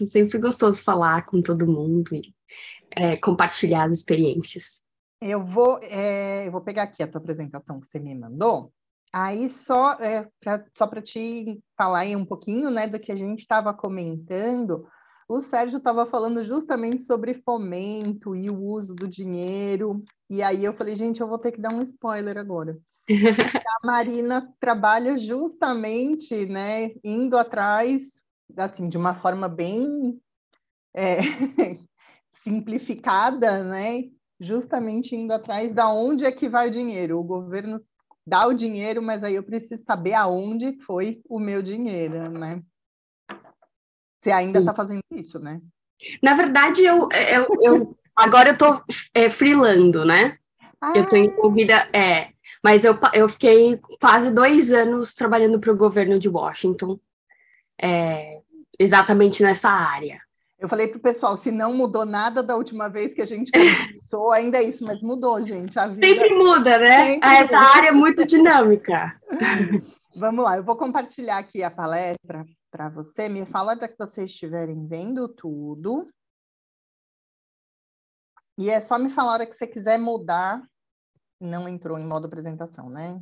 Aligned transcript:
É 0.00 0.04
sempre 0.04 0.38
gostoso 0.38 0.82
falar 0.82 1.26
com 1.26 1.42
todo 1.42 1.66
mundo 1.66 2.14
e 2.14 2.34
é, 2.90 3.16
compartilhar 3.16 3.84
as 3.84 3.98
experiências. 3.98 4.82
Eu 5.20 5.44
vou, 5.44 5.78
é, 5.82 6.46
eu 6.46 6.52
vou 6.52 6.60
pegar 6.60 6.84
aqui 6.84 7.02
a 7.02 7.06
tua 7.06 7.20
apresentação 7.20 7.78
que 7.78 7.86
você 7.86 8.00
me 8.00 8.14
mandou. 8.14 8.72
Aí 9.12 9.48
só 9.48 9.92
é, 9.94 10.26
pra, 10.40 10.64
só 10.76 10.86
para 10.86 11.02
te 11.02 11.62
falar 11.76 12.00
aí 12.00 12.16
um 12.16 12.24
pouquinho, 12.24 12.70
né, 12.70 12.88
do 12.88 12.98
que 12.98 13.12
a 13.12 13.16
gente 13.16 13.40
estava 13.40 13.74
comentando. 13.74 14.86
O 15.28 15.38
Sérgio 15.38 15.78
estava 15.78 16.06
falando 16.06 16.42
justamente 16.42 17.02
sobre 17.04 17.34
fomento 17.34 18.34
e 18.34 18.50
o 18.50 18.58
uso 18.58 18.94
do 18.94 19.06
dinheiro. 19.06 20.02
E 20.30 20.42
aí 20.42 20.64
eu 20.64 20.72
falei, 20.72 20.96
gente, 20.96 21.20
eu 21.20 21.28
vou 21.28 21.38
ter 21.38 21.52
que 21.52 21.60
dar 21.60 21.72
um 21.72 21.82
spoiler 21.82 22.38
agora. 22.38 22.78
a 23.82 23.86
Marina 23.86 24.48
trabalha 24.58 25.18
justamente, 25.18 26.46
né, 26.46 26.90
indo 27.04 27.36
atrás, 27.36 28.21
assim, 28.56 28.88
de 28.88 28.96
uma 28.96 29.14
forma 29.14 29.48
bem 29.48 30.20
é, 30.94 31.18
simplificada, 32.30 33.62
né, 33.64 34.04
justamente 34.40 35.14
indo 35.14 35.32
atrás 35.32 35.72
da 35.72 35.92
onde 35.92 36.24
é 36.24 36.32
que 36.32 36.48
vai 36.48 36.68
o 36.68 36.72
dinheiro. 36.72 37.18
O 37.18 37.24
governo 37.24 37.80
dá 38.26 38.46
o 38.46 38.52
dinheiro, 38.52 39.02
mas 39.02 39.22
aí 39.22 39.34
eu 39.34 39.42
preciso 39.42 39.82
saber 39.84 40.14
aonde 40.14 40.74
foi 40.82 41.20
o 41.28 41.38
meu 41.38 41.62
dinheiro, 41.62 42.30
né? 42.30 42.62
Você 44.20 44.30
ainda 44.30 44.60
está 44.60 44.74
fazendo 44.74 45.02
isso, 45.12 45.38
né? 45.38 45.60
Na 46.22 46.34
verdade, 46.34 46.84
eu, 46.84 47.08
eu, 47.12 47.46
eu 47.60 47.96
agora 48.14 48.50
eu 48.50 48.52
estou 48.52 48.82
é, 49.14 49.28
freelando, 49.28 50.04
né? 50.04 50.38
Ah. 50.80 50.92
Eu 50.96 51.04
estou 51.04 51.18
envolvida, 51.18 51.88
é, 51.92 52.30
mas 52.62 52.84
eu, 52.84 52.98
eu 53.14 53.28
fiquei 53.28 53.80
quase 54.00 54.32
dois 54.32 54.72
anos 54.72 55.14
trabalhando 55.14 55.60
para 55.60 55.72
o 55.72 55.76
governo 55.76 56.18
de 56.18 56.28
Washington, 56.28 56.98
é, 57.80 58.41
exatamente 58.82 59.42
nessa 59.42 59.68
área. 59.68 60.20
Eu 60.58 60.68
falei 60.68 60.86
para 60.86 60.98
o 60.98 61.02
pessoal, 61.02 61.36
se 61.36 61.50
não 61.50 61.72
mudou 61.72 62.04
nada 62.04 62.40
da 62.40 62.54
última 62.54 62.88
vez 62.88 63.12
que 63.12 63.20
a 63.20 63.26
gente 63.26 63.50
conversou, 63.50 64.30
ainda 64.30 64.58
é 64.58 64.62
isso, 64.62 64.84
mas 64.84 65.02
mudou, 65.02 65.42
gente. 65.42 65.76
A 65.76 65.88
vida... 65.88 66.06
Sempre 66.06 66.34
muda, 66.34 66.78
né? 66.78 67.14
Sempre 67.14 67.28
Essa 67.28 67.56
muda. 67.58 67.68
área 67.76 67.88
é 67.88 67.92
muito 67.92 68.24
dinâmica. 68.24 69.20
Vamos 70.14 70.44
lá, 70.44 70.56
eu 70.56 70.62
vou 70.62 70.76
compartilhar 70.76 71.38
aqui 71.38 71.64
a 71.64 71.70
palestra 71.70 72.44
para 72.70 72.88
você. 72.90 73.28
Me 73.28 73.44
fala 73.46 73.74
da 73.74 73.88
que 73.88 73.98
vocês 73.98 74.30
estiverem 74.30 74.86
vendo 74.86 75.26
tudo. 75.26 76.08
E 78.56 78.70
é 78.70 78.80
só 78.80 78.98
me 78.98 79.10
falar 79.10 79.30
a 79.30 79.34
hora 79.34 79.46
que 79.46 79.56
você 79.56 79.66
quiser 79.66 79.98
mudar. 79.98 80.62
Não 81.40 81.68
entrou 81.68 81.98
em 81.98 82.06
modo 82.06 82.26
apresentação, 82.26 82.88
né? 82.88 83.20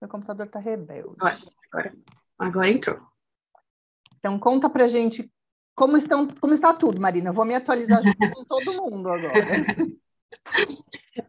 Meu 0.00 0.08
computador 0.08 0.46
está 0.46 0.58
rebelde. 0.58 1.14
Agora, 1.18 1.36
agora, 1.70 1.96
agora 2.38 2.70
entrou. 2.70 3.11
Então, 4.22 4.38
conta 4.38 4.70
pra 4.70 4.86
gente 4.86 5.28
como, 5.74 5.96
estão, 5.96 6.28
como 6.40 6.54
está 6.54 6.72
tudo, 6.72 7.00
Marina? 7.00 7.30
Eu 7.30 7.34
vou 7.34 7.44
me 7.44 7.56
atualizar 7.56 8.00
junto 8.00 8.30
com 8.30 8.44
todo 8.46 8.72
mundo 8.74 9.08
agora. 9.08 9.34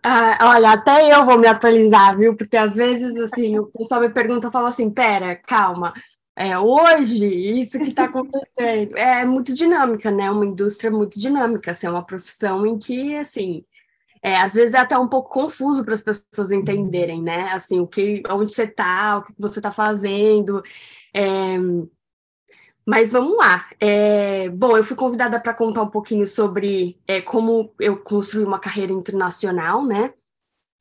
Ah, 0.02 0.53
olha, 0.55 0.72
até 0.72 1.14
eu 1.14 1.25
vou 1.25 1.38
me 1.38 1.45
atualizar, 1.45 2.17
viu? 2.17 2.36
Porque 2.38 2.55
às 2.55 2.75
vezes, 2.75 3.19
assim, 3.19 3.59
o 3.59 3.66
pessoal 3.67 3.99
me 3.99 4.09
pergunta, 4.09 4.49
fala 4.49 4.69
assim, 4.69 4.89
pera, 4.89 5.36
calma, 5.36 5.94
é, 6.36 6.58
hoje, 6.58 7.25
isso 7.25 7.77
que 7.77 7.89
está 7.89 8.05
acontecendo, 8.05 8.97
é 8.97 9.25
muito 9.25 9.53
dinâmica, 9.53 10.09
né? 10.09 10.31
Uma 10.31 10.45
indústria 10.45 10.89
muito 10.89 11.19
dinâmica, 11.19 11.71
assim, 11.71 11.88
é 11.88 11.89
uma 11.89 12.05
profissão 12.05 12.66
em 12.66 12.77
que, 12.80 13.16
assim, 13.17 13.66
é, 14.21 14.38
às 14.38 14.53
vezes 14.53 14.73
é 14.73 14.80
até 14.80 14.97
um 14.97 15.08
pouco 15.08 15.30
confuso 15.30 15.83
para 15.83 15.94
as 15.94 16.02
pessoas 16.02 16.52
entenderem, 16.52 17.21
né? 17.21 17.49
Assim, 17.52 17.81
o 17.81 17.88
que, 17.88 18.23
onde 18.30 18.53
você 18.53 18.64
está, 18.64 19.17
o 19.17 19.23
que 19.23 19.33
você 19.38 19.59
está 19.59 19.71
fazendo. 19.71 20.64
É, 21.14 21.58
mas 22.86 23.12
vamos 23.12 23.38
lá. 23.38 23.70
É, 23.80 24.50
bom, 24.50 24.76
eu 24.76 24.84
fui 24.84 24.95
convidada 24.95 25.39
para 25.39 25.53
contar 25.53 25.84
um 25.84 25.89
pouquinho 25.89 26.26
sobre 26.28 26.99
é, 27.08 27.21
como 27.21 27.73
eu 27.80 27.98
construí 27.98 28.44
uma 28.44 28.60
carreira 28.60 28.92
internacional, 28.92 29.86
né? 29.86 30.14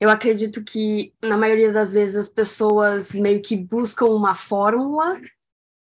Eu 0.01 0.11
acredito 0.11 0.65
que, 0.65 1.15
na 1.23 1.37
maioria 1.37 1.73
das 1.73 1.93
vezes, 1.93 2.17
as 2.17 2.29
pessoas 2.29 3.13
meio 3.13 3.41
que 3.41 3.57
buscam 3.57 4.07
uma 4.07 4.35
fórmula 4.35 5.21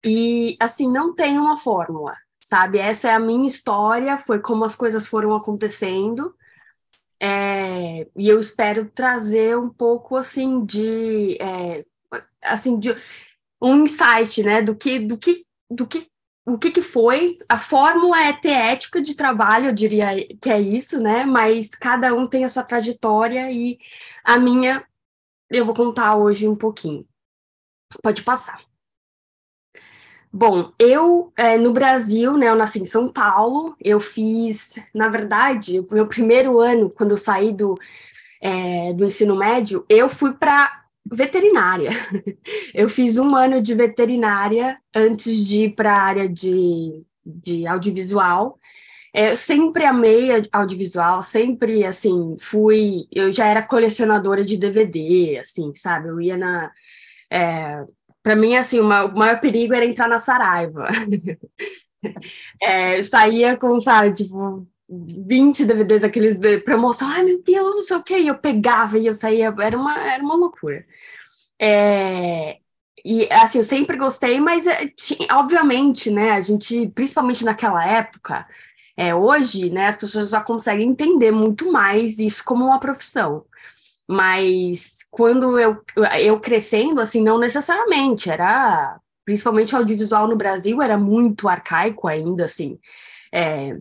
e, 0.05 0.55
assim, 0.59 0.87
não 0.87 1.15
tem 1.15 1.39
uma 1.39 1.57
fórmula, 1.57 2.15
sabe? 2.39 2.77
Essa 2.77 3.09
é 3.09 3.13
a 3.13 3.19
minha 3.19 3.47
história, 3.47 4.19
foi 4.19 4.39
como 4.39 4.65
as 4.65 4.75
coisas 4.75 5.07
foram 5.07 5.33
acontecendo. 5.35 6.35
É, 7.19 8.07
e 8.15 8.29
eu 8.29 8.39
espero 8.39 8.85
trazer 8.93 9.57
um 9.57 9.69
pouco, 9.69 10.15
assim, 10.15 10.63
de... 10.63 11.35
É, 11.41 11.83
assim, 12.43 12.77
de 12.77 12.95
um 13.59 13.83
insight, 13.83 14.43
né? 14.43 14.61
Do 14.61 14.75
que, 14.75 14.99
do 14.99 15.17
que 15.17 15.43
do 15.75 15.87
que 15.87 16.07
o 16.45 16.57
que, 16.57 16.71
que 16.71 16.81
foi. 16.81 17.39
A 17.47 17.57
fórmula 17.57 18.21
é 18.21 18.33
ter 18.33 18.51
ética 18.51 19.01
de 19.01 19.15
trabalho, 19.15 19.67
eu 19.67 19.73
diria 19.73 20.27
que 20.41 20.49
é 20.49 20.59
isso, 20.59 20.99
né? 20.99 21.25
Mas 21.25 21.69
cada 21.69 22.13
um 22.13 22.27
tem 22.27 22.43
a 22.43 22.49
sua 22.49 22.63
trajetória 22.63 23.49
e 23.51 23.79
a 24.23 24.37
minha 24.37 24.85
eu 25.49 25.65
vou 25.65 25.75
contar 25.75 26.15
hoje 26.15 26.47
um 26.47 26.55
pouquinho. 26.55 27.05
Pode 28.01 28.23
passar. 28.23 28.61
Bom, 30.31 30.73
eu 30.79 31.31
é, 31.37 31.57
no 31.57 31.71
Brasil, 31.71 32.35
né? 32.35 32.49
Eu 32.49 32.55
nasci 32.55 32.79
em 32.79 32.85
São 32.85 33.07
Paulo. 33.07 33.75
Eu 33.79 33.99
fiz, 33.99 34.73
na 34.93 35.07
verdade, 35.07 35.79
o 35.79 35.87
meu 35.91 36.07
primeiro 36.07 36.59
ano, 36.59 36.89
quando 36.89 37.11
eu 37.11 37.17
saí 37.17 37.53
do, 37.53 37.77
é, 38.41 38.91
do 38.93 39.05
ensino 39.05 39.35
médio, 39.35 39.85
eu 39.87 40.09
fui 40.09 40.33
para 40.33 40.82
veterinária. 41.13 41.91
Eu 42.73 42.89
fiz 42.89 43.17
um 43.17 43.35
ano 43.35 43.61
de 43.61 43.73
veterinária 43.73 44.77
antes 44.93 45.45
de 45.45 45.65
ir 45.65 45.75
para 45.75 45.93
a 45.93 46.01
área 46.01 46.29
de, 46.29 47.03
de 47.25 47.67
audiovisual. 47.67 48.57
É, 49.15 49.31
eu 49.31 49.37
sempre 49.37 49.85
amei 49.85 50.29
audiovisual, 50.51 51.21
sempre, 51.21 51.85
assim, 51.85 52.35
fui... 52.39 53.05
Eu 53.11 53.31
já 53.31 53.45
era 53.45 53.61
colecionadora 53.61 54.43
de 54.43 54.57
DVD, 54.57 55.37
assim, 55.37 55.71
sabe? 55.75 56.09
Eu 56.09 56.19
ia 56.19 56.35
na... 56.35 56.71
É, 57.31 57.83
para 58.23 58.35
mim, 58.35 58.55
assim, 58.55 58.79
o 58.79 58.83
maior 58.87 59.39
perigo 59.39 59.73
era 59.73 59.85
entrar 59.85 60.07
na 60.07 60.19
Saraiva. 60.19 60.87
é, 62.59 62.97
eu 62.97 63.03
saía 63.03 63.55
com, 63.55 63.79
sabe, 63.79 64.13
tipo, 64.13 64.67
20 65.27 65.65
DVDs, 65.65 66.03
aqueles 66.03 66.35
de 66.35 66.59
promoção, 66.59 67.07
ai 67.07 67.23
meu 67.23 67.41
Deus, 67.43 67.75
não 67.75 67.83
sei 67.83 67.97
o 67.97 68.03
que, 68.03 68.17
e 68.17 68.27
eu 68.27 68.37
pegava 68.37 68.97
e 68.97 69.05
eu 69.05 69.13
saía, 69.13 69.53
era 69.59 69.77
uma, 69.77 69.97
era 69.97 70.23
uma 70.23 70.35
loucura. 70.35 70.85
É, 71.59 72.57
e 73.05 73.27
assim, 73.31 73.59
eu 73.59 73.63
sempre 73.63 73.97
gostei, 73.97 74.39
mas 74.39 74.65
tinha, 74.97 75.27
obviamente, 75.37 76.09
né, 76.11 76.31
a 76.31 76.41
gente, 76.41 76.87
principalmente 76.89 77.43
naquela 77.45 77.85
época, 77.85 78.45
é, 78.95 79.13
hoje, 79.15 79.69
né, 79.69 79.87
as 79.87 79.95
pessoas 79.95 80.29
já 80.29 80.41
conseguem 80.41 80.89
entender 80.89 81.31
muito 81.31 81.71
mais 81.71 82.19
isso 82.19 82.43
como 82.45 82.65
uma 82.65 82.79
profissão. 82.79 83.45
Mas 84.07 84.99
quando 85.09 85.59
eu, 85.59 85.81
eu 86.21 86.39
crescendo, 86.39 87.01
assim, 87.01 87.21
não 87.21 87.39
necessariamente, 87.39 88.29
era 88.29 88.99
principalmente 89.25 89.73
o 89.73 89.77
audiovisual 89.77 90.27
no 90.27 90.35
Brasil 90.35 90.81
era 90.81 90.97
muito 90.97 91.47
arcaico 91.47 92.07
ainda, 92.07 92.45
assim. 92.45 92.79
É, 93.31 93.77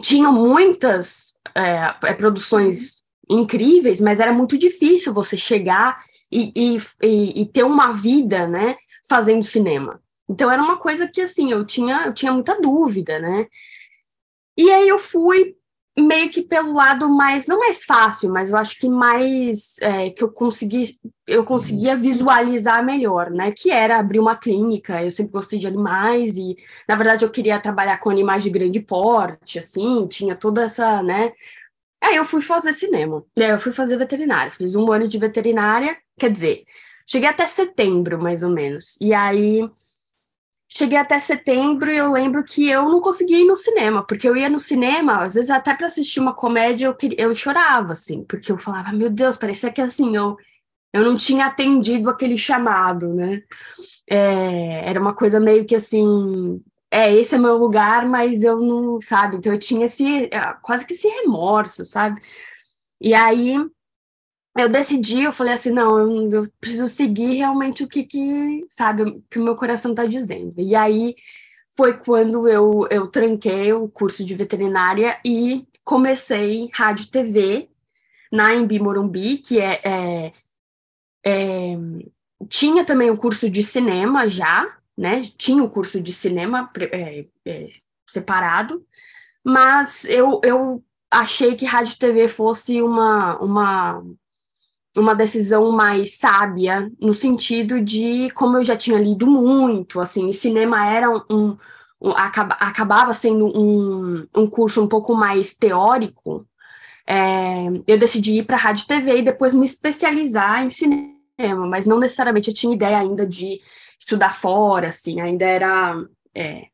tinham 0.00 0.32
muitas 0.32 1.34
é, 1.54 1.94
é, 2.04 2.14
produções 2.14 3.02
incríveis, 3.28 4.00
mas 4.00 4.20
era 4.20 4.32
muito 4.32 4.56
difícil 4.56 5.12
você 5.12 5.36
chegar 5.36 6.02
e, 6.30 6.52
e, 6.54 7.42
e, 7.42 7.46
ter 7.46 7.64
uma 7.64 7.92
vida, 7.92 8.46
né, 8.46 8.76
fazendo 9.08 9.42
cinema. 9.42 10.00
Então 10.28 10.50
era 10.50 10.62
uma 10.62 10.76
coisa 10.76 11.08
que 11.08 11.20
assim 11.20 11.50
eu 11.50 11.64
tinha 11.64 12.06
eu 12.06 12.14
tinha 12.14 12.32
muita 12.32 12.60
dúvida, 12.60 13.18
né? 13.18 13.46
E 14.56 14.70
aí 14.70 14.88
eu 14.88 14.98
fui 14.98 15.57
meio 16.02 16.30
que 16.30 16.42
pelo 16.42 16.72
lado 16.72 17.08
mais, 17.08 17.46
não 17.46 17.58
mais 17.58 17.84
fácil, 17.84 18.30
mas 18.30 18.50
eu 18.50 18.56
acho 18.56 18.78
que 18.78 18.88
mais 18.88 19.76
é, 19.80 20.10
que 20.10 20.22
eu 20.22 20.30
consegui, 20.30 20.98
eu 21.26 21.44
conseguia 21.44 21.96
visualizar 21.96 22.84
melhor, 22.84 23.30
né? 23.30 23.52
Que 23.52 23.70
era 23.70 23.98
abrir 23.98 24.18
uma 24.18 24.36
clínica. 24.36 25.02
Eu 25.02 25.10
sempre 25.10 25.32
gostei 25.32 25.58
de 25.58 25.66
animais 25.66 26.36
e, 26.36 26.56
na 26.88 26.94
verdade, 26.96 27.24
eu 27.24 27.30
queria 27.30 27.60
trabalhar 27.60 27.98
com 27.98 28.10
animais 28.10 28.42
de 28.42 28.50
grande 28.50 28.80
porte, 28.80 29.58
assim, 29.58 30.06
tinha 30.06 30.36
toda 30.36 30.62
essa, 30.62 31.02
né? 31.02 31.32
Aí 32.02 32.16
eu 32.16 32.24
fui 32.24 32.40
fazer 32.40 32.72
cinema, 32.72 33.24
né? 33.36 33.52
Eu 33.52 33.58
fui 33.58 33.72
fazer 33.72 33.96
veterinária, 33.96 34.52
fiz 34.52 34.74
um 34.74 34.90
ano 34.92 35.08
de 35.08 35.18
veterinária, 35.18 35.96
quer 36.18 36.30
dizer, 36.30 36.64
cheguei 37.06 37.28
até 37.28 37.46
setembro, 37.46 38.20
mais 38.20 38.42
ou 38.42 38.50
menos. 38.50 38.96
E 39.00 39.12
aí 39.12 39.68
cheguei 40.68 40.98
até 40.98 41.18
setembro 41.18 41.90
e 41.90 41.96
eu 41.96 42.10
lembro 42.12 42.44
que 42.44 42.68
eu 42.68 42.88
não 42.88 43.00
conseguia 43.00 43.38
ir 43.38 43.44
no 43.44 43.56
cinema, 43.56 44.04
porque 44.06 44.28
eu 44.28 44.36
ia 44.36 44.48
no 44.48 44.60
cinema, 44.60 45.22
às 45.22 45.34
vezes 45.34 45.50
até 45.50 45.74
para 45.74 45.86
assistir 45.86 46.20
uma 46.20 46.34
comédia 46.34 46.86
eu, 46.86 46.94
queria, 46.94 47.20
eu 47.20 47.34
chorava, 47.34 47.94
assim, 47.94 48.22
porque 48.24 48.52
eu 48.52 48.58
falava, 48.58 48.92
meu 48.92 49.08
Deus, 49.08 49.36
parecia 49.36 49.72
que 49.72 49.80
assim, 49.80 50.14
eu, 50.14 50.36
eu 50.92 51.04
não 51.04 51.16
tinha 51.16 51.46
atendido 51.46 52.10
aquele 52.10 52.36
chamado, 52.36 53.14
né? 53.14 53.42
É, 54.06 54.88
era 54.88 55.00
uma 55.00 55.14
coisa 55.14 55.40
meio 55.40 55.64
que 55.64 55.74
assim, 55.74 56.62
é, 56.90 57.12
esse 57.14 57.34
é 57.34 57.38
meu 57.38 57.56
lugar, 57.56 58.06
mas 58.06 58.42
eu 58.42 58.60
não, 58.60 59.00
sabe? 59.00 59.36
Então 59.36 59.52
eu 59.52 59.58
tinha 59.58 59.86
esse, 59.86 60.28
quase 60.62 60.86
que 60.86 60.92
esse 60.92 61.08
remorso, 61.08 61.84
sabe? 61.84 62.20
E 63.00 63.14
aí 63.14 63.56
eu 64.62 64.68
decidi, 64.68 65.22
eu 65.22 65.32
falei 65.32 65.54
assim, 65.54 65.70
não, 65.70 65.98
eu, 65.98 66.30
eu 66.32 66.42
preciso 66.60 66.86
seguir 66.86 67.34
realmente 67.36 67.84
o 67.84 67.88
que, 67.88 68.04
que 68.04 68.64
sabe, 68.68 69.22
que 69.30 69.38
o 69.38 69.44
meu 69.44 69.56
coração 69.56 69.92
está 69.92 70.04
dizendo. 70.06 70.54
E 70.58 70.74
aí 70.74 71.14
foi 71.76 71.96
quando 71.96 72.48
eu, 72.48 72.86
eu 72.90 73.06
tranquei 73.06 73.72
o 73.72 73.88
curso 73.88 74.24
de 74.24 74.34
veterinária 74.34 75.20
e 75.24 75.66
comecei 75.84 76.68
rádio 76.74 77.10
TV 77.10 77.68
na 78.32 78.54
Embi 78.54 78.78
Morumbi, 78.78 79.38
que 79.38 79.60
é, 79.60 79.80
é, 79.84 80.32
é, 81.24 81.76
tinha 82.48 82.84
também 82.84 83.10
o 83.10 83.16
curso 83.16 83.48
de 83.48 83.62
cinema 83.62 84.28
já, 84.28 84.76
né? 84.96 85.22
Tinha 85.36 85.62
o 85.62 85.70
curso 85.70 86.00
de 86.00 86.12
cinema 86.12 86.70
é, 86.92 87.26
é, 87.46 87.68
separado, 88.06 88.84
mas 89.44 90.04
eu, 90.04 90.40
eu 90.44 90.84
achei 91.10 91.54
que 91.54 91.64
rádio 91.64 91.98
TV 91.98 92.28
fosse 92.28 92.82
uma, 92.82 93.38
uma, 93.38 94.04
uma 94.98 95.14
decisão 95.14 95.70
mais 95.72 96.16
sábia, 96.18 96.90
no 97.00 97.14
sentido 97.14 97.80
de, 97.80 98.30
como 98.30 98.58
eu 98.58 98.64
já 98.64 98.76
tinha 98.76 98.98
lido 98.98 99.26
muito, 99.26 100.00
assim, 100.00 100.32
cinema 100.32 100.86
era 100.86 101.10
um, 101.10 101.56
um 102.00 102.10
acaba, 102.10 102.54
acabava 102.54 103.14
sendo 103.14 103.46
um, 103.46 104.26
um 104.34 104.46
curso 104.48 104.82
um 104.82 104.88
pouco 104.88 105.14
mais 105.14 105.54
teórico, 105.54 106.46
é, 107.06 107.68
eu 107.86 107.96
decidi 107.96 108.38
ir 108.38 108.44
para 108.44 108.58
rádio 108.58 108.86
TV 108.86 109.18
e 109.18 109.22
depois 109.22 109.54
me 109.54 109.64
especializar 109.64 110.62
em 110.62 110.70
cinema, 110.70 111.66
mas 111.66 111.86
não 111.86 111.98
necessariamente 111.98 112.48
eu 112.50 112.54
tinha 112.54 112.74
ideia 112.74 112.98
ainda 112.98 113.26
de 113.26 113.60
estudar 113.98 114.34
fora, 114.34 114.88
assim, 114.88 115.20
ainda 115.20 115.46
era, 115.46 115.94
é, 116.34 116.66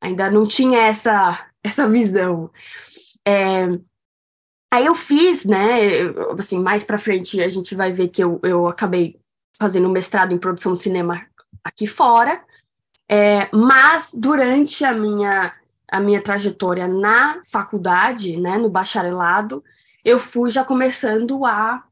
ainda 0.00 0.30
não 0.30 0.46
tinha 0.46 0.80
essa, 0.80 1.46
essa 1.62 1.88
visão. 1.88 2.50
É, 3.26 3.66
aí 4.70 4.86
eu 4.86 4.94
fiz, 4.94 5.44
né, 5.44 6.02
assim, 6.38 6.58
mais 6.58 6.84
para 6.84 6.98
frente 6.98 7.40
a 7.40 7.48
gente 7.48 7.74
vai 7.74 7.90
ver 7.90 8.08
que 8.08 8.22
eu, 8.22 8.40
eu 8.42 8.66
acabei 8.66 9.18
fazendo 9.58 9.88
mestrado 9.88 10.32
em 10.32 10.38
produção 10.38 10.74
de 10.74 10.80
cinema 10.80 11.26
aqui 11.62 11.86
fora, 11.86 12.42
é, 13.08 13.48
mas 13.54 14.14
durante 14.14 14.84
a 14.84 14.92
minha, 14.92 15.52
a 15.90 16.00
minha 16.00 16.22
trajetória 16.22 16.86
na 16.86 17.42
faculdade, 17.50 18.36
né, 18.36 18.56
no 18.56 18.70
bacharelado, 18.70 19.62
eu 20.04 20.18
fui 20.18 20.50
já 20.50 20.64
começando 20.64 21.44
a 21.44 21.84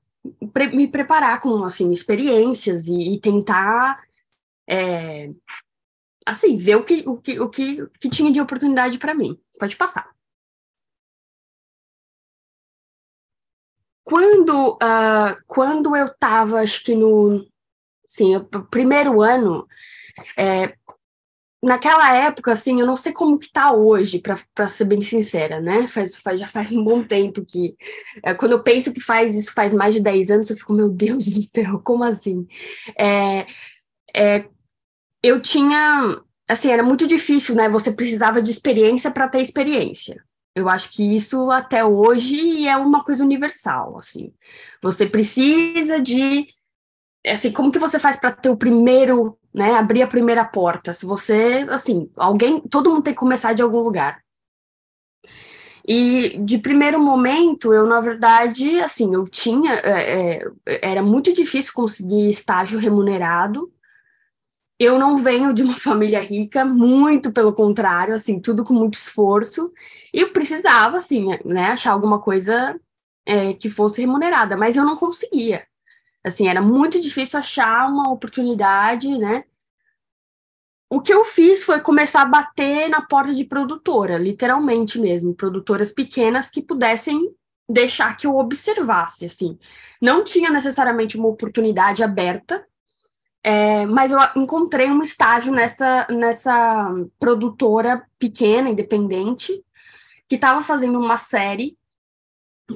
pre 0.53 0.69
me 0.69 0.87
preparar 0.87 1.41
com 1.41 1.65
assim 1.65 1.93
experiências 1.93 2.87
e, 2.87 3.15
e 3.15 3.21
tentar 3.21 4.03
é, 4.69 5.31
assim 6.25 6.57
ver 6.57 6.77
o 6.77 6.85
que 6.85 7.05
o 7.07 7.17
que 7.17 7.41
o 7.41 7.49
que, 7.49 7.87
que 7.99 8.09
tinha 8.09 8.31
de 8.31 8.41
oportunidade 8.41 8.99
para 8.99 9.15
mim. 9.15 9.39
Pode 9.59 9.77
passar. 9.77 10.09
Quando, 14.09 14.73
uh, 14.77 15.37
quando 15.47 15.95
eu 15.95 16.07
estava, 16.07 16.61
acho 16.63 16.83
que 16.83 16.95
no 16.95 17.47
sim, 18.07 18.33
primeiro 18.71 19.21
ano, 19.21 19.67
é, 20.35 20.73
naquela 21.63 22.15
época, 22.15 22.53
assim, 22.53 22.81
eu 22.81 22.87
não 22.87 22.97
sei 22.97 23.13
como 23.13 23.39
que 23.39 23.53
tá 23.53 23.71
hoje, 23.71 24.23
para 24.55 24.67
ser 24.67 24.87
bem 24.87 25.03
sincera, 25.03 25.61
né? 25.61 25.87
Faz, 25.87 26.15
faz, 26.15 26.41
já 26.41 26.49
faz 26.49 26.73
um 26.73 26.83
bom 26.83 27.05
tempo 27.05 27.45
que. 27.45 27.77
É, 28.25 28.33
quando 28.33 28.53
eu 28.53 28.63
penso 28.63 28.95
que 28.95 29.01
faz 29.01 29.35
isso 29.35 29.53
faz 29.53 29.75
mais 29.75 29.95
de 29.95 30.01
10 30.01 30.31
anos, 30.31 30.49
eu 30.49 30.57
fico, 30.57 30.73
meu 30.73 30.89
Deus 30.89 31.27
do 31.27 31.43
céu, 31.43 31.79
como 31.85 32.03
assim? 32.03 32.49
É, 32.99 33.47
é, 34.17 34.49
eu 35.23 35.39
tinha. 35.39 36.19
Assim, 36.49 36.71
era 36.71 36.83
muito 36.83 37.07
difícil, 37.07 37.55
né? 37.55 37.69
Você 37.69 37.93
precisava 37.93 38.41
de 38.41 38.51
experiência 38.51 39.11
para 39.11 39.29
ter 39.29 39.43
experiência. 39.43 40.25
Eu 40.59 40.69
acho 40.69 40.91
que 40.91 41.15
isso 41.15 41.51
até 41.51 41.85
hoje 41.85 42.67
é 42.67 42.77
uma 42.77 43.03
coisa 43.05 43.25
universal, 43.25 43.99
assim. 43.99 44.33
Você 44.83 45.07
precisa 45.07 46.01
de 46.01 46.47
assim, 47.27 47.53
como 47.53 47.73
que 47.73 47.79
você 47.79 47.99
faz 47.99 48.17
para 48.17 48.33
ter 48.33 48.49
o 48.49 48.57
primeiro, 48.57 49.39
né, 49.53 49.73
abrir 49.75 50.03
a 50.03 50.07
primeira 50.07 50.45
porta? 50.45 50.93
Se 50.93 51.05
você, 51.05 51.67
assim, 51.69 52.11
alguém, 52.17 52.61
todo 52.61 52.91
mundo 52.91 53.03
tem 53.03 53.13
que 53.13 53.19
começar 53.21 53.53
de 53.53 53.63
algum 53.63 53.81
lugar. 53.81 54.23
E 55.87 56.37
de 56.45 56.59
primeiro 56.59 57.01
momento, 57.01 57.73
eu, 57.73 57.87
na 57.87 58.01
verdade, 58.01 58.79
assim, 58.81 59.15
eu 59.15 59.25
tinha, 59.25 59.73
é, 59.73 60.43
é, 60.67 60.81
era 60.83 61.03
muito 61.03 61.33
difícil 61.33 61.73
conseguir 61.73 62.29
estágio 62.29 62.79
remunerado, 62.79 63.73
eu 64.79 64.99
não 64.99 65.17
venho 65.19 65.53
de 65.53 65.63
uma 65.63 65.75
família 65.81 66.21
rica, 66.21 66.65
muito 66.65 67.33
pelo 67.33 67.53
contrário, 67.53 68.15
assim, 68.15 68.41
tudo 68.41 68.65
com 68.65 68.75
muito 68.75 68.95
esforço. 68.95 69.73
E 70.13 70.21
eu 70.21 70.33
precisava, 70.33 70.99
assim, 70.99 71.29
né, 71.45 71.67
achar 71.73 71.93
alguma 71.93 72.21
coisa 72.21 72.79
é, 73.27 73.53
que 73.55 73.69
fosse 73.69 74.01
remunerada, 74.01 74.57
mas 74.57 74.77
eu 74.77 74.85
não 74.85 74.97
conseguia. 74.97 75.67
Assim, 76.25 76.49
era 76.49 76.63
muito 76.63 77.01
difícil 77.01 77.39
achar 77.39 77.91
uma 77.91 78.11
oportunidade, 78.11 79.17
né? 79.19 79.45
O 80.91 81.01
que 81.01 81.13
eu 81.13 81.25
fiz 81.25 81.65
foi 81.65 81.81
começar 81.81 82.23
a 82.23 82.25
bater 82.25 82.89
na 82.89 83.03
porta 83.03 83.35
de 83.35 83.45
produtora, 83.45 84.17
literalmente 84.17 84.99
mesmo, 84.99 85.35
produtoras 85.35 85.93
pequenas 85.93 86.49
que 86.49 86.63
pudessem 86.63 87.35
deixar 87.69 88.17
que 88.17 88.27
eu 88.27 88.37
observasse, 88.37 89.27
assim. 89.27 89.59
Não 90.01 90.25
tinha 90.25 90.51
necessariamente 90.51 91.19
uma 91.19 91.29
oportunidade 91.29 92.03
aberta, 92.03 92.67
é, 93.50 93.87
mas 93.87 94.12
eu 94.12 94.19
encontrei 94.37 94.91
um 94.91 95.03
estágio 95.03 95.50
nessa, 95.50 96.06
nessa 96.11 96.95
produtora 97.19 98.05
pequena, 98.19 98.69
independente, 98.69 99.65
que 100.29 100.35
estava 100.35 100.61
fazendo 100.61 101.00
uma 101.00 101.17
série 101.17 101.75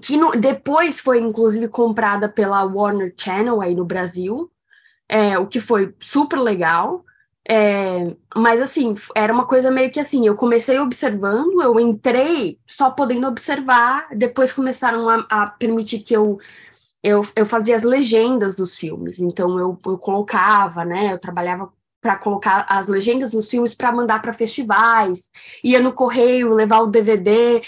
que 0.01 0.17
no, 0.17 0.31
depois 0.31 0.99
foi 0.99 1.21
inclusive 1.21 1.69
comprada 1.69 2.27
pela 2.27 2.65
Warner 2.65 3.13
Channel 3.15 3.61
aí 3.61 3.75
no 3.75 3.85
Brasil, 3.85 4.51
é, 5.07 5.39
o 5.39 5.47
que 5.47 5.61
foi 5.61 5.95
super 6.01 6.39
legal. 6.39 7.05
É, 7.47 8.17
mas 8.35 8.63
assim, 8.63 8.95
era 9.15 9.31
uma 9.31 9.45
coisa 9.45 9.71
meio 9.71 9.91
que 9.91 10.01
assim, 10.01 10.27
eu 10.27 10.35
comecei 10.35 10.79
observando, 10.79 11.61
eu 11.61 11.79
entrei 11.79 12.59
só 12.67 12.91
podendo 12.91 13.27
observar, 13.27 14.09
depois 14.17 14.51
começaram 14.51 15.07
a, 15.07 15.27
a 15.29 15.47
permitir 15.49 15.99
que 15.99 16.17
eu 16.17 16.39
eu, 17.03 17.27
eu 17.35 17.45
fazia 17.45 17.75
as 17.75 17.83
legendas 17.83 18.55
dos 18.55 18.77
filmes, 18.77 19.19
então 19.19 19.59
eu, 19.59 19.79
eu 19.85 19.99
colocava, 19.99 20.85
né? 20.85 21.13
Eu 21.13 21.19
trabalhava 21.19 21.73
para 22.01 22.17
colocar 22.17 22.67
as 22.69 22.89
legendas 22.89 23.33
nos 23.33 23.49
filmes 23.49 23.75
para 23.75 23.93
mandar 23.93 24.21
para 24.21 24.33
festivais, 24.33 25.31
ia 25.63 25.81
no 25.81 25.93
correio 25.93 26.53
levar 26.53 26.81
o 26.81 26.87
DVD 26.87 27.63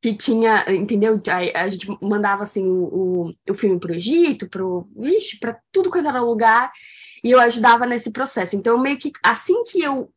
que 0.00 0.14
tinha, 0.14 0.64
entendeu? 0.68 1.20
A, 1.28 1.62
a 1.62 1.68
gente 1.68 1.86
mandava 2.00 2.42
assim 2.42 2.64
o, 2.66 3.34
o 3.48 3.54
filme 3.54 3.78
para 3.78 3.92
o 3.92 3.94
Egito, 3.94 4.48
para 4.48 5.60
tudo 5.70 5.90
quanto 5.90 6.08
era 6.08 6.22
lugar, 6.22 6.72
e 7.22 7.30
eu 7.30 7.38
ajudava 7.40 7.86
nesse 7.86 8.10
processo. 8.10 8.56
Então, 8.56 8.78
meio 8.78 8.96
que 8.96 9.12
assim 9.22 9.62
que 9.64 9.82
eu 9.82 10.10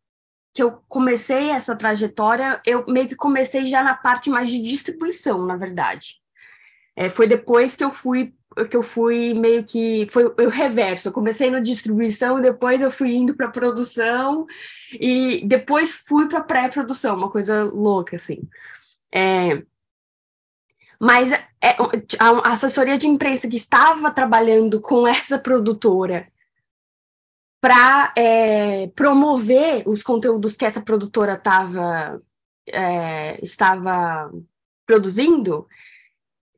que 0.56 0.62
eu 0.62 0.84
comecei 0.88 1.50
essa 1.50 1.76
trajetória, 1.76 2.62
eu 2.64 2.86
meio 2.88 3.08
que 3.08 3.16
comecei 3.16 3.66
já 3.66 3.84
na 3.84 3.96
parte 3.96 4.30
mais 4.30 4.50
de 4.50 4.62
distribuição, 4.62 5.44
na 5.48 5.58
verdade. 5.58 6.18
É, 6.96 7.10
foi 7.10 7.26
depois 7.26 7.76
que 7.76 7.84
eu 7.84 7.90
fui 7.90 8.36
que 8.70 8.78
eu 8.78 8.84
fui 8.84 9.34
meio 9.34 9.64
que 9.64 10.08
foi 10.10 10.26
o 10.26 10.50
reverso. 10.50 11.08
Eu 11.08 11.14
comecei 11.14 11.50
na 11.50 11.60
distribuição, 11.60 12.42
depois 12.42 12.82
eu 12.82 12.92
fui 12.92 13.14
indo 13.14 13.34
para 13.36 13.48
produção 13.48 14.46
e 14.92 15.42
depois 15.46 15.94
fui 15.94 16.28
para 16.28 16.42
pré-produção, 16.42 17.18
uma 17.18 17.30
coisa 17.30 17.64
louca 17.64 18.16
assim. 18.16 18.42
É, 19.14 19.64
mas 21.00 21.32
é, 21.34 21.76
a 22.20 22.54
assessoria 22.54 22.98
de 22.98 23.08
imprensa 23.08 23.50
que 23.50 23.58
estava 23.58 24.10
trabalhando 24.10 24.80
com 24.80 25.06
essa 25.06 25.38
produtora 25.38 26.32
para 27.60 28.14
é, 28.18 28.88
promover 28.88 29.84
os 29.88 30.04
conteúdos 30.04 30.56
que 30.56 30.66
essa 30.66 30.82
produtora 30.82 31.38
tava, 31.38 32.22
é, 32.70 33.38
estava 33.44 34.32
produzindo, 34.86 35.68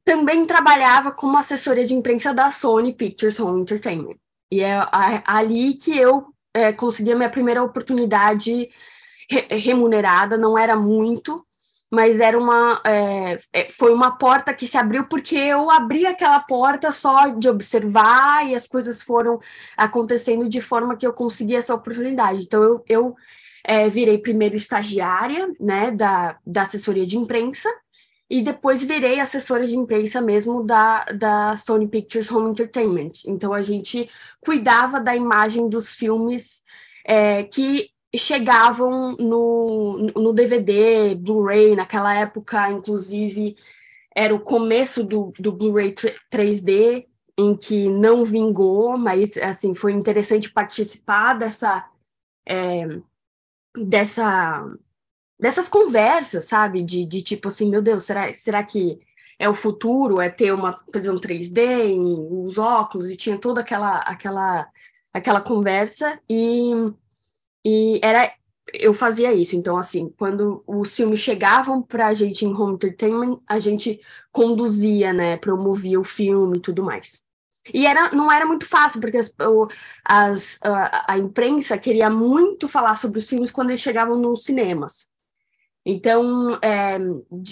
também 0.06 0.46
trabalhava 0.46 1.12
como 1.12 1.38
assessoria 1.38 1.86
de 1.86 1.96
imprensa 1.96 2.32
da 2.34 2.52
Sony 2.52 2.94
Pictures 2.94 3.40
Home 3.40 3.62
Entertainment. 3.62 4.16
E 4.52 4.62
é 4.62 4.88
ali 5.26 5.74
que 5.74 5.98
eu 5.98 6.28
é, 6.54 6.72
consegui 6.72 7.12
a 7.12 7.16
minha 7.16 7.30
primeira 7.30 7.64
oportunidade 7.64 8.70
remunerada, 9.50 10.38
não 10.38 10.56
era 10.56 10.76
muito, 10.76 11.44
mas 11.92 12.20
era 12.20 12.38
uma 12.38 12.80
é, 12.86 13.38
é, 13.52 13.70
foi 13.72 13.92
uma 13.94 14.18
porta 14.18 14.54
que 14.54 14.68
se 14.68 14.78
abriu 14.78 15.06
porque 15.06 15.36
eu 15.36 15.72
abri 15.72 16.06
aquela 16.06 16.40
porta 16.40 16.92
só 16.92 17.28
de 17.30 17.50
observar 17.50 18.48
e 18.48 18.54
as 18.54 18.68
coisas 18.68 19.02
foram 19.02 19.40
acontecendo 19.76 20.48
de 20.48 20.62
forma 20.62 20.96
que 20.96 21.06
eu 21.06 21.14
consegui 21.14 21.56
essa 21.56 21.74
oportunidade. 21.74 22.44
Então 22.44 22.64
eu, 22.64 22.84
eu 22.88 23.16
é, 23.64 23.90
virei 23.90 24.20
primeiro 24.20 24.56
estagiária 24.56 25.52
né, 25.60 25.90
da, 25.90 26.38
da 26.46 26.62
assessoria 26.62 27.06
de 27.06 27.18
imprensa 27.18 27.70
e 28.30 28.42
depois 28.42 28.84
virei 28.84 29.20
assessora 29.20 29.68
de 29.68 29.78
imprensa 29.78 30.20
mesmo 30.20 30.64
da, 30.64 31.06
da 31.06 31.58
Sony 31.58 31.88
Pictures 31.88 32.32
Home 32.32 32.50
Entertainment. 32.50 33.12
Então 33.26 33.54
a 33.54 33.62
gente 33.62 34.10
cuidava 34.42 35.00
da 35.00 35.16
imagem 35.16 35.70
dos 35.70 35.94
filmes 35.94 36.64
é, 37.06 37.44
que 37.44 37.90
chegavam 38.16 39.16
no, 39.18 39.98
no 40.16 40.34
DVD, 40.34 41.14
Blu-ray, 41.16 41.76
naquela 41.76 42.16
época, 42.16 42.72
inclusive, 42.72 43.56
era 44.16 44.34
o 44.34 44.40
começo 44.40 45.04
do, 45.04 45.34
do 45.38 45.52
Blu-ray 45.52 45.94
3D, 46.32 47.06
em 47.38 47.56
que 47.56 47.90
não 47.90 48.24
vingou, 48.24 48.98
mas 48.98 49.38
assim 49.38 49.76
foi 49.76 49.92
interessante 49.92 50.50
participar 50.50 51.34
dessa 51.34 51.86
é, 52.48 52.88
dessa 53.78 54.66
dessas 55.40 55.68
conversas, 55.68 56.46
sabe? 56.46 56.84
De, 56.84 57.06
de 57.06 57.22
tipo 57.22 57.48
assim, 57.48 57.70
meu 57.70 57.82
Deus, 57.82 58.04
será, 58.04 58.34
será 58.34 58.64
que 58.64 59.00
é 59.40 59.50
o 59.50 59.54
futuro? 59.54 60.22
É 60.22 60.30
ter 60.30 60.54
uma 60.54 60.74
televisão 60.92 61.20
3D 61.20 61.60
em 61.86 62.46
os 62.46 62.58
óculos 62.58 63.10
e 63.10 63.16
tinha 63.16 63.38
toda 63.38 63.62
aquela 63.62 64.00
aquela 64.00 64.68
aquela 65.14 65.42
conversa 65.42 66.20
e, 66.30 66.72
e 67.66 68.00
era 68.04 68.34
eu 68.74 68.94
fazia 68.94 69.34
isso. 69.34 69.56
Então, 69.56 69.78
assim, 69.78 70.10
quando 70.18 70.64
os 70.68 70.96
filmes 70.96 71.20
chegavam 71.20 71.82
para 71.82 72.08
a 72.08 72.14
gente 72.14 72.46
em 72.46 72.54
home 72.54 72.76
entertainment, 72.76 73.40
a 73.48 73.60
gente 73.60 74.00
conduzia, 74.32 75.14
né, 75.14 75.38
promovia 75.38 76.00
o 76.00 76.04
filme 76.04 76.58
e 76.58 76.62
tudo 76.62 76.84
mais. 76.84 77.24
E 77.74 77.86
era, 77.86 78.12
não 78.12 78.32
era 78.32 78.46
muito 78.46 78.66
fácil, 78.66 79.02
porque 79.02 79.18
as, 79.18 79.34
as, 80.04 80.60
a, 80.62 81.14
a, 81.14 81.18
imprensa 81.18 81.78
queria 81.78 82.10
muito 82.10 82.68
falar 82.68 82.96
sobre 82.96 83.18
os 83.20 83.28
filmes 83.28 83.50
quando 83.50 83.72
eles 83.72 83.82
chegavam 83.82 84.20
nos 84.20 84.44
cinemas. 84.44 85.08
Então, 85.86 86.58
é, 86.64 86.98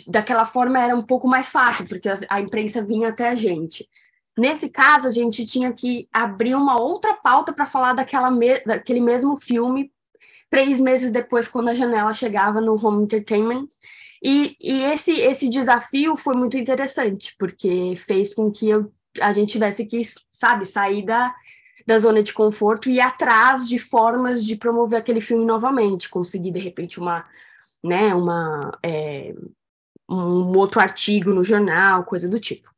daquela 0.08 0.44
forma 0.44 0.80
era 0.80 0.96
um 0.96 1.02
pouco 1.04 1.28
mais 1.28 1.52
fácil, 1.52 1.88
porque 1.88 2.10
a, 2.28 2.42
imprensa 2.42 2.84
vinha 2.84 3.10
até 3.10 3.30
a 3.30 3.36
gente. 3.36 3.88
Nesse 4.36 4.70
caso, 4.70 5.08
a 5.08 5.12
gente 5.12 5.46
tinha 5.46 5.72
que 5.72 6.08
abrir 6.12 6.56
uma 6.56 6.80
outra 6.80 7.14
pauta 7.14 7.54
para 7.54 7.68
falar 7.68 7.94
daquela 7.94 8.32
me, 8.32 8.60
daquele 8.62 9.00
mesmo 9.00 9.38
filme 9.38 9.92
três 10.50 10.80
meses 10.80 11.12
depois, 11.12 11.48
quando 11.48 11.70
a 11.70 11.74
janela 11.74 12.14
chegava 12.14 12.60
no 12.60 12.74
home 12.74 13.04
entertainment. 13.04 13.68
E, 14.22 14.56
e 14.60 14.84
esse, 14.84 15.12
esse 15.12 15.50
desafio 15.50 16.16
foi 16.16 16.36
muito 16.36 16.58
interessante, 16.58 17.36
porque 17.38 17.96
fez 17.98 18.34
com 18.34 18.52
que 18.52 18.70
eu 18.70 18.92
a 19.22 19.32
gente 19.32 19.52
tivesse 19.52 19.86
que, 19.86 20.02
sabe, 20.32 20.66
sair 20.66 21.06
da, 21.06 21.34
da 21.86 22.00
zona 22.00 22.24
de 22.24 22.34
conforto 22.34 22.90
e 22.90 22.96
ir 22.96 23.02
atrás 23.02 23.68
de 23.68 23.78
formas 23.78 24.44
de 24.46 24.56
promover 24.56 25.00
aquele 25.00 25.22
filme 25.22 25.46
novamente, 25.46 26.10
conseguir, 26.10 26.52
de 26.52 26.60
repente, 26.60 27.00
uma, 27.00 27.26
né, 27.84 28.16
uma, 28.16 28.78
é, 28.84 29.34
um 30.10 30.58
outro 30.58 30.80
artigo 30.80 31.32
no 31.34 31.44
jornal, 31.44 32.06
coisa 32.06 32.30
do 32.30 32.40
tipo. 32.40 32.74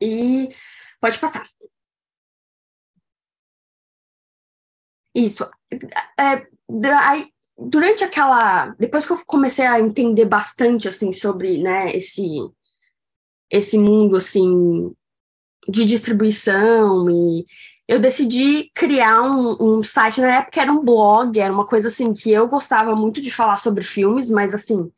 E 0.00 0.48
pode 1.00 1.18
passar. 1.18 1.48
Isso. 5.14 5.48
É, 6.18 6.46
aí, 7.00 7.32
durante 7.56 8.04
aquela. 8.04 8.68
Depois 8.78 9.06
que 9.06 9.12
eu 9.12 9.24
comecei 9.26 9.64
a 9.64 9.80
entender 9.80 10.26
bastante 10.26 10.88
assim 10.88 11.12
sobre 11.12 11.62
né, 11.62 11.90
esse, 11.96 12.22
esse 13.50 13.78
mundo 13.78 14.16
assim 14.16 14.94
de 15.68 15.84
distribuição 15.84 17.10
e 17.10 17.44
eu 17.88 17.98
decidi 18.00 18.70
criar 18.74 19.22
um, 19.22 19.56
um, 19.60 19.82
site 19.82 20.20
na 20.20 20.38
época 20.38 20.60
era 20.60 20.72
um 20.72 20.84
blog, 20.84 21.38
era 21.38 21.52
uma 21.52 21.66
coisa 21.66 21.88
assim 21.88 22.12
que 22.12 22.30
eu 22.30 22.48
gostava 22.48 22.94
muito 22.96 23.20
de 23.20 23.30
falar 23.30 23.56
sobre 23.56 23.84
filmes, 23.84 24.28
mas 24.28 24.54
assim 24.54 24.90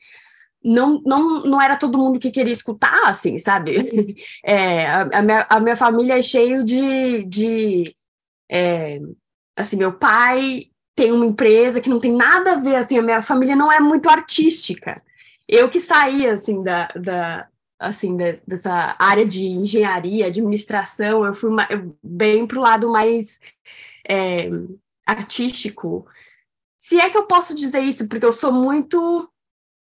não, 0.62 1.00
não, 1.04 1.42
não 1.44 1.62
era 1.62 1.76
todo 1.76 1.98
mundo 1.98 2.18
que 2.18 2.30
queria 2.30 2.52
escutar, 2.52 3.08
assim, 3.08 3.38
sabe? 3.38 4.16
É, 4.44 4.86
a, 4.86 5.02
a, 5.18 5.22
minha, 5.22 5.46
a 5.48 5.60
minha 5.60 5.76
família 5.76 6.18
é 6.18 6.22
cheio 6.22 6.64
de, 6.64 7.24
de 7.24 7.94
é, 8.50 9.00
assim, 9.56 9.76
meu 9.76 9.92
pai 9.92 10.66
tem 10.94 11.12
uma 11.12 11.26
empresa 11.26 11.80
que 11.80 11.90
não 11.90 12.00
tem 12.00 12.12
nada 12.12 12.52
a 12.52 12.56
ver, 12.56 12.76
assim, 12.76 12.98
a 12.98 13.02
minha 13.02 13.22
família 13.22 13.54
não 13.54 13.70
é 13.70 13.78
muito 13.80 14.08
artística. 14.08 15.00
Eu 15.46 15.68
que 15.68 15.80
saí, 15.80 16.26
assim, 16.26 16.62
da, 16.62 16.88
da, 16.88 17.46
assim, 17.78 18.16
de, 18.16 18.40
dessa 18.46 18.96
área 18.98 19.24
de 19.24 19.46
engenharia, 19.46 20.26
administração, 20.26 21.24
eu 21.24 21.34
fui 21.34 21.50
bem 22.02 22.46
para 22.46 22.58
o 22.58 22.62
lado 22.62 22.90
mais 22.90 23.38
é, 24.08 24.50
artístico. 25.06 26.06
Se 26.76 26.98
é 26.98 27.08
que 27.10 27.16
eu 27.16 27.26
posso 27.26 27.54
dizer 27.54 27.80
isso, 27.80 28.08
porque 28.08 28.26
eu 28.26 28.32
sou 28.32 28.52
muito 28.52 29.30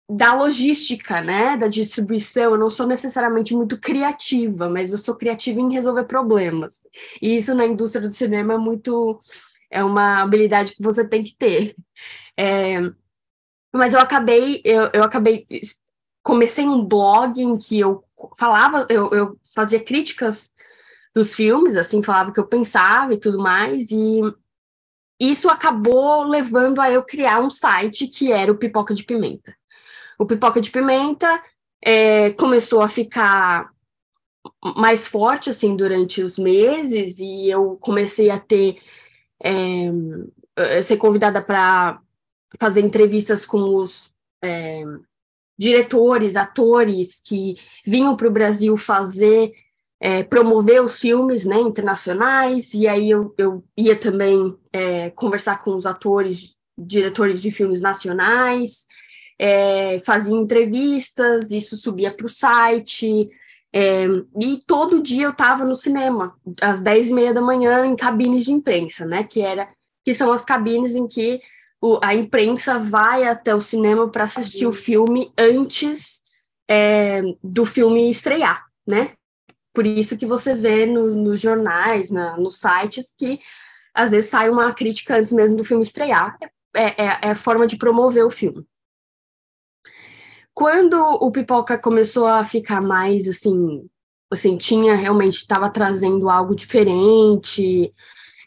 da 0.10 0.34
logística, 0.34 1.22
né, 1.22 1.56
da 1.56 1.68
distribuição, 1.68 2.52
eu 2.52 2.58
não 2.58 2.70
sou 2.70 2.86
necessariamente 2.86 3.56
muito 3.56 3.80
criativa, 3.80 4.68
mas 4.68 4.92
eu 4.92 4.98
sou 4.98 5.16
criativa 5.16 5.62
em 5.62 5.72
resolver 5.72 6.04
problemas. 6.04 6.82
E 7.22 7.38
isso 7.38 7.56
na 7.56 7.66
indústria 7.66 8.06
do 8.08 8.14
cinema 8.14 8.56
é 8.56 8.58
muito 8.58 9.20
é 9.70 9.82
uma 9.82 10.22
habilidade 10.22 10.76
que 10.76 10.84
você 10.84 11.08
tem 11.08 11.24
que 11.24 11.34
ter. 11.34 11.76
É, 12.38 12.82
mas 13.74 13.94
eu 13.94 14.02
acabei 14.02 14.62
eu, 14.66 14.90
eu 14.94 15.04
acabei 15.04 15.48
comecei 16.24 16.66
um 16.66 16.86
blog 16.86 17.42
em 17.42 17.58
que 17.58 17.80
eu 17.80 18.04
falava, 18.38 18.86
eu, 18.90 19.10
eu 19.12 19.40
fazia 19.54 19.84
críticas 19.84 20.54
dos 21.14 21.34
filmes, 21.34 21.76
assim, 21.76 22.02
falava 22.02 22.30
o 22.30 22.34
que 22.34 22.40
eu 22.40 22.48
pensava 22.48 23.14
e 23.14 23.20
tudo 23.20 23.40
mais, 23.40 23.92
e 23.92 24.22
isso 25.20 25.50
acabou 25.50 26.24
levando 26.24 26.80
a 26.80 26.90
eu 26.90 27.04
criar 27.04 27.40
um 27.40 27.50
site 27.50 28.08
que 28.08 28.32
era 28.32 28.52
o 28.52 28.58
Pipoca 28.58 28.94
de 28.94 29.04
Pimenta. 29.04 29.56
O 30.18 30.26
Pipoca 30.26 30.62
de 30.62 30.72
Pimenta 30.72 31.42
é, 31.84 32.32
começou 32.32 32.82
a 32.82 32.90
ficar 32.90 33.72
mais 34.76 35.08
forte, 35.08 35.50
assim, 35.50 35.76
durante 35.76 36.22
os 36.22 36.38
meses, 36.38 37.20
e 37.20 37.50
eu 37.50 37.78
comecei 37.78 38.30
a 38.30 38.40
ter, 38.40 38.82
é, 39.40 40.82
ser 40.82 40.98
convidada 40.98 41.42
para 41.42 42.00
fazer 42.60 42.82
entrevistas 42.82 43.46
com 43.46 43.76
os 43.76 44.12
é, 44.44 44.84
diretores, 45.62 46.36
atores 46.36 47.22
que 47.24 47.56
vinham 47.86 48.18
para 48.18 48.28
o 48.28 48.32
Brasil 48.32 48.76
fazer, 48.76 49.52
é, 50.00 50.24
promover 50.24 50.82
os 50.82 50.98
filmes 50.98 51.46
né, 51.46 51.60
internacionais, 51.60 52.74
e 52.74 52.88
aí 52.88 53.12
eu, 53.12 53.32
eu 53.38 53.64
ia 53.78 53.96
também 53.96 54.58
é, 54.74 55.12
conversar 55.12 55.64
com 55.64 55.76
os 55.76 55.86
atores, 55.86 56.56
diretores 56.76 57.40
de 57.40 57.52
filmes 57.52 57.80
nacionais, 57.80 58.88
é, 59.38 60.00
fazia 60.00 60.34
entrevistas, 60.34 61.52
isso 61.52 61.78
subia 61.78 62.12
para 62.12 62.26
o 62.26 62.30
site, 62.30 63.30
é, 63.72 64.06
e 64.40 64.58
todo 64.66 65.00
dia 65.00 65.26
eu 65.26 65.30
estava 65.30 65.64
no 65.64 65.76
cinema, 65.76 66.36
às 66.60 66.80
dez 66.80 67.12
e 67.12 67.14
meia 67.14 67.36
da 67.36 67.42
manhã, 67.42 67.86
em 67.86 67.96
cabines 67.96 68.46
de 68.46 68.52
imprensa, 68.52 69.06
né, 69.06 69.24
que, 69.24 69.42
era, 69.42 69.70
que 70.04 70.12
são 70.12 70.32
as 70.32 70.44
cabines 70.44 70.96
em 70.96 71.08
que 71.08 71.40
o, 71.82 72.00
a 72.04 72.14
imprensa 72.14 72.78
vai 72.78 73.26
até 73.26 73.56
o 73.56 73.60
cinema 73.60 74.08
para 74.08 74.26
assistir 74.26 74.68
o 74.68 74.72
filme 74.72 75.34
antes 75.36 76.22
é, 76.70 77.22
do 77.44 77.66
filme 77.66 78.10
estrear, 78.10 78.64
né? 78.86 79.14
Por 79.74 79.86
isso 79.86 80.18
que 80.18 80.26
você 80.26 80.54
vê 80.54 80.86
no, 80.86 81.16
nos 81.16 81.40
jornais, 81.40 82.10
na, 82.10 82.38
nos 82.38 82.60
sites, 82.60 83.14
que 83.18 83.40
às 83.94 84.12
vezes 84.12 84.30
sai 84.30 84.50
uma 84.50 84.72
crítica 84.74 85.18
antes 85.18 85.32
mesmo 85.32 85.58
do 85.58 85.66
filme 85.66 85.82
estrear. 85.82 86.38
É, 86.74 87.04
é, 87.04 87.20
é 87.32 87.36
forma 87.36 87.66
de 87.66 87.78
promover 87.78 88.26
o 88.26 88.30
filme. 88.30 88.66
Quando 90.54 90.96
o 90.96 91.32
Pipoca 91.32 91.78
começou 91.78 92.28
a 92.28 92.46
ficar 92.46 92.82
mais 92.82 93.28
assim, 93.28 93.90
assim 94.30 94.56
tinha 94.56 94.96
realmente 94.96 95.38
estava 95.38 95.70
trazendo 95.70 96.30
algo 96.30 96.56
diferente, 96.56 97.92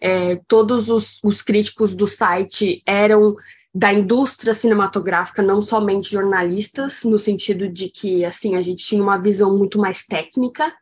é, 0.04 0.36
todos 0.46 0.90
os, 0.90 1.18
os 1.24 1.40
críticos 1.40 1.94
do 1.94 2.06
site 2.06 2.82
eram 2.84 3.34
da 3.74 3.90
indústria 3.90 4.52
cinematográfica, 4.52 5.42
não 5.42 5.62
somente 5.62 6.12
jornalistas, 6.12 7.02
no 7.04 7.18
sentido 7.18 7.66
de 7.66 7.88
que 7.88 8.22
assim 8.22 8.54
a 8.54 8.60
gente 8.60 8.84
tinha 8.84 9.02
uma 9.02 9.16
visão 9.16 9.56
muito 9.56 9.78
mais 9.78 10.04
técnica, 10.04 10.76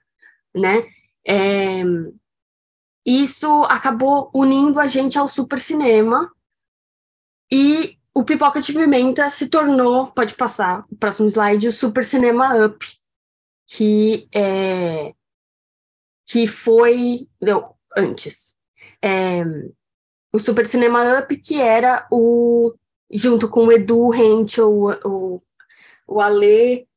né? 0.52 0.85
É, 1.25 1.85
isso 3.07 3.62
acabou 3.64 4.29
unindo 4.35 4.81
a 4.81 4.88
gente 4.88 5.17
ao 5.17 5.29
super 5.29 5.61
cinema 5.61 6.29
e 7.50 7.97
o 8.12 8.25
Pipoca 8.25 8.61
de 8.61 8.73
Pimenta 8.73 9.31
se 9.31 9.47
tornou, 9.47 10.09
pode 10.09 10.35
passar 10.35 10.85
o 10.91 10.97
próximo 10.97 11.29
slide, 11.29 11.69
o 11.69 11.73
Super 11.73 12.02
Cinema 12.02 12.67
Up, 12.67 12.85
que 13.69 14.29
é 14.35 15.14
que 16.26 16.47
foi 16.47 17.29
não, 17.41 17.75
antes 17.97 18.52
é, 19.03 19.45
o 20.33 20.39
Super 20.39 20.67
Cinema 20.67 21.19
Up, 21.19 21.37
que 21.37 21.61
era 21.61 22.07
o 22.11 22.73
junto 23.11 23.49
com 23.49 23.67
o 23.67 23.73
Edu 23.73 24.15
Henschel, 24.15 24.71
o, 24.71 24.91
o, 25.05 25.43
o 26.07 26.21
Ale, 26.21 26.89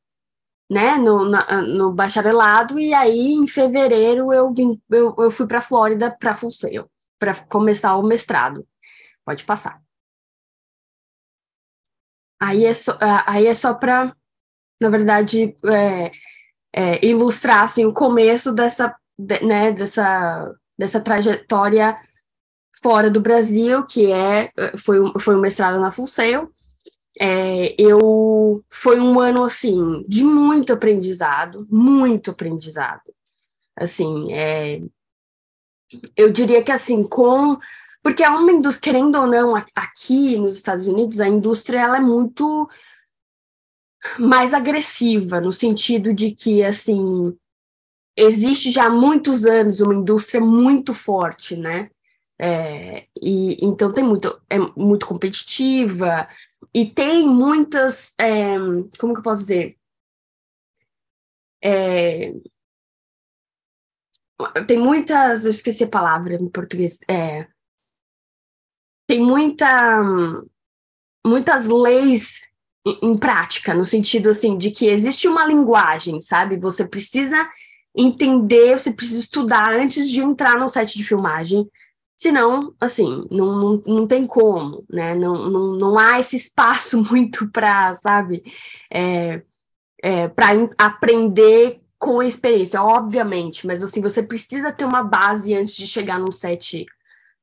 né, 0.70 0.94
no, 0.96 1.28
na, 1.28 1.62
no 1.62 1.92
bacharelado, 1.92 2.78
e 2.78 2.94
aí 2.94 3.32
em 3.32 3.48
fevereiro 3.48 4.32
eu, 4.32 4.54
vim, 4.54 4.80
eu, 4.88 5.12
eu 5.18 5.30
fui 5.32 5.48
para 5.48 5.58
a 5.58 5.62
Flórida 5.62 6.16
para 6.16 6.34
Full 6.34 6.52
Sail, 6.52 6.88
para 7.18 7.34
começar 7.34 7.96
o 7.96 8.02
mestrado. 8.02 8.64
Pode 9.24 9.44
passar. 9.44 9.82
Aí 12.40 12.64
é 12.66 12.74
só, 12.74 12.98
aí 13.26 13.46
é 13.46 13.54
só 13.54 13.74
para, 13.74 14.14
na 14.80 14.88
verdade, 14.90 15.56
é, 15.64 16.10
é, 16.74 17.06
ilustrar 17.06 17.62
assim, 17.62 17.86
o 17.86 17.92
começo 17.92 18.52
dessa, 18.52 18.94
de, 19.18 19.40
né, 19.40 19.72
dessa, 19.72 20.54
dessa 20.76 21.00
trajetória 21.00 21.96
fora 22.82 23.10
do 23.10 23.20
Brasil, 23.20 23.86
que 23.86 24.10
é 24.10 24.52
foi, 24.76 24.98
foi 25.20 25.36
um 25.36 25.40
mestrado 25.40 25.80
na 25.80 25.90
Full 25.90 26.06
Sail. 26.06 26.50
É, 27.18 27.80
eu 27.80 28.64
foi 28.68 28.98
um 28.98 29.20
ano 29.20 29.44
assim 29.44 30.04
de 30.08 30.24
muito 30.24 30.72
aprendizado, 30.72 31.66
muito 31.70 32.32
aprendizado. 32.32 33.02
Assim, 33.76 34.32
é, 34.32 34.82
eu 36.16 36.30
diria 36.30 36.62
que 36.62 36.72
assim 36.72 37.04
com 37.04 37.56
porque 38.04 38.22
é 38.22 38.28
uma 38.28 38.52
indústria, 38.52 38.92
querendo 38.92 39.18
ou 39.18 39.26
não, 39.26 39.56
aqui 39.56 40.36
nos 40.36 40.54
Estados 40.54 40.86
Unidos, 40.86 41.20
a 41.20 41.26
indústria 41.26 41.80
ela 41.80 41.96
é 41.96 42.00
muito 42.00 42.68
mais 44.18 44.52
agressiva, 44.52 45.40
no 45.40 45.50
sentido 45.50 46.12
de 46.12 46.32
que, 46.32 46.62
assim, 46.62 47.34
existe 48.14 48.70
já 48.70 48.86
há 48.86 48.90
muitos 48.90 49.46
anos 49.46 49.80
uma 49.80 49.94
indústria 49.94 50.38
muito 50.38 50.92
forte, 50.92 51.56
né? 51.56 51.90
É, 52.38 53.06
e 53.22 53.56
então 53.64 53.90
tem 53.90 54.04
muito, 54.04 54.38
é 54.50 54.58
muito 54.76 55.06
competitiva 55.06 56.28
e 56.74 56.84
tem 56.84 57.26
muitas, 57.26 58.12
é, 58.20 58.58
como 58.98 59.14
que 59.14 59.20
eu 59.20 59.22
posso 59.22 59.42
dizer? 59.42 59.78
É, 61.62 62.34
tem 64.66 64.78
muitas, 64.78 65.44
eu 65.44 65.50
esqueci 65.50 65.84
a 65.84 65.88
palavra 65.88 66.34
em 66.34 66.48
português, 66.50 66.98
é, 67.08 67.46
tem 69.06 69.20
muita, 69.20 70.00
muitas 71.24 71.68
leis 71.68 72.40
em, 73.02 73.16
prática, 73.16 73.72
no 73.72 73.84
sentido 73.84 74.30
assim, 74.30 74.56
de 74.58 74.70
que 74.70 74.86
existe 74.86 75.26
uma 75.26 75.46
linguagem, 75.46 76.20
sabe? 76.20 76.58
Você 76.58 76.86
precisa 76.86 77.48
entender, 77.96 78.78
você 78.78 78.92
precisa 78.92 79.20
estudar 79.20 79.72
antes 79.72 80.10
de 80.10 80.20
entrar 80.20 80.58
no 80.58 80.68
set 80.68 80.96
de 80.96 81.04
filmagem. 81.04 81.66
Senão, 82.16 82.74
assim, 82.80 83.26
não, 83.30 83.58
não, 83.58 83.82
não 83.86 84.06
tem 84.06 84.26
como, 84.26 84.84
né? 84.88 85.14
Não, 85.14 85.48
não, 85.48 85.72
não 85.74 85.98
há 85.98 86.20
esse 86.20 86.36
espaço 86.36 87.02
muito 87.10 87.50
para, 87.50 87.94
sabe, 87.94 88.42
é, 88.90 89.42
é, 90.02 90.28
para 90.28 90.48
aprender 90.76 91.80
com 91.98 92.20
a 92.20 92.26
experiência, 92.26 92.82
obviamente, 92.82 93.66
mas 93.66 93.82
assim, 93.82 94.02
você 94.02 94.22
precisa 94.22 94.70
ter 94.70 94.84
uma 94.84 95.02
base 95.02 95.54
antes 95.54 95.74
de 95.74 95.86
chegar 95.86 96.18
num 96.18 96.30
set 96.30 96.84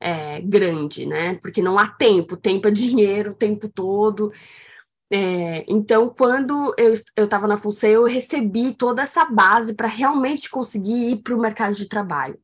é, 0.02 0.42
grande, 0.42 1.06
né? 1.06 1.36
Porque 1.36 1.62
não 1.62 1.78
há 1.78 1.88
tempo, 1.88 2.36
tempo 2.36 2.68
é 2.68 2.72
dinheiro 2.72 3.32
o 3.32 3.36
tempo 3.36 3.70
todo. 3.70 4.34
É, 5.14 5.64
então, 5.68 6.10
quando 6.10 6.74
eu 6.78 6.94
estava 7.24 7.48
na 7.48 7.58
FUNCE, 7.58 7.88
eu 7.88 8.06
recebi 8.06 8.74
toda 8.74 9.04
essa 9.04 9.26
base 9.26 9.76
para 9.76 9.88
realmente 9.88 10.50
conseguir 10.50 11.12
ir 11.12 11.18
para 11.18 11.36
o 11.36 11.40
mercado 11.40 11.76
de 11.76 11.88
trabalho. 11.88 12.40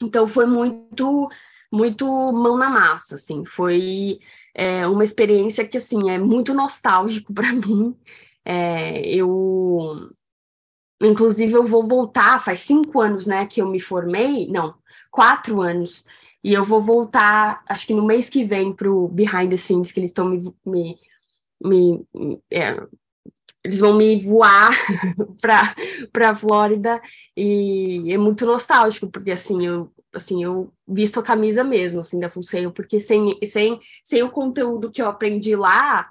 Então, 0.00 0.26
foi 0.26 0.46
muito, 0.46 1.28
muito 1.72 2.06
mão 2.32 2.56
na 2.56 2.70
massa, 2.70 3.16
assim, 3.16 3.44
foi 3.44 4.20
é, 4.54 4.86
uma 4.86 5.04
experiência 5.04 5.66
que, 5.66 5.76
assim, 5.76 6.10
é 6.10 6.18
muito 6.18 6.54
nostálgico 6.54 7.32
para 7.34 7.52
mim. 7.52 7.96
É, 8.44 9.00
eu, 9.08 10.10
inclusive, 11.02 11.54
eu 11.54 11.64
vou 11.64 11.86
voltar, 11.86 12.40
faz 12.40 12.60
cinco 12.60 13.00
anos, 13.00 13.26
né, 13.26 13.46
que 13.46 13.60
eu 13.60 13.66
me 13.68 13.80
formei, 13.80 14.46
não, 14.48 14.74
quatro 15.10 15.60
anos 15.60 16.04
e 16.42 16.54
eu 16.54 16.64
vou 16.64 16.80
voltar, 16.80 17.62
acho 17.68 17.86
que 17.86 17.94
no 17.94 18.06
mês 18.06 18.28
que 18.28 18.44
vem, 18.44 18.72
para 18.72 18.90
o 18.90 19.08
Behind 19.08 19.50
the 19.50 19.56
Scenes, 19.56 19.92
que 19.92 20.00
eles 20.00 20.10
estão 20.10 20.28
me. 20.28 20.40
me, 20.64 22.06
me 22.14 22.42
é, 22.50 22.76
eles 23.62 23.78
vão 23.78 23.94
me 23.94 24.18
voar 24.18 24.70
para 25.38 26.30
a 26.30 26.34
Flórida 26.34 27.00
e 27.36 28.10
é 28.10 28.16
muito 28.16 28.46
nostálgico, 28.46 29.10
porque 29.10 29.30
assim, 29.30 29.66
eu, 29.66 29.92
assim, 30.14 30.42
eu 30.42 30.72
visto 30.88 31.20
a 31.20 31.22
camisa 31.22 31.62
mesmo, 31.62 32.00
assim, 32.00 32.18
da 32.18 32.30
Full 32.30 32.42
porque 32.74 32.98
sem, 32.98 33.38
sem, 33.46 33.78
sem 34.02 34.22
o 34.22 34.30
conteúdo 34.30 34.90
que 34.90 35.02
eu 35.02 35.08
aprendi 35.08 35.54
lá, 35.54 36.08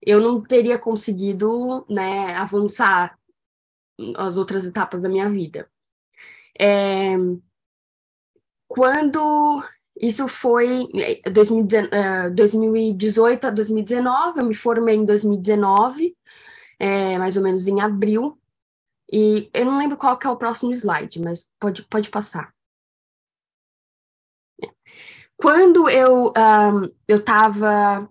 eu 0.00 0.20
não 0.20 0.40
teria 0.40 0.78
conseguido, 0.78 1.84
né, 1.90 2.36
avançar 2.36 3.18
as 4.16 4.36
outras 4.36 4.64
etapas 4.64 5.00
da 5.00 5.08
minha 5.08 5.28
vida. 5.28 5.68
É, 6.58 7.16
quando 8.74 9.62
isso 10.00 10.26
foi 10.26 10.88
2018 11.40 13.44
é, 13.44 13.46
a 13.46 13.50
2019, 13.52 14.40
eu 14.40 14.44
me 14.44 14.52
formei 14.52 14.96
em 14.96 15.04
2019, 15.04 16.16
é, 16.80 17.16
mais 17.16 17.36
ou 17.36 17.42
menos 17.44 17.68
em 17.68 17.80
abril, 17.80 18.36
e 19.12 19.48
eu 19.54 19.64
não 19.64 19.78
lembro 19.78 19.96
qual 19.96 20.18
que 20.18 20.26
é 20.26 20.30
o 20.30 20.36
próximo 20.36 20.72
slide, 20.72 21.20
mas 21.20 21.48
pode, 21.60 21.84
pode 21.84 22.10
passar. 22.10 22.52
Quando 25.36 25.88
eu 25.88 26.32
um, 26.36 26.92
eu 27.06 27.18
estava 27.18 28.10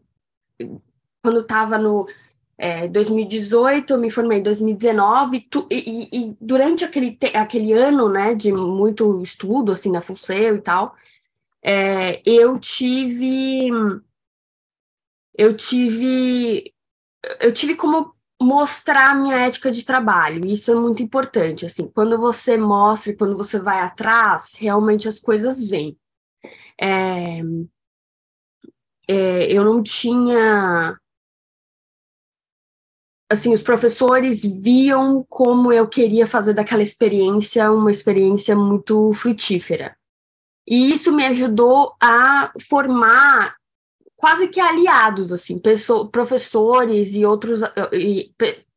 quando 1.21 1.41
estava 1.41 1.77
no 1.77 2.07
é, 2.57 2.87
2018, 2.87 3.93
eu 3.93 3.99
me 3.99 4.09
formei 4.09 4.39
em 4.39 4.43
2019, 4.43 5.41
tu, 5.49 5.67
e, 5.71 6.09
e, 6.11 6.37
durante 6.39 6.85
aquele, 6.85 7.17
aquele 7.33 7.73
ano, 7.73 8.09
né, 8.09 8.35
de 8.35 8.51
muito 8.51 9.21
estudo, 9.21 9.71
assim, 9.71 9.91
na 9.91 10.01
FUNSEU 10.01 10.57
e 10.57 10.61
tal, 10.61 10.95
é, 11.63 12.21
eu 12.25 12.59
tive, 12.59 13.69
eu 15.37 15.55
tive, 15.55 16.73
eu 17.39 17.51
tive 17.51 17.75
como 17.75 18.13
mostrar 18.41 19.11
a 19.11 19.15
minha 19.15 19.37
ética 19.39 19.71
de 19.71 19.83
trabalho, 19.83 20.45
isso 20.45 20.71
é 20.71 20.75
muito 20.75 21.01
importante, 21.01 21.65
assim, 21.65 21.87
quando 21.87 22.19
você 22.19 22.57
mostra, 22.57 23.15
quando 23.15 23.35
você 23.37 23.59
vai 23.59 23.79
atrás, 23.79 24.53
realmente 24.57 25.07
as 25.07 25.19
coisas 25.19 25.63
vêm. 25.67 25.97
É, 26.79 27.41
é, 29.07 29.51
eu 29.51 29.63
não 29.63 29.81
tinha 29.81 30.97
assim, 33.33 33.51
os 33.51 33.61
professores 33.61 34.43
viam 34.43 35.25
como 35.29 35.71
eu 35.71 35.87
queria 35.87 36.25
fazer 36.25 36.53
daquela 36.53 36.81
experiência 36.81 37.71
uma 37.71 37.91
experiência 37.91 38.55
muito 38.55 39.11
frutífera. 39.13 39.95
E 40.67 40.93
isso 40.93 41.11
me 41.11 41.25
ajudou 41.25 41.95
a 42.01 42.51
formar 42.69 43.55
quase 44.15 44.47
que 44.47 44.59
aliados, 44.59 45.33
assim, 45.33 45.59
pessoas, 45.59 46.09
professores 46.09 47.13
e 47.13 47.25
outros 47.25 47.59
e, 47.91 48.33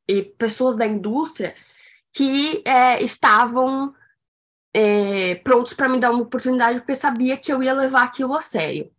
e 0.09 0.23
pessoas 0.23 0.75
da 0.75 0.87
indústria 0.87 1.55
que 2.13 2.63
é, 2.65 3.03
estavam 3.03 3.95
é, 4.75 5.37
prontos 5.37 5.75
para 5.75 5.89
me 5.89 6.01
dar 6.01 6.11
uma 6.11 6.23
oportunidade 6.23 6.81
porque 6.81 6.95
sabia 6.95 7.37
que 7.37 7.53
eu 7.53 7.63
ia 7.63 7.73
levar 7.73 8.03
aquilo 8.03 8.35
a 8.35 8.43
sério. 8.43 8.91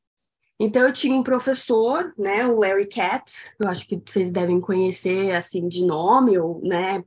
Então 0.60 0.88
eu 0.88 0.94
tinha 0.94 1.16
um 1.16 1.24
professor, 1.24 2.14
né, 2.18 2.48
o 2.48 2.60
Larry 2.60 2.88
Katz, 2.88 3.52
eu 3.60 3.70
acho 3.70 3.86
que 3.88 4.02
vocês 4.04 4.32
devem 4.32 4.60
conhecer 4.60 5.32
assim 5.32 5.68
de 5.68 5.86
nome 5.86 6.38
ou, 6.40 6.62
né, 6.64 7.04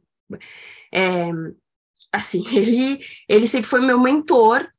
é, 0.92 1.30
assim 2.12 2.42
ele 2.56 3.04
ele 3.28 3.46
sempre 3.46 3.68
foi 3.68 3.80
meu 3.80 3.98
mentor. 3.98 4.70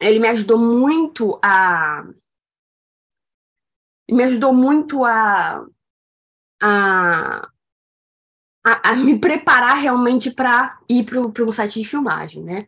Ele 0.00 0.18
me 0.18 0.28
ajudou 0.28 0.58
muito 0.58 1.38
a 1.42 2.04
me 4.10 4.24
ajudou 4.24 4.52
muito 4.52 5.04
a 5.04 5.64
a, 6.62 7.48
a, 8.64 8.90
a 8.90 8.96
me 8.96 9.18
preparar 9.18 9.76
realmente 9.76 10.30
para 10.30 10.78
ir 10.88 11.04
para 11.04 11.44
um 11.44 11.52
site 11.52 11.80
de 11.80 11.88
filmagem, 11.88 12.42
né? 12.42 12.66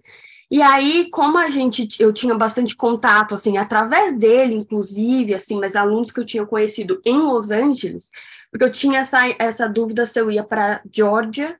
E 0.52 0.60
aí, 0.60 1.08
como 1.10 1.38
a 1.38 1.48
gente, 1.48 1.88
eu 1.98 2.12
tinha 2.12 2.34
bastante 2.34 2.76
contato, 2.76 3.32
assim, 3.32 3.56
através 3.56 4.14
dele, 4.14 4.54
inclusive, 4.54 5.32
assim, 5.32 5.58
mas 5.58 5.74
alunos 5.74 6.12
que 6.12 6.20
eu 6.20 6.26
tinha 6.26 6.44
conhecido 6.44 7.00
em 7.06 7.16
Los 7.16 7.50
Angeles, 7.50 8.10
porque 8.50 8.66
eu 8.66 8.70
tinha 8.70 9.00
essa, 9.00 9.18
essa 9.38 9.66
dúvida 9.66 10.04
se 10.04 10.20
eu 10.20 10.30
ia 10.30 10.44
para 10.44 10.82
Georgia 10.92 11.58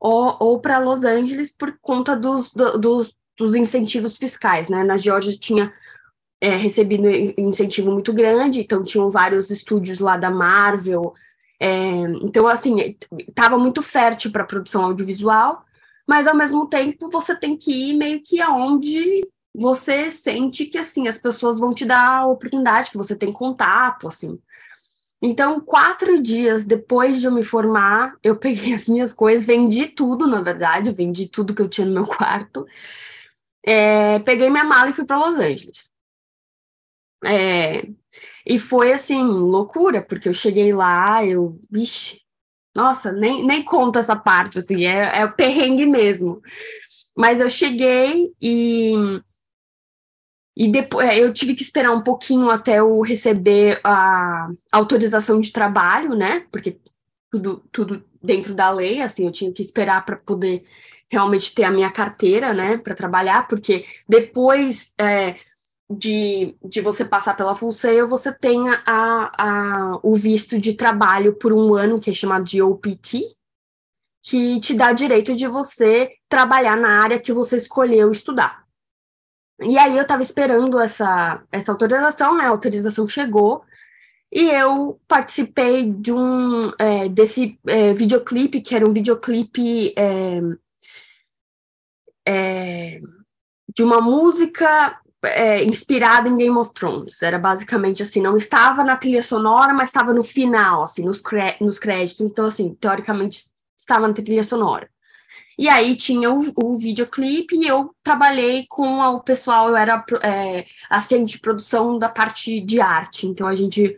ou, 0.00 0.36
ou 0.40 0.58
para 0.58 0.80
Los 0.80 1.04
Angeles 1.04 1.52
por 1.56 1.78
conta 1.80 2.16
dos, 2.16 2.50
dos, 2.52 3.16
dos 3.38 3.54
incentivos 3.54 4.16
fiscais, 4.16 4.68
né? 4.68 4.82
Na 4.82 4.96
Georgia 4.96 5.38
tinha 5.38 5.72
é, 6.40 6.56
recebido 6.56 7.04
incentivo 7.38 7.92
muito 7.92 8.12
grande, 8.12 8.58
então 8.58 8.82
tinham 8.82 9.08
vários 9.08 9.50
estúdios 9.50 10.00
lá 10.00 10.16
da 10.16 10.32
Marvel, 10.32 11.14
é, 11.60 11.70
então, 12.22 12.48
assim, 12.48 12.96
estava 13.20 13.56
muito 13.56 13.82
fértil 13.82 14.32
para 14.32 14.42
produção 14.42 14.82
audiovisual, 14.82 15.64
mas 16.06 16.26
ao 16.26 16.36
mesmo 16.36 16.66
tempo 16.66 17.10
você 17.10 17.34
tem 17.34 17.56
que 17.56 17.72
ir 17.72 17.94
meio 17.94 18.22
que 18.22 18.40
aonde 18.40 19.22
você 19.54 20.10
sente 20.10 20.66
que 20.66 20.78
assim 20.78 21.08
as 21.08 21.18
pessoas 21.18 21.58
vão 21.58 21.74
te 21.74 21.84
dar 21.84 22.18
a 22.18 22.26
oportunidade, 22.26 22.90
que 22.90 22.96
você 22.96 23.14
tem 23.14 23.32
contato, 23.32 24.08
assim. 24.08 24.38
Então, 25.20 25.60
quatro 25.60 26.20
dias 26.20 26.64
depois 26.64 27.20
de 27.20 27.26
eu 27.26 27.32
me 27.32 27.44
formar, 27.44 28.16
eu 28.22 28.36
peguei 28.36 28.74
as 28.74 28.88
minhas 28.88 29.12
coisas, 29.12 29.46
vendi 29.46 29.86
tudo, 29.86 30.26
na 30.26 30.40
verdade, 30.40 30.90
vendi 30.92 31.28
tudo 31.28 31.54
que 31.54 31.62
eu 31.62 31.68
tinha 31.68 31.86
no 31.86 31.94
meu 31.94 32.06
quarto, 32.06 32.66
é, 33.64 34.18
peguei 34.20 34.50
minha 34.50 34.64
mala 34.64 34.90
e 34.90 34.92
fui 34.92 35.04
para 35.04 35.18
Los 35.18 35.36
Angeles. 35.36 35.92
É, 37.24 37.86
e 38.44 38.58
foi 38.58 38.92
assim, 38.92 39.22
loucura, 39.22 40.02
porque 40.02 40.28
eu 40.28 40.34
cheguei 40.34 40.72
lá, 40.72 41.24
eu, 41.24 41.60
vixe, 41.70 42.20
nossa, 42.74 43.12
nem, 43.12 43.44
nem 43.44 43.62
conta 43.62 44.00
essa 44.00 44.16
parte, 44.16 44.58
assim, 44.58 44.86
é, 44.86 45.20
é 45.20 45.24
o 45.24 45.32
perrengue 45.32 45.86
mesmo. 45.86 46.40
Mas 47.16 47.40
eu 47.40 47.50
cheguei 47.50 48.32
e 48.40 48.94
e 50.54 50.68
depois 50.68 51.08
é, 51.08 51.18
eu 51.18 51.32
tive 51.32 51.54
que 51.54 51.62
esperar 51.62 51.92
um 51.92 52.02
pouquinho 52.02 52.50
até 52.50 52.78
eu 52.78 53.00
receber 53.00 53.80
a 53.82 54.50
autorização 54.70 55.40
de 55.40 55.50
trabalho, 55.50 56.14
né? 56.14 56.46
Porque 56.52 56.78
tudo, 57.30 57.64
tudo 57.72 58.04
dentro 58.22 58.54
da 58.54 58.70
lei, 58.70 59.00
assim, 59.00 59.24
eu 59.24 59.32
tinha 59.32 59.52
que 59.52 59.62
esperar 59.62 60.04
para 60.04 60.16
poder 60.16 60.64
realmente 61.10 61.54
ter 61.54 61.64
a 61.64 61.70
minha 61.70 61.90
carteira, 61.90 62.54
né, 62.54 62.78
para 62.78 62.94
trabalhar, 62.94 63.46
porque 63.46 63.84
depois 64.08 64.94
é, 64.98 65.34
de, 65.96 66.56
de 66.64 66.80
você 66.80 67.04
passar 67.04 67.34
pela 67.36 67.54
Full 67.54 67.72
Sail, 67.72 68.08
você 68.08 68.32
tem 68.32 68.68
a, 68.68 68.82
a, 68.86 70.00
o 70.02 70.14
visto 70.14 70.58
de 70.58 70.74
trabalho 70.74 71.34
por 71.34 71.52
um 71.52 71.74
ano, 71.74 72.00
que 72.00 72.10
é 72.10 72.14
chamado 72.14 72.44
de 72.44 72.62
OPT, 72.62 73.36
que 74.22 74.60
te 74.60 74.74
dá 74.74 74.92
direito 74.92 75.34
de 75.34 75.46
você 75.46 76.10
trabalhar 76.28 76.76
na 76.76 77.02
área 77.02 77.18
que 77.18 77.32
você 77.32 77.56
escolheu 77.56 78.10
estudar. 78.10 78.64
E 79.60 79.78
aí 79.78 79.96
eu 79.96 80.02
estava 80.02 80.22
esperando 80.22 80.78
essa, 80.78 81.42
essa 81.50 81.72
autorização, 81.72 82.36
né? 82.36 82.44
a 82.44 82.48
autorização 82.48 83.06
chegou, 83.06 83.64
e 84.30 84.48
eu 84.50 84.98
participei 85.06 85.90
de 85.92 86.12
um 86.12 86.72
é, 86.78 87.08
desse 87.08 87.58
é, 87.66 87.92
videoclipe, 87.92 88.62
que 88.62 88.74
era 88.74 88.88
um 88.88 88.92
videoclipe 88.92 89.92
é, 89.96 90.40
é 92.26 93.00
de 93.74 93.82
uma 93.82 94.00
música 94.00 95.01
é, 95.24 95.64
inspirada 95.64 96.28
em 96.28 96.36
Game 96.36 96.56
of 96.56 96.72
Thrones. 96.72 97.22
Era 97.22 97.38
basicamente 97.38 98.02
assim, 98.02 98.20
não 98.20 98.36
estava 98.36 98.82
na 98.84 98.96
trilha 98.96 99.22
sonora, 99.22 99.72
mas 99.72 99.88
estava 99.88 100.12
no 100.12 100.22
final, 100.22 100.82
assim, 100.82 101.04
nos, 101.04 101.22
nos 101.60 101.78
créditos. 101.78 102.20
Então, 102.20 102.46
assim, 102.46 102.74
teoricamente 102.74 103.46
estava 103.76 104.06
na 104.06 104.14
trilha 104.14 104.44
sonora. 104.44 104.88
E 105.58 105.68
aí 105.68 105.94
tinha 105.96 106.32
o, 106.32 106.40
o 106.56 106.76
videoclipe 106.76 107.56
e 107.56 107.66
eu 107.66 107.94
trabalhei 108.02 108.66
com 108.68 108.98
o 108.98 109.20
pessoal, 109.20 109.68
eu 109.68 109.76
era 109.76 110.04
é, 110.22 110.64
assistente 110.88 111.32
de 111.32 111.38
produção 111.40 111.98
da 111.98 112.08
parte 112.08 112.60
de 112.60 112.80
arte, 112.80 113.26
então 113.26 113.46
a 113.46 113.54
gente 113.54 113.96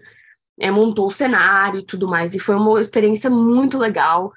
é, 0.58 0.70
montou 0.70 1.06
o 1.06 1.10
cenário 1.10 1.80
e 1.80 1.84
tudo 1.84 2.08
mais, 2.08 2.34
e 2.34 2.38
foi 2.38 2.56
uma 2.56 2.80
experiência 2.80 3.30
muito 3.30 3.78
legal. 3.78 4.32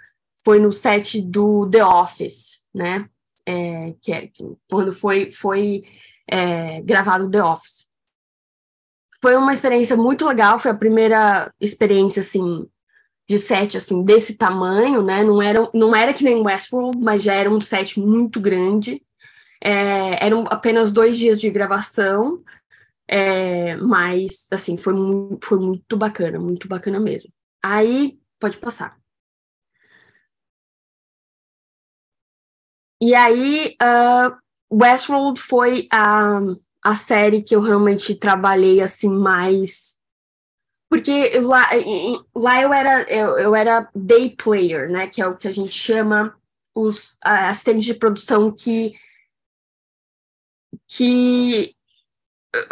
Foi 0.45 0.59
no 0.59 0.71
set 0.71 1.21
do 1.21 1.69
The 1.69 1.83
Office, 1.83 2.61
né? 2.73 3.09
É, 3.45 3.93
que 4.01 4.11
é 4.11 4.27
que, 4.27 4.43
quando 4.69 4.93
foi, 4.93 5.31
foi 5.31 5.83
é, 6.29 6.81
gravado 6.81 7.29
The 7.29 7.43
Office. 7.43 7.87
Foi 9.21 9.35
uma 9.35 9.53
experiência 9.53 9.95
muito 9.95 10.25
legal, 10.25 10.59
foi 10.59 10.71
a 10.71 10.77
primeira 10.77 11.51
experiência, 11.59 12.19
assim, 12.19 12.67
de 13.27 13.37
set 13.37 13.75
assim 13.75 14.03
desse 14.03 14.35
tamanho, 14.37 15.03
né? 15.03 15.23
Não 15.23 15.41
era, 15.41 15.69
não 15.73 15.95
era 15.95 16.13
que 16.13 16.23
nem 16.23 16.41
Westworld, 16.41 16.99
mas 16.99 17.21
já 17.23 17.33
era 17.33 17.49
um 17.49 17.59
set 17.59 17.99
muito 17.99 18.39
grande. 18.39 19.03
É, 19.61 20.25
eram 20.25 20.45
apenas 20.49 20.91
dois 20.91 21.17
dias 21.17 21.41
de 21.41 21.49
gravação, 21.49 22.43
é, 23.07 23.75
mas 23.77 24.47
assim 24.51 24.77
foi, 24.77 24.93
foi 25.43 25.59
muito 25.59 25.97
bacana, 25.97 26.39
muito 26.39 26.67
bacana 26.67 26.99
mesmo. 26.99 27.31
Aí 27.61 28.17
pode 28.39 28.57
passar. 28.59 28.97
E 33.01 33.13
aí, 33.13 33.75
uh, 33.81 34.35
Westworld 34.71 35.39
foi 35.39 35.87
a, 35.91 36.39
a 36.83 36.95
série 36.95 37.41
que 37.41 37.55
eu 37.55 37.61
realmente 37.61 38.15
trabalhei 38.15 38.81
assim 38.81 39.09
mais 39.09 39.97
porque 40.89 41.37
lá, 41.39 41.69
lá 42.33 42.61
eu 42.61 42.73
era 42.73 43.01
eu, 43.03 43.37
eu 43.37 43.55
era 43.55 43.89
day 43.93 44.29
player, 44.35 44.89
né? 44.89 45.07
Que 45.07 45.21
é 45.21 45.27
o 45.27 45.35
que 45.35 45.47
a 45.47 45.51
gente 45.51 45.73
chama 45.73 46.35
os 46.73 47.17
assistentes 47.21 47.85
de 47.85 47.93
produção 47.93 48.51
que 48.51 48.93
que 50.87 51.75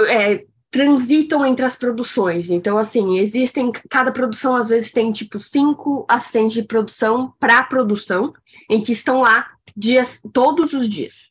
é, 0.08 0.46
transitam 0.72 1.46
entre 1.46 1.66
as 1.66 1.76
produções. 1.76 2.50
Então, 2.50 2.78
assim, 2.78 3.18
existem 3.18 3.72
cada 3.90 4.12
produção 4.12 4.56
às 4.56 4.70
vezes 4.70 4.92
tem 4.92 5.12
tipo 5.12 5.38
cinco 5.38 6.06
assistentes 6.08 6.54
de 6.54 6.64
produção 6.64 7.34
para 7.38 7.64
produção, 7.64 8.34
em 8.70 8.82
que 8.82 8.94
estão 8.94 9.22
lá 9.22 9.50
dias 9.76 10.22
todos 10.32 10.72
os 10.72 10.88
dias. 10.88 11.30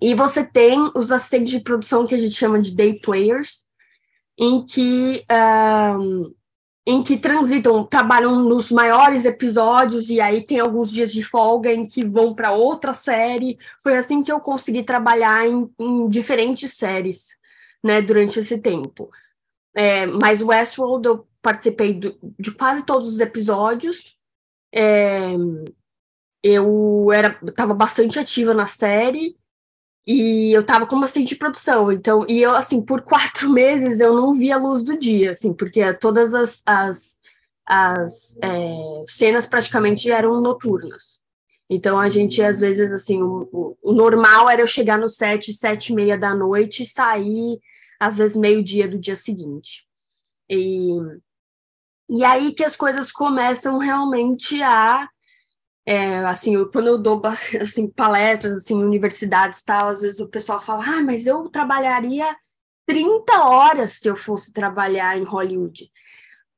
E 0.00 0.14
você 0.14 0.44
tem 0.44 0.90
os 0.94 1.10
assistentes 1.10 1.50
de 1.50 1.60
produção 1.60 2.06
que 2.06 2.14
a 2.14 2.18
gente 2.18 2.34
chama 2.34 2.60
de 2.60 2.74
day 2.74 2.98
players, 3.00 3.64
em 4.38 4.64
que, 4.64 5.24
um, 5.98 6.34
em 6.86 7.02
que 7.02 7.16
transitam, 7.16 7.84
trabalham 7.84 8.44
nos 8.44 8.70
maiores 8.70 9.24
episódios 9.24 10.08
e 10.08 10.20
aí 10.20 10.44
tem 10.44 10.60
alguns 10.60 10.90
dias 10.90 11.12
de 11.12 11.22
folga 11.22 11.72
em 11.72 11.86
que 11.86 12.04
vão 12.04 12.34
para 12.34 12.52
outra 12.52 12.92
série. 12.92 13.58
Foi 13.82 13.96
assim 13.96 14.22
que 14.22 14.30
eu 14.30 14.40
consegui 14.40 14.84
trabalhar 14.84 15.46
em, 15.46 15.68
em 15.78 16.08
diferentes 16.08 16.74
séries, 16.74 17.36
né, 17.82 18.00
durante 18.00 18.38
esse 18.38 18.58
tempo. 18.58 19.10
É, 19.74 20.06
mas 20.06 20.42
Westworld 20.42 21.06
eu 21.06 21.28
participei 21.42 21.94
do, 21.94 22.16
de 22.38 22.52
quase 22.52 22.84
todos 22.84 23.08
os 23.08 23.20
episódios. 23.20 24.16
É, 24.72 25.34
eu 26.42 27.10
era 27.12 27.38
estava 27.44 27.74
bastante 27.74 28.18
ativa 28.18 28.54
na 28.54 28.66
série 28.66 29.37
e 30.10 30.50
eu 30.54 30.64
tava 30.64 30.86
como 30.86 31.04
assistente 31.04 31.28
de 31.28 31.36
produção, 31.36 31.92
então, 31.92 32.24
e 32.26 32.40
eu, 32.40 32.52
assim, 32.54 32.80
por 32.80 33.02
quatro 33.02 33.46
meses 33.52 34.00
eu 34.00 34.14
não 34.14 34.32
vi 34.32 34.50
a 34.50 34.56
luz 34.56 34.82
do 34.82 34.98
dia, 34.98 35.32
assim, 35.32 35.52
porque 35.52 35.92
todas 35.92 36.32
as, 36.32 36.62
as, 36.64 37.18
as 37.66 38.38
é, 38.42 39.04
cenas 39.06 39.46
praticamente 39.46 40.10
eram 40.10 40.40
noturnas. 40.40 41.20
Então, 41.68 42.00
a 42.00 42.08
gente, 42.08 42.40
às 42.40 42.58
vezes, 42.58 42.90
assim, 42.90 43.22
o, 43.22 43.46
o, 43.52 43.76
o 43.82 43.92
normal 43.92 44.48
era 44.48 44.62
eu 44.62 44.66
chegar 44.66 44.96
no 44.96 45.10
set, 45.10 45.52
sete 45.52 45.92
e 45.92 45.94
meia 45.94 46.16
da 46.16 46.34
noite 46.34 46.84
e 46.84 46.86
sair, 46.86 47.60
às 48.00 48.16
vezes, 48.16 48.34
meio-dia 48.34 48.88
do 48.88 48.98
dia 48.98 49.14
seguinte. 49.14 49.86
E, 50.48 50.96
e 52.08 52.24
aí 52.24 52.54
que 52.54 52.64
as 52.64 52.74
coisas 52.74 53.12
começam 53.12 53.76
realmente 53.76 54.62
a 54.62 55.06
é, 55.90 56.18
assim, 56.26 56.54
eu, 56.54 56.68
quando 56.70 56.86
eu 56.88 56.98
dou 56.98 57.22
assim, 57.62 57.88
palestras 57.88 58.58
assim, 58.58 58.74
universidades 58.74 59.62
tal, 59.62 59.88
às 59.88 60.02
vezes 60.02 60.20
o 60.20 60.28
pessoal 60.28 60.60
fala, 60.60 60.84
ah, 60.84 61.02
mas 61.02 61.26
eu 61.26 61.48
trabalharia 61.48 62.36
30 62.86 63.44
horas 63.44 63.92
se 63.92 64.06
eu 64.06 64.14
fosse 64.14 64.52
trabalhar 64.52 65.16
em 65.16 65.24
Hollywood. 65.24 65.90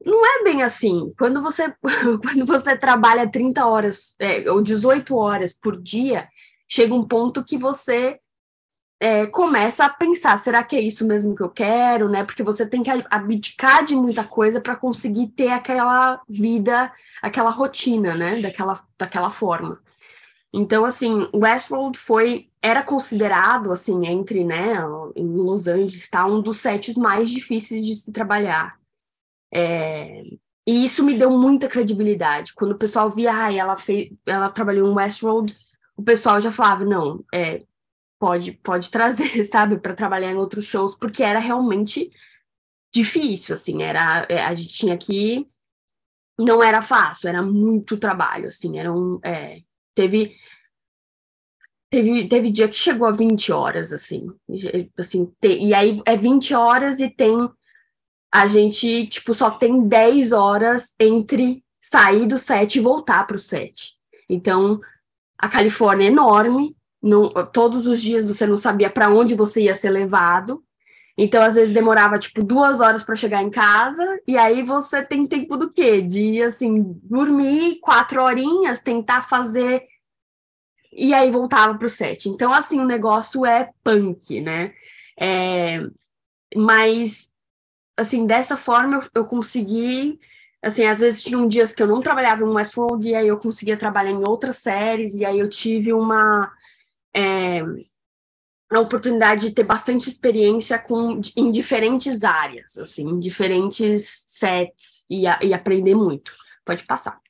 Não 0.05 0.27
é 0.27 0.43
bem 0.43 0.65
assim. 0.65 1.13
Quando 1.17 1.41
você, 1.41 1.73
quando 2.21 2.45
você 2.45 2.77
trabalha 2.77 3.31
30 3.31 3.65
horas 3.65 4.17
é, 4.19 4.51
ou 4.51 4.61
18 4.61 5.17
horas 5.17 5.55
por 5.55 5.81
dia, 5.81 6.29
chega 6.67 6.93
um 6.93 7.07
ponto 7.07 7.45
que 7.45 7.57
você 7.57 8.19
é, 9.01 9.27
começa 9.27 9.87
a 9.87 9.89
pensar, 9.89 10.39
será 10.39 10.63
que 10.63 10.77
é 10.77 10.81
isso 10.81 11.07
mesmo 11.07 11.35
que 11.35 11.43
eu 11.43 11.49
quero, 11.49 12.07
né? 12.09 12.23
Porque 12.23 12.43
você 12.43 12.67
tem 12.67 12.83
que 12.83 12.91
abdicar 13.11 13.83
de 13.83 13.97
muita 13.97 14.23
coisa 14.25 14.61
para 14.61 14.77
conseguir 14.77 15.29
ter 15.29 15.49
aquela 15.49 16.21
vida, 16.29 16.93
aquela 17.23 17.51
rotina, 17.51 18.15
né? 18.15 18.41
Daquela, 18.41 18.79
daquela 18.99 19.31
forma. 19.31 19.81
Então, 20.53 20.85
assim, 20.85 21.29
Westworld 21.35 21.97
foi, 21.97 22.51
era 22.61 22.83
considerado, 22.83 23.73
assim, 23.73 24.07
entre, 24.07 24.45
né, 24.45 24.75
em 25.15 25.27
Los 25.27 25.69
Angeles, 25.69 26.09
tá, 26.11 26.27
um 26.27 26.43
dos 26.43 26.59
sets 26.59 26.97
mais 26.97 27.31
difíceis 27.31 27.87
de 27.87 27.95
se 27.95 28.13
trabalhar. 28.13 28.77
É, 29.53 30.25
e 30.67 30.85
isso 30.85 31.05
me 31.05 31.17
deu 31.17 31.31
muita 31.31 31.69
credibilidade. 31.69 32.53
Quando 32.55 32.73
o 32.73 32.79
pessoal 32.79 33.09
via, 33.11 33.33
ah, 33.33 33.53
ela, 33.53 33.77
fez, 33.77 34.13
ela 34.27 34.51
trabalhou 34.51 34.91
em 34.91 34.95
Westworld, 34.95 35.57
o 35.97 36.03
pessoal 36.03 36.41
já 36.41 36.51
falava, 36.51 36.85
não, 36.85 37.25
é, 37.33 37.65
pode, 38.21 38.53
pode 38.53 38.91
trazer, 38.91 39.43
sabe, 39.51 39.79
para 39.81 39.95
trabalhar 39.95 40.31
em 40.31 40.37
outros 40.37 40.67
shows, 40.67 40.95
porque 40.95 41.23
era 41.23 41.41
realmente 41.41 42.11
difícil, 42.93 43.55
assim, 43.55 43.83
era, 43.83 44.27
é, 44.29 44.45
a 44.45 44.55
gente 44.55 44.69
tinha 44.69 44.99
que, 44.99 45.47
não 46.39 46.63
era 46.63 46.83
fácil, 46.83 47.29
era 47.29 47.41
muito 47.41 47.97
trabalho, 47.97 48.49
assim, 48.49 48.79
era 48.79 48.93
um, 48.93 49.19
é, 49.25 49.63
teve, 49.95 50.37
teve, 51.89 52.29
teve 52.29 52.51
dia 52.51 52.69
que 52.69 52.75
chegou 52.75 53.07
a 53.07 53.13
20 53.13 53.53
horas, 53.53 53.93
assim, 53.93 54.27
assim, 54.99 55.33
e 55.43 55.73
aí 55.73 56.01
é 56.05 56.17
20 56.17 56.55
horas 56.55 57.01
e 57.01 57.09
tem, 57.09 57.49
a 58.33 58.47
gente, 58.47 59.07
tipo, 59.07 59.33
só 59.33 59.51
tem 59.51 59.89
10 59.89 60.33
horas 60.33 60.95
entre 61.01 61.65
sair 61.81 62.27
do 62.27 62.37
set 62.37 62.77
e 62.77 62.81
voltar 62.81 63.27
para 63.27 63.37
o 63.37 63.39
set, 63.39 63.95
então, 64.29 64.81
a 65.39 65.49
Califórnia 65.49 66.05
é 66.05 66.09
enorme, 66.09 66.77
não, 67.03 67.31
todos 67.53 67.87
os 67.87 68.01
dias 68.01 68.27
você 68.27 68.47
não 68.47 68.57
sabia 68.57 68.91
para 68.91 69.11
onde 69.11 69.35
você 69.35 69.63
ia 69.63 69.75
ser 69.75 69.91
levado. 69.91 70.63
Então, 71.17 71.43
às 71.43 71.55
vezes, 71.55 71.75
demorava, 71.75 72.19
tipo, 72.19 72.43
duas 72.43 72.81
horas 72.81 73.05
para 73.05 73.15
chegar 73.17 73.43
em 73.43 73.51
casa, 73.51 74.21
e 74.27 74.39
aí 74.39 74.63
você 74.63 75.03
tem 75.03 75.27
tempo 75.27 75.57
do 75.57 75.71
quê? 75.71 76.01
De, 76.01 76.43
assim, 76.43 76.99
dormir 77.03 77.79
quatro 77.81 78.23
horinhas, 78.23 78.81
tentar 78.81 79.23
fazer. 79.29 79.83
E 80.93 81.13
aí 81.13 81.31
voltava 81.31 81.77
para 81.77 81.87
o 81.87 81.89
set. 81.91 82.29
Então, 82.29 82.53
assim, 82.53 82.81
o 82.81 82.87
negócio 82.87 83.45
é 83.45 83.71
punk, 83.85 84.41
né? 84.41 84.73
É... 85.19 85.81
Mas, 86.57 87.31
assim, 87.97 88.27
dessa 88.27 88.57
forma 88.57 88.97
eu, 88.97 89.23
eu 89.23 89.27
consegui. 89.27 90.19
Assim, 90.63 90.85
às 90.85 91.01
vezes 91.01 91.23
tinham 91.23 91.47
dias 91.47 91.73
que 91.73 91.83
eu 91.83 91.87
não 91.87 92.03
trabalhava 92.03 92.43
em 92.43 92.49
Westworld, 92.49 93.09
e 93.09 93.15
aí 93.15 93.29
eu 93.29 93.37
conseguia 93.37 93.77
trabalhar 93.77 94.11
em 94.11 94.27
outras 94.27 94.57
séries, 94.57 95.15
e 95.15 95.25
aí 95.25 95.39
eu 95.39 95.49
tive 95.49 95.93
uma. 95.93 96.51
É 97.15 97.63
a 98.71 98.79
oportunidade 98.79 99.49
de 99.49 99.55
ter 99.55 99.65
bastante 99.65 100.09
experiência 100.09 100.79
com, 100.79 101.21
em 101.37 101.51
diferentes 101.51 102.23
áreas, 102.23 102.79
assim, 102.79 103.03
em 103.03 103.19
diferentes 103.19 104.23
sets 104.27 105.05
e, 105.11 105.27
a, 105.27 105.41
e 105.43 105.53
aprender 105.53 105.95
muito. 105.95 106.33
Pode 106.65 106.85
passar. 106.85 107.21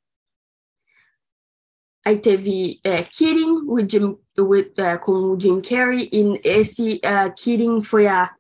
Aí 2.05 2.19
teve 2.19 2.79
é, 2.85 3.03
Kidding 3.03 3.63
with 3.67 3.87
Jim, 3.89 4.19
with, 4.39 4.73
é, 4.77 4.99
com 4.99 5.13
o 5.13 5.41
Jim 5.41 5.61
Carrey, 5.61 6.11
e 6.13 6.41
esse 6.45 7.01
uh, 7.05 7.33
Kidding 7.35 7.83
foi 7.83 8.07
a 8.07 8.35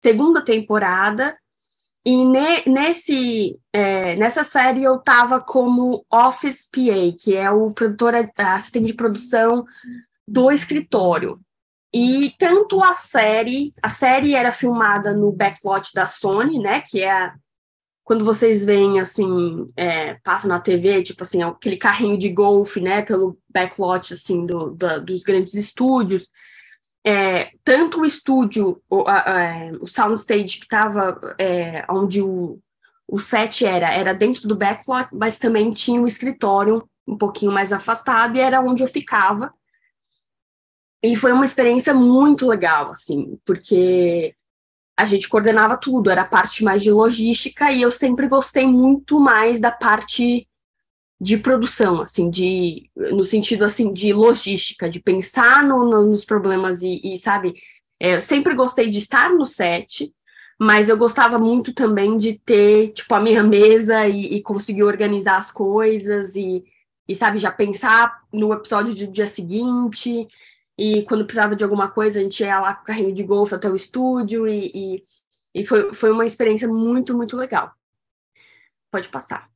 segunda 0.00 0.44
temporada, 0.44 1.36
e 2.04 2.24
ne, 2.24 2.62
nesse, 2.66 3.58
é, 3.72 4.14
nessa 4.16 4.44
série 4.44 4.84
eu 4.84 4.96
estava 4.96 5.40
como 5.40 6.04
Office 6.12 6.68
PA, 6.70 7.16
que 7.18 7.34
é 7.34 7.50
o 7.50 7.72
produtor, 7.72 8.14
assistente 8.36 8.86
de 8.86 8.94
produção 8.94 9.64
do 10.26 10.50
escritório. 10.50 11.38
E 11.92 12.34
tanto 12.38 12.82
a 12.82 12.94
série, 12.94 13.72
a 13.80 13.88
série 13.88 14.34
era 14.34 14.50
filmada 14.50 15.14
no 15.14 15.30
backlot 15.30 15.92
da 15.94 16.06
Sony, 16.06 16.58
né? 16.58 16.80
Que 16.80 17.02
é 17.02 17.32
quando 18.02 18.24
vocês 18.24 18.64
veem 18.64 19.00
assim, 19.00 19.70
é, 19.76 20.14
passa 20.22 20.46
na 20.46 20.60
TV, 20.60 21.02
tipo 21.02 21.22
assim, 21.22 21.42
aquele 21.42 21.76
carrinho 21.76 22.18
de 22.18 22.28
golfe, 22.28 22.80
né? 22.80 23.02
Pelo 23.02 23.38
backlot 23.48 24.12
assim 24.12 24.44
do, 24.44 24.70
do 24.70 25.00
dos 25.02 25.22
grandes 25.22 25.54
estúdios. 25.54 26.28
É, 27.06 27.50
tanto 27.62 28.00
o 28.00 28.04
estúdio, 28.04 28.82
o, 28.90 29.04
a, 29.06 29.18
a, 29.18 29.72
o 29.80 29.86
soundstage 29.86 30.58
que 30.58 30.64
estava 30.64 31.20
é, 31.38 31.84
onde 31.90 32.20
o, 32.20 32.58
o 33.06 33.18
set 33.18 33.64
era, 33.64 33.92
era 33.92 34.12
dentro 34.12 34.48
do 34.48 34.56
backlot, 34.56 35.08
mas 35.12 35.38
também 35.38 35.70
tinha 35.70 36.00
o 36.00 36.06
escritório 36.06 36.88
um 37.06 37.16
pouquinho 37.16 37.52
mais 37.52 37.72
afastado 37.72 38.36
e 38.36 38.40
era 38.40 38.60
onde 38.60 38.82
eu 38.82 38.88
ficava. 38.88 39.52
E 41.04 41.14
foi 41.14 41.32
uma 41.32 41.44
experiência 41.44 41.92
muito 41.92 42.46
legal, 42.46 42.90
assim, 42.90 43.38
porque 43.44 44.34
a 44.96 45.04
gente 45.04 45.28
coordenava 45.28 45.76
tudo, 45.76 46.08
era 46.08 46.22
a 46.22 46.26
parte 46.26 46.64
mais 46.64 46.82
de 46.82 46.90
logística 46.90 47.70
e 47.70 47.82
eu 47.82 47.90
sempre 47.90 48.26
gostei 48.26 48.66
muito 48.66 49.20
mais 49.20 49.60
da 49.60 49.70
parte 49.70 50.48
de 51.20 51.36
produção, 51.36 52.00
assim, 52.00 52.30
de 52.30 52.90
no 52.96 53.22
sentido 53.22 53.66
assim 53.66 53.92
de 53.92 54.14
logística, 54.14 54.88
de 54.88 54.98
pensar 54.98 55.62
no, 55.62 55.84
no, 55.84 56.06
nos 56.06 56.24
problemas 56.24 56.82
e, 56.82 57.02
e 57.04 57.18
sabe, 57.18 57.52
é, 58.00 58.16
eu 58.16 58.22
sempre 58.22 58.54
gostei 58.54 58.88
de 58.88 58.96
estar 58.96 59.28
no 59.28 59.44
set, 59.44 60.10
mas 60.58 60.88
eu 60.88 60.96
gostava 60.96 61.38
muito 61.38 61.74
também 61.74 62.16
de 62.16 62.38
ter 62.38 62.92
tipo 62.92 63.14
a 63.14 63.20
minha 63.20 63.42
mesa 63.42 64.08
e, 64.08 64.36
e 64.36 64.42
conseguir 64.42 64.84
organizar 64.84 65.36
as 65.36 65.52
coisas 65.52 66.34
e, 66.34 66.64
e 67.06 67.14
sabe 67.14 67.36
já 67.36 67.52
pensar 67.52 68.22
no 68.32 68.54
episódio 68.54 68.94
do 68.94 69.12
dia 69.12 69.26
seguinte 69.26 70.26
e 70.76 71.02
quando 71.04 71.24
precisava 71.24 71.54
de 71.54 71.62
alguma 71.62 71.90
coisa, 71.90 72.18
a 72.18 72.22
gente 72.22 72.42
ia 72.42 72.60
lá 72.60 72.74
com 72.74 72.82
o 72.82 72.86
carrinho 72.86 73.14
de 73.14 73.22
golfe 73.22 73.54
até 73.54 73.68
o 73.68 73.76
estúdio, 73.76 74.48
e, 74.48 74.70
e, 74.74 75.04
e 75.54 75.66
foi, 75.66 75.92
foi 75.92 76.10
uma 76.10 76.26
experiência 76.26 76.66
muito, 76.68 77.16
muito 77.16 77.36
legal. 77.36 77.72
Pode 78.90 79.08
passar. 79.08 79.48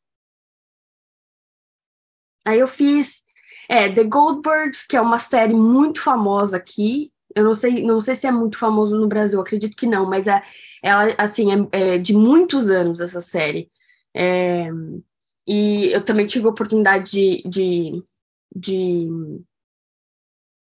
Aí 2.44 2.58
eu 2.58 2.68
fiz 2.68 3.22
é, 3.68 3.92
The 3.92 4.04
Goldbergs, 4.04 4.86
que 4.86 4.96
é 4.96 5.00
uma 5.00 5.18
série 5.18 5.54
muito 5.54 6.00
famosa 6.00 6.56
aqui. 6.56 7.12
Eu 7.34 7.44
não 7.44 7.54
sei, 7.54 7.82
não 7.82 8.00
sei 8.00 8.14
se 8.14 8.26
é 8.26 8.32
muito 8.32 8.56
famoso 8.56 8.96
no 8.96 9.06
Brasil, 9.06 9.40
acredito 9.40 9.76
que 9.76 9.86
não, 9.86 10.06
mas 10.06 10.26
é, 10.26 10.42
ela 10.82 11.14
assim 11.18 11.48
é, 11.72 11.94
é 11.94 11.98
de 11.98 12.14
muitos 12.14 12.70
anos 12.70 13.00
essa 13.00 13.20
série. 13.20 13.70
É, 14.14 14.70
e 15.46 15.92
eu 15.92 16.02
também 16.04 16.26
tive 16.26 16.46
a 16.46 16.50
oportunidade 16.50 17.10
de, 17.10 17.42
de, 17.46 18.02
de 18.54 19.08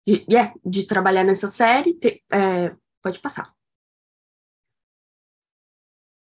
de, 0.06 0.24
yeah, 0.28 0.52
de 0.64 0.84
trabalhar 0.84 1.24
nessa 1.24 1.48
série. 1.48 1.94
Te, 1.94 2.22
é, 2.30 2.74
pode 3.02 3.18
passar. 3.18 3.52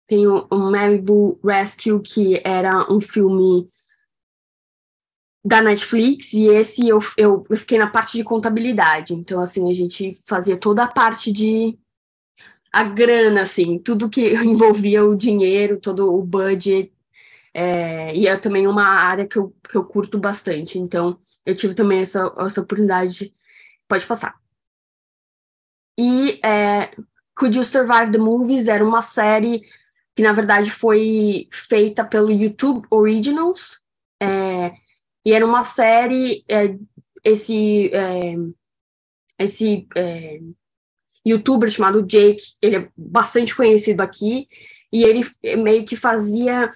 Tem 0.08 0.26
o, 0.28 0.48
o 0.50 0.58
Malibu 0.58 1.39
Rescue, 1.44 2.02
que 2.02 2.42
era 2.44 2.92
um 2.92 3.00
filme 3.00 3.70
da 5.44 5.62
Netflix, 5.62 6.34
e 6.34 6.48
esse 6.48 6.88
eu, 6.88 7.00
eu, 7.18 7.46
eu 7.50 7.58
fiquei 7.58 7.78
na 7.78 7.89
parte 7.89 8.18
de 8.18 8.24
contabilidade. 8.24 9.13
Então, 9.13 9.39
assim, 9.39 9.70
a 9.70 9.74
gente 9.74 10.15
fazia 10.28 10.58
toda 10.58 10.84
a 10.84 10.88
parte 10.88 11.32
de 11.32 11.78
a 12.72 12.84
grana, 12.84 13.42
assim, 13.42 13.80
tudo 13.80 14.10
que 14.10 14.34
envolvia 14.44 15.06
o 15.06 15.15
dinheiro, 15.15 15.80
todo 15.80 16.13
o 16.13 16.22
budget, 16.24 16.92
é, 17.54 18.15
e 18.15 18.28
é 18.28 18.38
também 18.38 18.68
uma 18.68 18.88
área 18.88 19.28
que 19.28 19.38
eu, 19.38 19.56
que 19.70 19.76
eu 19.76 19.84
curto 19.84 20.18
bastante. 20.18 20.78
Então, 20.78 21.18
eu 21.46 21.56
tive 21.56 21.74
também 21.74 22.00
essa, 22.02 22.34
essa 22.38 22.62
oportunidade 22.62 23.32
Pode 23.89 24.06
passar. 24.06 24.39
E 25.99 26.39
é, 26.45 26.95
Could 27.36 27.58
You 27.58 27.63
Survive 27.63 28.12
the 28.12 28.17
Movies 28.17 28.67
era 28.67 28.86
uma 28.86 29.02
série 29.02 29.63
que, 30.15 30.21
na 30.21 30.32
verdade, 30.32 30.71
foi 30.71 31.49
feita 31.52 32.06
pelo 32.06 32.32
YouTube 32.32 32.88
Originals. 32.89 33.82
É, 34.21 34.73
e 35.25 35.34
era 35.34 35.45
uma 35.45 35.65
série, 35.65 36.45
é, 36.47 36.78
esse, 37.23 37.89
é, 37.93 38.36
esse 39.39 39.88
é, 39.95 40.39
youtuber 41.25 41.69
chamado 41.69 42.06
Jake, 42.06 42.56
ele 42.62 42.75
é 42.78 42.89
bastante 42.95 43.56
conhecido 43.56 44.02
aqui, 44.02 44.47
e 44.91 45.04
ele 45.04 45.28
meio 45.62 45.86
que 45.86 45.95
fazia 45.95 46.69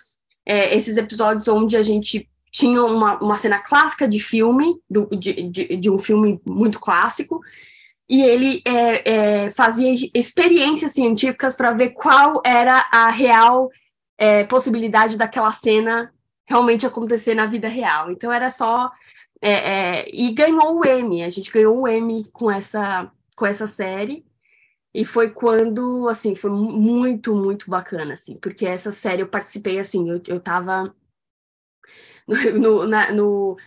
é, 0.46 0.76
esses 0.76 0.98
episódios 0.98 1.48
onde 1.48 1.78
a 1.78 1.82
gente 1.82 2.30
tinha 2.54 2.84
uma, 2.84 3.18
uma 3.18 3.36
cena 3.36 3.60
clássica 3.60 4.08
de 4.08 4.20
filme, 4.20 4.80
do, 4.88 5.08
de, 5.08 5.50
de, 5.50 5.76
de 5.76 5.90
um 5.90 5.98
filme 5.98 6.40
muito 6.46 6.80
clássico, 6.80 7.42
e 8.08 8.22
ele 8.22 8.62
é, 8.64 9.46
é, 9.46 9.52
fazia 9.52 9.92
experiências 10.14 10.92
científicas 10.92 11.56
para 11.56 11.74
ver 11.74 11.90
qual 11.90 12.44
era 12.46 12.88
a 12.92 13.10
real 13.10 13.72
é, 14.20 14.44
possibilidade 14.44 15.18
daquela 15.18 15.52
cena 15.52 16.14
realmente 16.46 16.86
acontecer 16.86 17.34
na 17.34 17.48
vida 17.48 17.68
real. 17.68 18.12
Então 18.12 18.32
era 18.32 18.52
só 18.52 18.92
é, 19.42 19.52
é, 19.52 20.06
e 20.14 20.32
ganhou 20.32 20.80
o 20.80 20.86
M. 20.86 21.24
A 21.24 21.30
gente 21.32 21.52
ganhou 21.52 21.82
o 21.82 21.88
M 21.88 22.24
com 22.32 22.52
essa 22.52 23.12
com 23.36 23.48
essa 23.48 23.66
série 23.66 24.24
e 24.94 25.04
foi 25.04 25.32
quando 25.32 26.08
assim 26.08 26.36
foi 26.36 26.52
muito 26.52 27.36
muito 27.36 27.68
bacana 27.68 28.14
assim, 28.14 28.38
porque 28.38 28.64
essa 28.68 28.92
série 28.92 29.24
eu 29.24 29.28
participei 29.28 29.80
assim, 29.80 30.08
eu, 30.08 30.22
eu 30.28 30.40
tava 30.40 30.94
no, 32.60 32.86
na, 32.88 33.12
no 33.12 33.58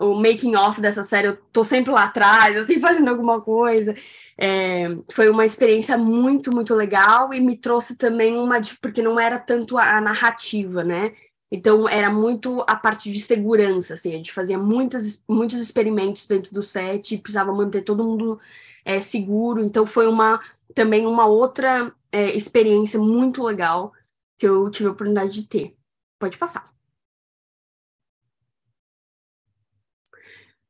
o 0.00 0.14
making 0.14 0.56
off 0.56 0.80
dessa 0.80 1.02
série, 1.02 1.28
eu 1.28 1.36
tô 1.52 1.62
sempre 1.62 1.92
lá 1.92 2.04
atrás, 2.04 2.56
assim, 2.56 2.78
fazendo 2.80 3.08
alguma 3.08 3.40
coisa. 3.40 3.94
É, 4.36 4.88
foi 5.12 5.28
uma 5.28 5.46
experiência 5.46 5.96
muito, 5.96 6.52
muito 6.52 6.74
legal 6.74 7.32
e 7.32 7.40
me 7.40 7.56
trouxe 7.56 7.96
também 7.96 8.36
uma, 8.36 8.60
porque 8.80 9.00
não 9.02 9.18
era 9.18 9.38
tanto 9.38 9.78
a, 9.78 10.00
narrativa, 10.00 10.82
né? 10.82 11.14
Então, 11.50 11.88
era 11.88 12.10
muito 12.10 12.64
a 12.66 12.74
parte 12.74 13.12
de 13.12 13.20
segurança, 13.20 13.94
assim, 13.94 14.12
a 14.12 14.16
gente 14.16 14.32
fazia 14.32 14.58
muitas, 14.58 15.22
muitos 15.28 15.58
experimentos 15.58 16.26
dentro 16.26 16.52
do 16.52 16.62
set, 16.62 17.16
precisava 17.18 17.52
manter 17.52 17.82
todo 17.82 18.02
mundo 18.02 18.40
é, 18.84 19.00
seguro, 19.00 19.60
então 19.60 19.86
foi 19.86 20.08
uma, 20.08 20.40
também 20.74 21.06
uma 21.06 21.26
outra 21.26 21.94
é, 22.10 22.34
experiência 22.34 22.98
muito 22.98 23.42
legal 23.44 23.92
que 24.36 24.46
eu 24.48 24.68
tive 24.68 24.88
a 24.88 24.92
oportunidade 24.92 25.32
de 25.32 25.46
ter. 25.46 25.76
Pode 26.18 26.38
passar. 26.38 26.73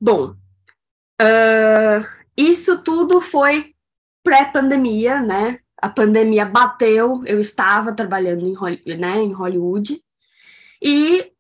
Bom, 0.05 0.37
uh, 1.23 2.07
isso 2.37 2.83
tudo 2.83 3.23
foi 3.23 3.75
pré-pandemia, 4.23 5.23
né? 5.23 5.61
A 5.79 5.89
pandemia 5.89 6.45
bateu, 6.45 7.25
eu 7.25 7.41
estava 7.41 7.91
trabalhando 7.91 8.47
em, 8.47 8.99
né, 8.99 9.23
em 9.23 9.33
Hollywood 9.33 10.05
e 10.83 11.33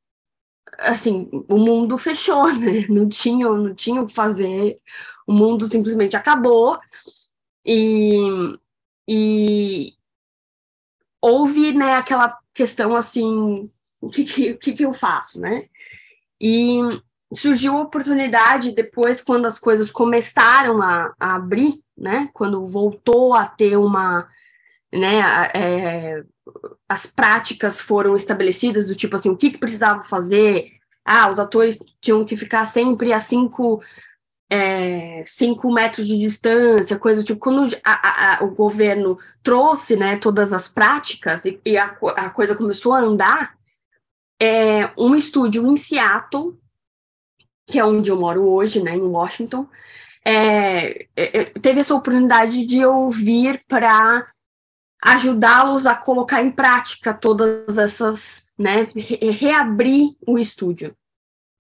assim, 0.79 1.29
o 1.46 1.59
mundo 1.59 1.98
fechou, 1.98 2.50
né? 2.57 2.87
Não 2.88 3.07
tinha, 3.07 3.50
não 3.50 3.74
tinha 3.74 4.00
o 4.00 4.07
que 4.07 4.14
fazer, 4.14 4.81
o 5.27 5.33
mundo 5.35 5.66
simplesmente 5.66 6.16
acabou 6.16 6.81
e, 7.66 8.16
e 9.07 9.92
houve, 11.20 11.74
né, 11.74 11.96
aquela 11.96 12.38
questão 12.55 12.96
assim, 12.96 13.70
o 14.00 14.09
que, 14.09 14.24
que, 14.24 14.53
o 14.53 14.59
que, 14.59 14.72
que 14.72 14.87
eu 14.87 14.94
faço, 14.94 15.38
né? 15.38 15.68
E 16.40 16.81
surgiu 17.33 17.77
a 17.77 17.83
oportunidade 17.83 18.73
depois, 18.73 19.21
quando 19.21 19.47
as 19.47 19.59
coisas 19.59 19.91
começaram 19.91 20.83
a, 20.83 21.13
a 21.19 21.37
abrir, 21.37 21.81
né? 21.97 22.29
Quando 22.33 22.67
voltou 22.67 23.35
a 23.35 23.47
ter 23.47 23.77
uma, 23.77 24.29
né? 24.93 25.21
É, 25.55 26.25
as 26.89 27.07
práticas 27.07 27.81
foram 27.81 28.15
estabelecidas 28.15 28.87
do 28.87 28.95
tipo 28.95 29.17
assim, 29.17 29.31
o 29.31 29.37
que, 29.37 29.51
que 29.51 29.59
precisava 29.59 30.03
fazer? 30.03 30.73
Ah, 31.05 31.29
os 31.29 31.39
atores 31.39 31.79
tinham 32.01 32.25
que 32.25 32.37
ficar 32.37 32.67
sempre 32.67 33.13
a 33.13 33.21
cinco, 33.21 33.83
é, 34.51 35.25
cinco 35.27 35.73
metros 35.73 36.07
de 36.07 36.19
distância, 36.19 36.99
coisa 36.99 37.23
do 37.23 37.27
tipo. 37.27 37.41
Quando 37.41 37.75
a, 37.85 38.37
a, 38.39 38.45
o 38.45 38.51
governo 38.51 39.19
trouxe, 39.43 39.97
né, 39.97 40.17
todas 40.17 40.53
as 40.53 40.69
práticas 40.69 41.45
e, 41.45 41.61
e 41.65 41.77
a, 41.77 41.97
a 42.17 42.31
coisa 42.31 42.55
começou 42.55 42.93
a 42.93 43.01
andar, 43.01 43.55
é, 44.41 44.91
um 44.99 45.15
estúdio 45.15 45.67
em 45.67 45.77
Seattle 45.77 46.59
que 47.66 47.79
é 47.79 47.85
onde 47.85 48.11
eu 48.11 48.18
moro 48.18 48.46
hoje, 48.46 48.83
né, 48.83 48.94
em 48.94 49.00
Washington, 49.00 49.66
é, 50.24 51.07
é, 51.16 51.38
é 51.40 51.44
teve 51.44 51.81
essa 51.81 51.94
oportunidade 51.94 52.64
de 52.64 52.79
eu 52.79 53.11
vir 53.11 53.62
para 53.68 54.27
ajudá-los 55.03 55.87
a 55.87 55.94
colocar 55.94 56.42
em 56.42 56.50
prática 56.50 57.12
todas 57.12 57.77
essas, 57.77 58.46
né, 58.59 58.88
re 58.94 59.31
reabrir 59.31 60.16
o 60.27 60.38
estúdio. 60.38 60.96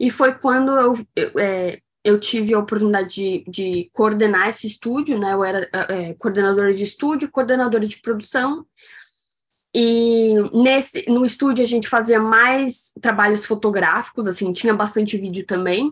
E 0.00 0.10
foi 0.10 0.34
quando 0.34 0.72
eu, 0.72 0.94
eu, 1.14 1.38
é, 1.38 1.78
eu 2.02 2.18
tive 2.18 2.54
a 2.54 2.58
oportunidade 2.58 3.14
de, 3.14 3.44
de, 3.46 3.90
coordenar 3.92 4.48
esse 4.48 4.66
estúdio, 4.66 5.18
né, 5.18 5.34
eu 5.34 5.44
era 5.44 5.68
é, 5.72 6.14
coordenadora 6.14 6.72
de 6.72 6.84
estúdio, 6.84 7.30
coordenadora 7.30 7.86
de 7.86 8.00
produção, 8.00 8.66
e 9.74 10.34
nesse, 10.52 11.04
no 11.08 11.24
estúdio 11.24 11.64
a 11.64 11.66
gente 11.66 11.88
fazia 11.88 12.20
mais 12.20 12.92
trabalhos 13.00 13.44
fotográficos, 13.44 14.28
assim, 14.28 14.52
tinha 14.52 14.72
bastante 14.72 15.18
vídeo 15.18 15.44
também, 15.44 15.90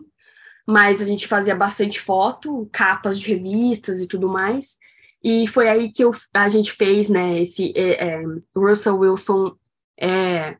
mas 0.65 1.01
a 1.01 1.05
gente 1.05 1.27
fazia 1.27 1.53
bastante 1.53 1.99
foto, 1.99 2.69
capas 2.71 3.19
de 3.19 3.27
revistas 3.27 3.99
e 3.99 4.07
tudo 4.07 4.29
mais. 4.29 4.77
E 5.21 5.45
foi 5.47 5.67
aí 5.67 5.91
que 5.91 6.03
eu, 6.03 6.11
a 6.33 6.47
gente 6.47 6.71
fez, 6.71 7.09
né, 7.09 7.41
esse 7.41 7.73
é, 7.75 8.07
é, 8.07 8.23
Russell 8.55 8.97
Wilson 8.97 9.53
é, 9.99 10.57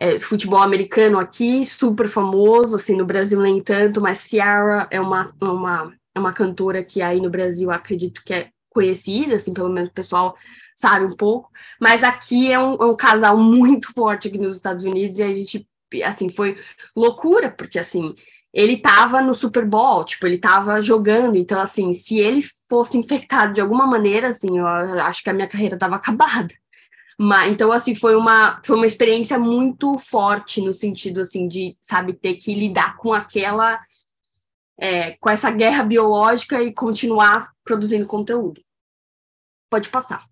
é, 0.00 0.18
futebol 0.18 0.60
americano 0.60 1.18
aqui, 1.18 1.64
super 1.64 2.08
famoso, 2.08 2.74
assim, 2.74 2.96
no 2.96 3.06
Brasil 3.06 3.40
nem 3.40 3.62
tanto, 3.62 4.00
mas 4.00 4.18
Ciara 4.18 4.88
é 4.90 5.00
uma, 5.00 5.32
uma, 5.40 5.94
é 6.12 6.18
uma 6.18 6.32
cantora 6.32 6.82
que 6.82 7.02
aí 7.02 7.20
no 7.20 7.30
Brasil 7.30 7.70
acredito 7.70 8.22
que 8.24 8.34
é 8.34 8.50
conhecida, 8.68 9.36
assim, 9.36 9.52
pelo 9.52 9.68
menos 9.68 9.90
o 9.90 9.94
pessoal 9.94 10.36
sabe 10.78 11.06
um 11.06 11.16
pouco, 11.16 11.50
mas 11.80 12.04
aqui 12.04 12.52
é 12.52 12.58
um, 12.58 12.74
é 12.74 12.84
um 12.84 12.94
casal 12.94 13.36
muito 13.42 13.92
forte 13.92 14.28
aqui 14.28 14.38
nos 14.38 14.54
Estados 14.54 14.84
Unidos 14.84 15.18
e 15.18 15.22
a 15.24 15.34
gente, 15.34 15.68
assim, 16.04 16.28
foi 16.28 16.56
loucura, 16.94 17.50
porque, 17.50 17.80
assim, 17.80 18.14
ele 18.54 18.74
estava 18.74 19.20
no 19.20 19.34
Super 19.34 19.66
Bowl, 19.66 20.04
tipo, 20.04 20.24
ele 20.24 20.36
estava 20.36 20.80
jogando, 20.80 21.36
então, 21.36 21.60
assim, 21.60 21.92
se 21.92 22.18
ele 22.20 22.44
fosse 22.70 22.96
infectado 22.96 23.54
de 23.54 23.60
alguma 23.60 23.88
maneira, 23.88 24.28
assim, 24.28 24.56
eu 24.56 24.66
acho 24.66 25.24
que 25.24 25.30
a 25.30 25.32
minha 25.32 25.48
carreira 25.48 25.74
estava 25.74 25.96
acabada. 25.96 26.54
Mas, 27.18 27.50
então, 27.52 27.72
assim, 27.72 27.96
foi 27.96 28.14
uma, 28.14 28.60
foi 28.64 28.76
uma 28.76 28.86
experiência 28.86 29.36
muito 29.36 29.98
forte 29.98 30.60
no 30.60 30.72
sentido, 30.72 31.22
assim, 31.22 31.48
de, 31.48 31.76
sabe, 31.80 32.12
ter 32.12 32.34
que 32.34 32.54
lidar 32.54 32.96
com 32.98 33.12
aquela, 33.12 33.80
é, 34.78 35.16
com 35.16 35.28
essa 35.28 35.50
guerra 35.50 35.82
biológica 35.82 36.62
e 36.62 36.72
continuar 36.72 37.50
produzindo 37.64 38.06
conteúdo. 38.06 38.62
Pode 39.68 39.88
passar. 39.88 40.28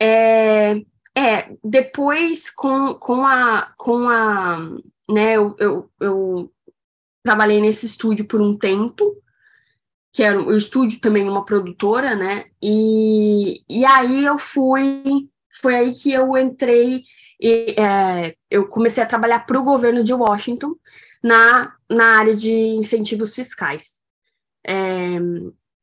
É, 0.00 0.80
é, 1.16 1.56
depois 1.62 2.50
com, 2.50 2.94
com 2.94 3.24
a, 3.24 3.72
com 3.76 4.08
a, 4.08 4.58
né, 5.08 5.36
eu, 5.36 5.54
eu, 5.58 5.90
eu 6.00 6.52
trabalhei 7.22 7.60
nesse 7.60 7.86
estúdio 7.86 8.26
por 8.26 8.40
um 8.40 8.56
tempo, 8.56 9.16
que 10.12 10.22
era 10.22 10.40
o 10.40 10.56
estúdio 10.56 11.00
também 11.00 11.28
uma 11.28 11.44
produtora, 11.44 12.14
né, 12.14 12.46
e, 12.60 13.62
e 13.68 13.84
aí 13.84 14.24
eu 14.24 14.38
fui, 14.38 15.28
foi 15.60 15.76
aí 15.76 15.92
que 15.92 16.12
eu 16.12 16.36
entrei, 16.36 17.04
e, 17.40 17.74
é, 17.78 18.36
eu 18.50 18.66
comecei 18.66 19.02
a 19.02 19.06
trabalhar 19.06 19.40
para 19.40 19.58
o 19.58 19.64
governo 19.64 20.02
de 20.02 20.12
Washington 20.12 20.74
na, 21.22 21.74
na 21.88 22.18
área 22.18 22.34
de 22.34 22.52
incentivos 22.52 23.34
fiscais. 23.34 24.00
É, 24.66 25.18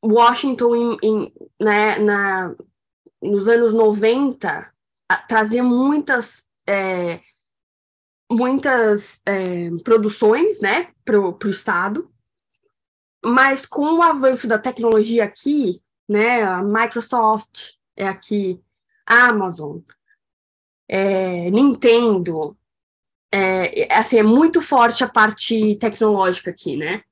Washington, 0.03 0.75
em, 0.75 0.97
em, 1.03 1.33
né, 1.59 1.99
na, 1.99 2.55
nos 3.21 3.47
anos 3.47 3.73
90, 3.73 4.73
trazia 5.27 5.63
muitas 5.63 6.45
é, 6.67 7.19
muitas 8.31 9.21
é, 9.25 9.69
produções 9.83 10.59
né, 10.61 10.89
para 11.03 11.19
o 11.19 11.49
Estado, 11.49 12.09
mas 13.23 13.65
com 13.65 13.97
o 13.97 14.01
avanço 14.01 14.47
da 14.47 14.57
tecnologia 14.57 15.25
aqui, 15.25 15.81
né, 16.07 16.43
a 16.43 16.63
Microsoft 16.63 17.73
é 17.95 18.07
aqui, 18.07 18.59
a 19.05 19.25
Amazon, 19.25 19.79
é, 20.87 21.49
Nintendo, 21.51 22.57
é, 23.33 23.93
assim, 23.93 24.17
é 24.17 24.23
muito 24.23 24.61
forte 24.61 25.03
a 25.03 25.09
parte 25.09 25.75
tecnológica 25.75 26.51
aqui, 26.51 26.75
né? 26.75 27.03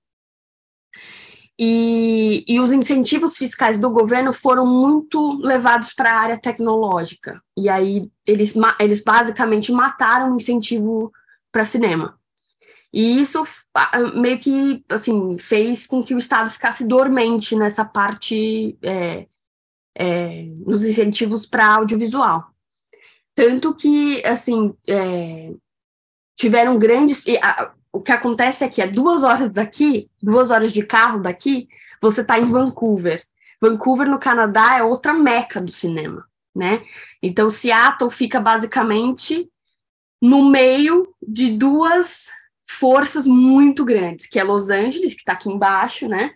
E, 1.61 2.45
e, 2.47 2.57
os 2.61 2.71
incentivos 2.71 3.35
fiscais 3.35 3.77
do 3.77 3.89
governo 3.89 4.31
foram 4.31 4.65
muito 4.65 5.37
levados 5.43 5.91
para 5.91 6.09
a 6.09 6.17
área 6.17 6.37
tecnológica. 6.37 7.43
E 7.57 7.67
aí 7.67 8.09
eles, 8.25 8.53
eles 8.79 9.03
basicamente 9.03 9.69
mataram 9.69 10.31
o 10.31 10.35
incentivo 10.37 11.11
para 11.51 11.65
cinema. 11.65 12.17
E 12.93 13.19
isso 13.19 13.43
meio 14.15 14.39
que 14.39 14.85
assim 14.87 15.37
fez 15.37 15.85
com 15.85 16.01
que 16.01 16.15
o 16.15 16.17
Estado 16.17 16.49
ficasse 16.49 16.85
dormente 16.85 17.57
nessa 17.57 17.83
parte 17.83 18.77
é, 18.81 19.27
é, 19.93 20.43
nos 20.65 20.85
incentivos 20.85 21.45
para 21.45 21.75
audiovisual. 21.75 22.47
Tanto 23.35 23.75
que 23.75 24.25
assim 24.25 24.73
é, 24.87 25.53
tiveram 26.35 26.79
grandes. 26.79 27.23
O 27.91 28.01
que 28.01 28.11
acontece 28.11 28.63
é 28.63 28.69
que 28.69 28.81
é 28.81 28.87
duas 28.87 29.23
horas 29.23 29.49
daqui, 29.49 30.09
duas 30.21 30.51
horas 30.51 30.71
de 30.71 30.83
carro 30.83 31.19
daqui, 31.21 31.67
você 32.01 32.21
está 32.21 32.39
em 32.39 32.45
Vancouver. 32.45 33.23
Vancouver, 33.61 34.07
no 34.07 34.19
Canadá, 34.19 34.77
é 34.77 34.83
outra 34.83 35.13
meca 35.13 35.59
do 35.59 35.71
cinema, 35.71 36.25
né? 36.55 36.81
Então, 37.21 37.49
Seattle 37.49 38.11
fica 38.11 38.39
basicamente 38.39 39.49
no 40.21 40.49
meio 40.49 41.13
de 41.21 41.49
duas 41.51 42.27
forças 42.65 43.25
muito 43.25 43.83
grandes, 43.83 44.27
que 44.27 44.39
é 44.39 44.43
Los 44.43 44.69
Angeles, 44.69 45.13
que 45.13 45.21
está 45.21 45.33
aqui 45.33 45.49
embaixo, 45.49 46.07
né? 46.07 46.35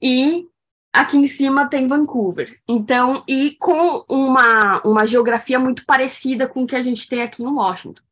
E 0.00 0.46
aqui 0.92 1.16
em 1.16 1.26
cima 1.26 1.68
tem 1.68 1.88
Vancouver. 1.88 2.60
Então, 2.68 3.24
e 3.26 3.56
com 3.58 4.04
uma, 4.08 4.80
uma 4.84 5.06
geografia 5.06 5.58
muito 5.58 5.84
parecida 5.84 6.46
com 6.46 6.62
o 6.62 6.66
que 6.66 6.76
a 6.76 6.82
gente 6.82 7.08
tem 7.08 7.22
aqui 7.22 7.42
em 7.42 7.46
Washington. 7.46 8.03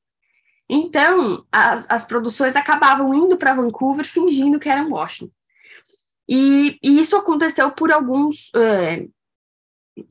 Então, 0.75 1.45
as, 1.53 1.87
as 1.91 2.03
produções 2.03 2.57
acabavam 2.57 3.13
indo 3.13 3.37
para 3.37 3.53
Vancouver 3.53 4.07
fingindo 4.07 4.59
que 4.59 4.71
eram 4.71 4.89
Washington. 4.89 5.31
E, 6.27 6.79
e, 6.83 6.99
isso 6.99 7.15
aconteceu 7.15 7.71
por 7.73 7.93
alguns, 7.93 8.51
é, 8.57 9.07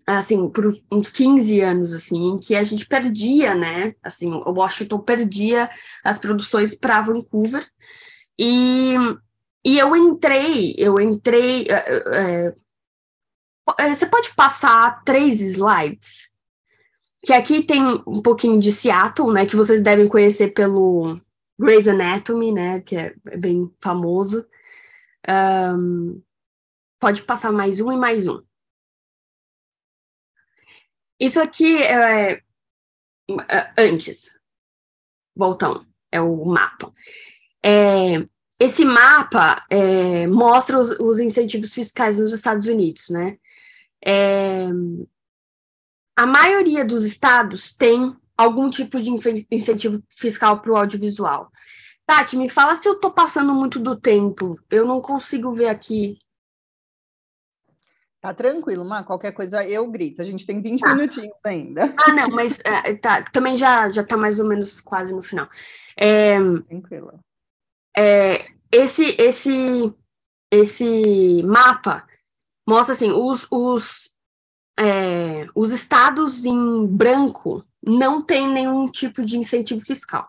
assim, 0.05 0.47
por 0.49 0.71
uns 0.91 1.09
15 1.09 1.61
anos, 1.61 1.93
assim, 1.93 2.33
em 2.33 2.37
que 2.37 2.55
a 2.55 2.63
gente 2.63 2.85
perdia, 2.85 3.55
né, 3.55 3.95
assim, 4.03 4.31
o 4.31 4.51
Washington 4.51 4.99
perdia 4.99 5.67
as 6.03 6.19
produções 6.19 6.75
para 6.75 7.01
Vancouver. 7.01 7.67
E, 8.37 8.93
e 9.65 9.79
eu 9.79 9.95
entrei, 9.95 10.75
eu 10.77 10.99
entrei. 10.99 11.65
É, 11.71 12.53
é, 13.79 13.95
você 13.95 14.05
pode 14.05 14.31
passar 14.35 15.03
três 15.03 15.41
slides? 15.41 16.30
Que 17.23 17.33
aqui 17.33 17.63
tem 17.63 17.81
um 18.07 18.21
pouquinho 18.21 18.59
de 18.59 18.71
Seattle, 18.71 19.31
né, 19.31 19.45
que 19.45 19.55
vocês 19.55 19.81
devem 19.81 20.07
conhecer 20.07 20.53
pelo 20.53 21.19
Grey's 21.59 21.87
Anatomy, 21.87 22.51
né, 22.51 22.81
que 22.81 22.95
é, 22.95 23.13
é 23.27 23.37
bem 23.37 23.71
famoso. 23.79 24.45
Um, 25.77 26.21
pode 26.99 27.21
passar 27.23 27.51
mais 27.51 27.79
um 27.79 27.91
e 27.91 27.97
mais 27.97 28.27
um. 28.27 28.41
Isso 31.19 31.39
aqui 31.39 31.77
é, 31.77 32.33
é 32.33 33.73
antes. 33.77 34.35
Voltão, 35.35 35.85
é 36.11 36.19
o 36.19 36.43
mapa. 36.45 36.91
É, 37.63 38.27
esse 38.59 38.83
mapa 38.83 39.63
é, 39.69 40.25
mostra 40.25 40.79
os, 40.79 40.89
os, 40.99 41.19
incentivos 41.19 41.73
fiscais 41.73 42.17
nos 42.17 42.31
Estados 42.31 42.65
Unidos, 42.65 43.09
né? 43.09 43.37
É, 44.03 44.67
a 46.15 46.25
maioria 46.25 46.85
dos 46.85 47.03
estados 47.03 47.73
tem 47.73 48.15
algum 48.37 48.69
tipo 48.69 48.99
de 48.99 49.09
incentivo 49.51 50.03
fiscal 50.09 50.59
para 50.59 50.71
o 50.71 50.75
audiovisual. 50.75 51.51
Tati, 52.05 52.35
me 52.35 52.49
fala 52.49 52.75
se 52.75 52.87
eu 52.87 52.93
estou 52.93 53.11
passando 53.11 53.53
muito 53.53 53.79
do 53.79 53.95
tempo. 53.95 54.59
Eu 54.69 54.85
não 54.85 55.01
consigo 55.01 55.51
ver 55.53 55.67
aqui. 55.67 56.17
Tá 58.19 58.33
tranquilo, 58.33 58.85
Má. 58.85 59.03
Qualquer 59.03 59.31
coisa 59.31 59.65
eu 59.65 59.89
grito. 59.89 60.21
A 60.21 60.25
gente 60.25 60.45
tem 60.45 60.61
20 60.61 60.79
tá. 60.79 60.93
minutinhos 60.93 61.35
ainda. 61.43 61.93
Ah, 61.97 62.11
não, 62.11 62.29
mas 62.29 62.59
é, 62.63 62.93
tá, 62.95 63.23
também 63.23 63.57
já 63.57 63.89
já 63.89 64.01
está 64.01 64.17
mais 64.17 64.39
ou 64.39 64.45
menos 64.45 64.79
quase 64.79 65.13
no 65.13 65.23
final. 65.23 65.47
É, 65.97 66.37
Tranquila. 66.67 67.19
é, 67.95 68.45
esse, 68.71 69.15
esse, 69.17 69.93
esse 70.51 71.43
mapa 71.43 72.05
mostra 72.67 72.93
assim, 72.93 73.11
os, 73.11 73.47
os, 73.49 74.15
é, 74.79 75.47
os 75.55 75.71
estados 75.71 76.45
em 76.45 76.85
branco 76.85 77.63
não 77.85 78.21
tem 78.21 78.47
nenhum 78.47 78.87
tipo 78.87 79.23
de 79.23 79.37
incentivo 79.37 79.81
fiscal. 79.81 80.27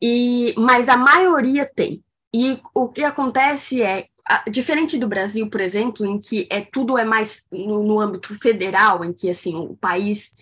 E, 0.00 0.54
mas 0.58 0.88
a 0.88 0.96
maioria 0.96 1.64
tem. 1.64 2.02
E 2.34 2.58
o 2.74 2.88
que 2.88 3.04
acontece 3.04 3.82
é, 3.82 4.08
diferente 4.50 4.98
do 4.98 5.06
Brasil, 5.06 5.48
por 5.48 5.60
exemplo, 5.60 6.06
em 6.06 6.18
que 6.18 6.46
é 6.50 6.60
tudo 6.60 6.96
é 6.96 7.04
mais 7.04 7.46
no, 7.52 7.82
no 7.82 8.00
âmbito 8.00 8.34
federal, 8.38 9.04
em 9.04 9.12
que 9.12 9.28
assim 9.28 9.54
o 9.54 9.76
país, 9.76 10.32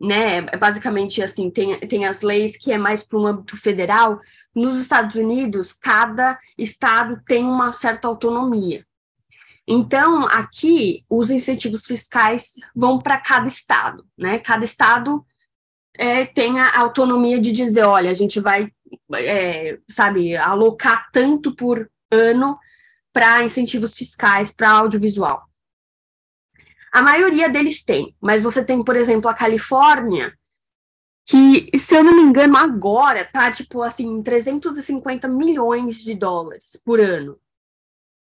né, 0.00 0.38
é 0.38 0.56
basicamente 0.56 1.22
assim 1.22 1.50
tem, 1.50 1.78
tem 1.80 2.06
as 2.06 2.22
leis 2.22 2.56
que 2.56 2.72
é 2.72 2.78
mais 2.78 3.02
para 3.02 3.18
o 3.18 3.26
âmbito 3.26 3.56
federal. 3.56 4.20
Nos 4.54 4.78
Estados 4.78 5.16
Unidos, 5.16 5.72
cada 5.72 6.38
estado 6.56 7.20
tem 7.26 7.44
uma 7.44 7.72
certa 7.72 8.06
autonomia. 8.06 8.86
Então, 9.66 10.26
aqui, 10.26 11.04
os 11.08 11.30
incentivos 11.30 11.86
fiscais 11.86 12.52
vão 12.74 12.98
para 12.98 13.18
cada 13.18 13.48
estado, 13.48 14.06
né? 14.16 14.38
Cada 14.38 14.64
estado 14.64 15.24
é, 15.96 16.26
tem 16.26 16.58
a 16.58 16.78
autonomia 16.78 17.40
de 17.40 17.50
dizer, 17.50 17.84
olha, 17.84 18.10
a 18.10 18.14
gente 18.14 18.40
vai, 18.40 18.70
é, 19.14 19.78
sabe, 19.88 20.36
alocar 20.36 21.08
tanto 21.12 21.54
por 21.54 21.90
ano 22.10 22.58
para 23.12 23.44
incentivos 23.44 23.94
fiscais 23.94 24.52
para 24.52 24.70
audiovisual. 24.70 25.44
A 26.92 27.00
maioria 27.00 27.48
deles 27.48 27.82
tem, 27.82 28.14
mas 28.20 28.42
você 28.42 28.64
tem, 28.64 28.84
por 28.84 28.96
exemplo, 28.96 29.30
a 29.30 29.34
Califórnia, 29.34 30.36
que, 31.26 31.70
se 31.78 31.96
eu 31.96 32.04
não 32.04 32.14
me 32.14 32.22
engano, 32.22 32.56
agora 32.56 33.24
tá, 33.32 33.50
tipo, 33.50 33.82
assim, 33.82 34.22
350 34.22 35.26
milhões 35.26 35.96
de 35.96 36.14
dólares 36.14 36.78
por 36.84 37.00
ano 37.00 37.38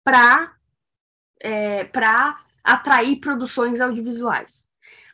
para 0.04 0.54
é, 1.40 1.84
para 1.86 2.38
atrair 2.64 3.20
produções 3.20 3.80
audiovisuais. 3.82 4.68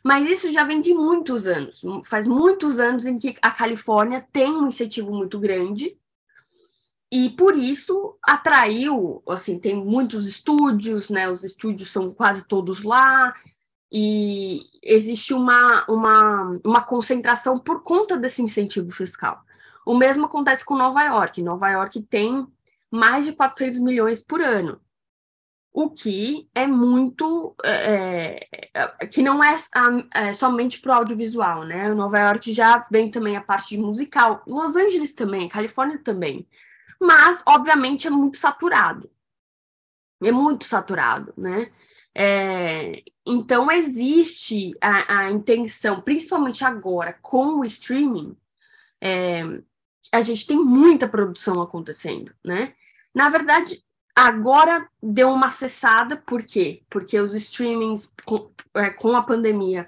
Mas 0.04 0.30
isso 0.30 0.52
já 0.52 0.62
vem 0.62 0.80
de 0.80 0.94
muitos 0.94 1.46
anos. 1.46 1.82
Faz 2.04 2.24
muitos 2.26 2.78
anos 2.78 3.06
em 3.06 3.18
que 3.18 3.34
a 3.42 3.50
Califórnia 3.50 4.24
tem 4.32 4.52
um 4.52 4.68
incentivo 4.68 5.12
muito 5.12 5.38
grande 5.38 5.98
e 7.10 7.30
por 7.30 7.56
isso 7.56 8.16
atraiu, 8.22 9.22
assim, 9.28 9.58
tem 9.58 9.74
muitos 9.74 10.26
estúdios, 10.26 11.08
né? 11.10 11.28
Os 11.28 11.42
estúdios 11.44 11.90
são 11.90 12.12
quase 12.12 12.46
todos 12.46 12.82
lá 12.82 13.34
e 13.90 14.62
existe 14.82 15.32
uma, 15.32 15.84
uma, 15.88 16.60
uma 16.64 16.82
concentração 16.82 17.58
por 17.58 17.82
conta 17.82 18.16
desse 18.16 18.42
incentivo 18.42 18.90
fiscal. 18.90 19.40
O 19.84 19.96
mesmo 19.96 20.26
acontece 20.26 20.64
com 20.64 20.76
Nova 20.76 21.02
York. 21.02 21.42
Nova 21.42 21.68
York 21.70 22.02
tem 22.02 22.46
mais 22.90 23.24
de 23.26 23.32
400 23.32 23.78
milhões 23.80 24.22
por 24.22 24.40
ano 24.40 24.80
o 25.76 25.90
que 25.90 26.48
é 26.54 26.66
muito 26.66 27.54
é, 27.62 28.48
é, 28.72 29.06
que 29.08 29.20
não 29.20 29.44
é, 29.44 29.54
é 30.14 30.32
somente 30.32 30.80
para 30.80 30.94
o 30.94 30.94
audiovisual, 31.00 31.64
né? 31.64 31.92
Nova 31.92 32.18
York 32.18 32.50
já 32.50 32.86
vem 32.90 33.10
também 33.10 33.36
a 33.36 33.42
parte 33.42 33.76
de 33.76 33.78
musical, 33.82 34.42
Los 34.46 34.74
Angeles 34.74 35.12
também, 35.12 35.50
Califórnia 35.50 35.98
também, 35.98 36.48
mas 36.98 37.42
obviamente 37.46 38.06
é 38.06 38.10
muito 38.10 38.38
saturado, 38.38 39.10
é 40.24 40.32
muito 40.32 40.64
saturado, 40.64 41.34
né? 41.36 41.70
É, 42.14 43.02
então 43.26 43.70
existe 43.70 44.72
a, 44.80 45.18
a, 45.18 45.30
intenção, 45.30 46.00
principalmente 46.00 46.64
agora 46.64 47.12
com 47.20 47.60
o 47.60 47.64
streaming, 47.66 48.34
é, 48.98 49.42
a 50.10 50.22
gente 50.22 50.46
tem 50.46 50.56
muita 50.56 51.06
produção 51.06 51.60
acontecendo, 51.60 52.32
né? 52.42 52.72
Na 53.14 53.28
verdade, 53.28 53.84
Agora 54.18 54.88
deu 55.02 55.28
uma 55.28 55.50
cessada, 55.50 56.16
por 56.16 56.42
quê? 56.42 56.82
Porque 56.88 57.20
os 57.20 57.34
streamings 57.34 58.10
com, 58.24 58.50
é, 58.74 58.88
com 58.88 59.14
a 59.14 59.22
pandemia 59.22 59.86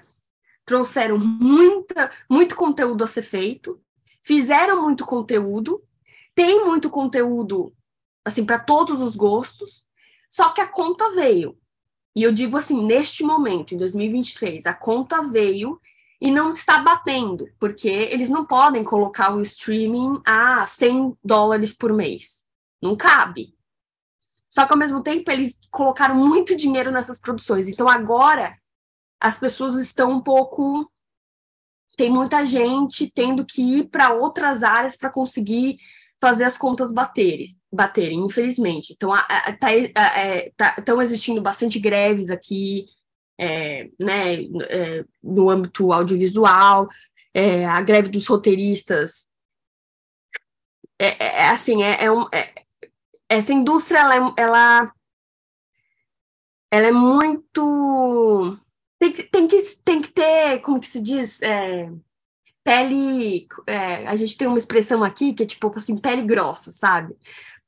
trouxeram 0.63 1.17
muita, 1.17 2.11
muito 2.29 2.55
conteúdo 2.55 3.03
a 3.03 3.07
ser 3.07 3.23
feito, 3.23 3.81
fizeram 4.21 4.83
muito 4.83 5.03
conteúdo, 5.03 5.83
tem 6.35 6.63
muito 6.63 6.91
conteúdo 6.91 7.73
assim 8.23 8.45
para 8.45 8.59
todos 8.59 9.01
os 9.01 9.15
gostos, 9.15 9.87
só 10.29 10.51
que 10.51 10.61
a 10.61 10.67
conta 10.67 11.09
veio. 11.09 11.57
E 12.15 12.21
eu 12.21 12.31
digo 12.31 12.55
assim, 12.55 12.85
neste 12.85 13.23
momento, 13.23 13.73
em 13.73 13.79
2023, 13.79 14.67
a 14.67 14.75
conta 14.75 15.23
veio 15.23 15.81
e 16.21 16.29
não 16.29 16.51
está 16.51 16.77
batendo, 16.77 17.47
porque 17.59 17.87
eles 17.87 18.29
não 18.29 18.45
podem 18.45 18.83
colocar 18.83 19.33
o 19.33 19.41
streaming 19.41 20.21
a 20.23 20.67
100 20.67 21.17
dólares 21.23 21.73
por 21.73 21.91
mês. 21.91 22.45
Não 22.79 22.95
cabe. 22.95 23.57
Só 24.49 24.65
que 24.65 24.73
ao 24.73 24.79
mesmo 24.79 25.03
tempo 25.03 25.29
eles 25.29 25.57
colocaram 25.69 26.15
muito 26.15 26.55
dinheiro 26.55 26.91
nessas 26.91 27.19
produções. 27.19 27.67
Então 27.67 27.87
agora 27.87 28.57
as 29.19 29.37
pessoas 29.37 29.75
estão 29.75 30.11
um 30.11 30.21
pouco 30.21 30.89
tem 31.97 32.09
muita 32.09 32.45
gente 32.45 33.11
tendo 33.13 33.45
que 33.45 33.61
ir 33.61 33.89
para 33.89 34.13
outras 34.13 34.63
áreas 34.63 34.95
para 34.95 35.09
conseguir 35.09 35.77
fazer 36.19 36.45
as 36.45 36.57
contas 36.57 36.93
baterem, 36.93 37.45
baterem 37.69 38.19
infelizmente. 38.19 38.93
Então, 38.93 39.11
estão 39.13 39.69
é, 39.69 40.51
tá, 40.55 40.73
tá, 40.73 41.03
existindo 41.03 41.41
bastante 41.41 41.77
greves 41.77 42.29
aqui, 42.29 42.85
é, 43.37 43.89
né, 43.99 44.43
é, 44.69 45.05
no 45.21 45.49
âmbito 45.49 45.91
audiovisual, 45.91 46.87
é, 47.33 47.65
a 47.65 47.81
greve 47.81 48.09
dos 48.09 48.27
roteiristas. 48.27 49.27
É, 50.97 51.07
é, 51.07 51.41
é 51.43 51.49
assim, 51.49 51.83
é, 51.83 52.09
um, 52.09 52.25
essa 53.29 53.53
indústria 53.53 53.99
ela, 53.99 54.33
ela, 54.35 54.93
ela 56.71 56.87
é 56.87 56.91
muito 56.91 58.59
tem 58.99 59.13
que, 59.13 59.23
tem 59.23 59.47
que, 59.47 59.61
tem 59.85 60.01
que 60.01 60.11
ter, 60.11 60.59
como 60.59 60.79
que 60.79 60.87
se 60.87 60.99
diz, 60.99 61.41
é, 61.41 61.89
pele, 62.63 63.47
é, 63.65 64.05
a 64.07 64.15
gente 64.17 64.35
tem 64.37 64.47
uma 64.47 64.57
expressão 64.57 65.03
aqui 65.03 65.33
que 65.33 65.43
é 65.43 65.45
tipo 65.45 65.71
assim, 65.75 65.97
pele 65.97 66.23
grossa, 66.23 66.71
sabe? 66.71 67.15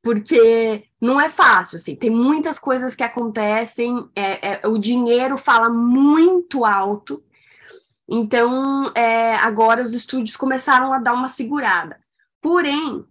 Porque 0.02 0.84
não 1.00 1.22
é 1.22 1.30
fácil, 1.30 1.78
assim, 1.78 1.96
tem 1.96 2.10
muitas 2.10 2.60
coisas 2.60 2.96
que 2.96 3.04
acontecem, 3.04 4.10
é, 4.16 4.62
é 4.62 4.68
o 4.68 4.78
dinheiro 4.78 5.38
fala 5.38 5.70
muito 5.70 6.66
alto, 6.66 7.24
então 8.10 8.92
é, 8.94 9.36
agora 9.36 9.84
os 9.84 9.94
estúdios 9.94 10.36
começaram 10.36 10.92
a 10.92 11.00
dar 11.00 11.14
uma 11.14 11.30
segurada. 11.30 11.98
Porém, 12.42 13.06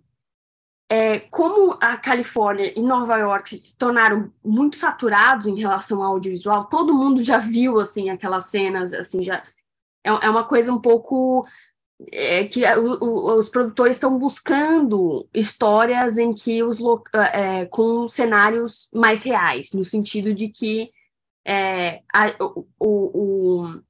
é, 0.92 1.20
como 1.20 1.78
a 1.80 1.96
Califórnia 1.96 2.76
e 2.76 2.82
Nova 2.82 3.16
York 3.16 3.56
se 3.56 3.76
tornaram 3.76 4.32
muito 4.44 4.74
saturados 4.76 5.46
em 5.46 5.56
relação 5.56 6.02
ao 6.02 6.14
audiovisual, 6.14 6.64
todo 6.64 6.92
mundo 6.92 7.22
já 7.22 7.38
viu 7.38 7.78
assim 7.78 8.10
aquelas 8.10 8.46
cenas, 8.46 8.92
assim 8.92 9.22
já 9.22 9.40
é, 10.04 10.10
é 10.10 10.28
uma 10.28 10.44
coisa 10.44 10.72
um 10.72 10.80
pouco 10.80 11.46
é, 12.10 12.44
que 12.44 12.64
o, 12.64 13.04
o, 13.04 13.38
os 13.38 13.48
produtores 13.48 13.96
estão 13.96 14.18
buscando 14.18 15.28
histórias 15.32 16.18
em 16.18 16.34
que 16.34 16.60
os 16.60 16.80
é, 17.32 17.66
com 17.66 18.08
cenários 18.08 18.88
mais 18.92 19.22
reais, 19.22 19.72
no 19.72 19.84
sentido 19.84 20.34
de 20.34 20.48
que 20.48 20.90
é, 21.46 22.02
a, 22.12 22.34
o, 22.40 22.66
o, 22.84 23.80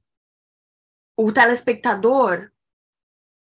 o 1.17 1.31
telespectador 1.31 2.51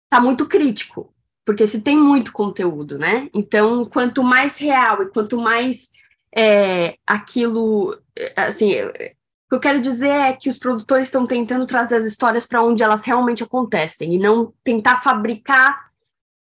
está 0.07 0.18
muito 0.18 0.49
crítico 0.49 1.13
porque 1.45 1.66
se 1.66 1.80
tem 1.80 1.97
muito 1.97 2.32
conteúdo, 2.32 2.99
né? 2.99 3.28
Então, 3.34 3.84
quanto 3.84 4.22
mais 4.22 4.57
real 4.59 5.03
e 5.03 5.11
quanto 5.11 5.38
mais 5.38 5.90
é, 6.34 6.97
aquilo, 7.07 7.97
assim, 8.34 8.72
o 8.74 8.92
que 8.92 9.55
eu 9.55 9.61
quero 9.61 9.80
dizer 9.80 10.09
é 10.09 10.32
que 10.32 10.49
os 10.49 10.59
produtores 10.59 11.07
estão 11.07 11.26
tentando 11.26 11.66
trazer 11.66 11.97
as 11.97 12.05
histórias 12.05 12.47
para 12.47 12.62
onde 12.62 12.82
elas 12.82 13.03
realmente 13.03 13.45
acontecem 13.45 14.14
e 14.14 14.18
não 14.18 14.53
tentar 14.64 15.03
fabricar 15.03 15.90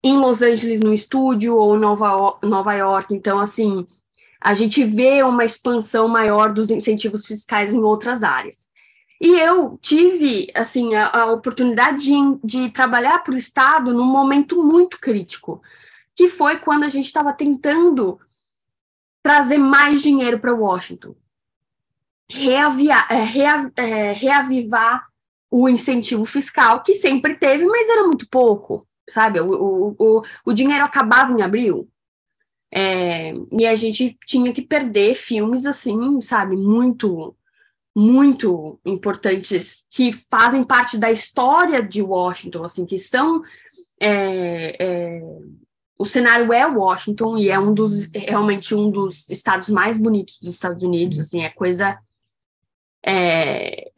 em 0.03 0.17
Los 0.17 0.41
Angeles 0.41 0.79
no 0.79 0.93
estúdio 0.93 1.55
ou 1.55 1.77
Nova, 1.77 2.37
Nova 2.43 2.73
York. 2.73 3.13
Então, 3.13 3.39
assim, 3.39 3.85
a 4.39 4.53
gente 4.53 4.83
vê 4.83 5.23
uma 5.23 5.45
expansão 5.45 6.07
maior 6.07 6.51
dos 6.51 6.69
incentivos 6.69 7.25
fiscais 7.25 7.73
em 7.73 7.79
outras 7.79 8.23
áreas. 8.23 8.67
E 9.23 9.39
eu 9.39 9.77
tive, 9.81 10.51
assim, 10.53 10.95
a, 10.95 11.07
a 11.07 11.31
oportunidade 11.31 11.99
de, 11.99 12.13
de 12.43 12.69
trabalhar 12.71 13.19
para 13.19 13.33
o 13.33 13.37
Estado 13.37 13.93
num 13.93 14.03
momento 14.03 14.61
muito 14.61 14.99
crítico, 14.99 15.61
que 16.13 16.27
foi 16.27 16.57
quando 16.57 16.83
a 16.83 16.89
gente 16.89 17.05
estava 17.05 17.31
tentando 17.31 18.19
trazer 19.23 19.57
mais 19.57 20.01
dinheiro 20.01 20.39
para 20.39 20.53
Washington, 20.53 21.15
reavia, 22.29 22.97
é, 23.09 23.81
é, 23.81 24.11
reavivar 24.11 25.07
o 25.49 25.69
incentivo 25.69 26.25
fiscal, 26.25 26.83
que 26.83 26.93
sempre 26.93 27.35
teve, 27.35 27.65
mas 27.65 27.87
era 27.87 28.03
muito 28.03 28.27
pouco, 28.27 28.85
sabe? 29.09 29.39
O, 29.39 29.47
o, 29.53 29.95
o, 29.97 30.21
o 30.47 30.51
dinheiro 30.51 30.83
acabava 30.83 31.31
em 31.31 31.41
abril. 31.41 31.89
É, 32.69 33.33
e 33.57 33.65
a 33.65 33.75
gente 33.77 34.17
tinha 34.25 34.51
que 34.51 34.61
perder 34.61 35.13
filmes 35.13 35.65
assim, 35.65 36.19
sabe, 36.19 36.57
muito 36.57 37.33
muito 37.95 38.79
importantes 38.83 39.85
que 39.89 40.11
fazem 40.11 40.63
parte 40.63 40.97
da 40.97 41.11
história 41.11 41.81
de 41.81 42.01
Washington, 42.01 42.63
assim, 42.63 42.85
que 42.85 42.97
são 42.97 43.43
é, 43.99 44.75
é, 44.83 45.21
o 45.97 46.05
cenário 46.05 46.51
é 46.51 46.65
Washington 46.65 47.37
e 47.37 47.49
é 47.49 47.59
um 47.59 47.73
dos 47.73 48.09
realmente 48.11 48.73
um 48.73 48.89
dos 48.89 49.29
estados 49.29 49.69
mais 49.69 49.97
bonitos 49.97 50.39
dos 50.39 50.55
Estados 50.55 50.81
Unidos, 50.81 51.19
assim, 51.19 51.43
é 51.43 51.49
coisa 51.49 51.99
é, 53.05 53.91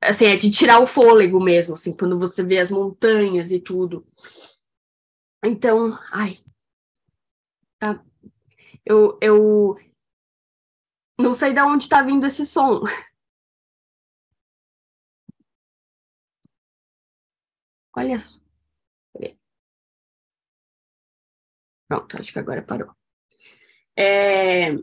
assim, 0.00 0.26
é 0.26 0.36
de 0.36 0.50
tirar 0.50 0.80
o 0.80 0.86
fôlego 0.86 1.42
mesmo, 1.42 1.74
assim, 1.74 1.92
quando 1.94 2.18
você 2.18 2.42
vê 2.42 2.58
as 2.58 2.70
montanhas 2.70 3.52
e 3.52 3.60
tudo. 3.60 4.06
Então, 5.44 5.98
ai, 6.10 6.38
tá, 7.78 8.02
eu, 8.84 9.18
eu 9.20 9.76
não 11.20 11.34
sei 11.34 11.52
de 11.52 11.60
onde 11.60 11.84
está 11.84 12.02
vindo 12.02 12.26
esse 12.26 12.46
som. 12.46 12.82
Olha 17.96 18.18
só. 18.18 18.40
Pronto, 21.88 22.16
acho 22.18 22.32
que 22.32 22.38
agora 22.38 22.62
parou. 22.62 22.90
É, 23.94 24.74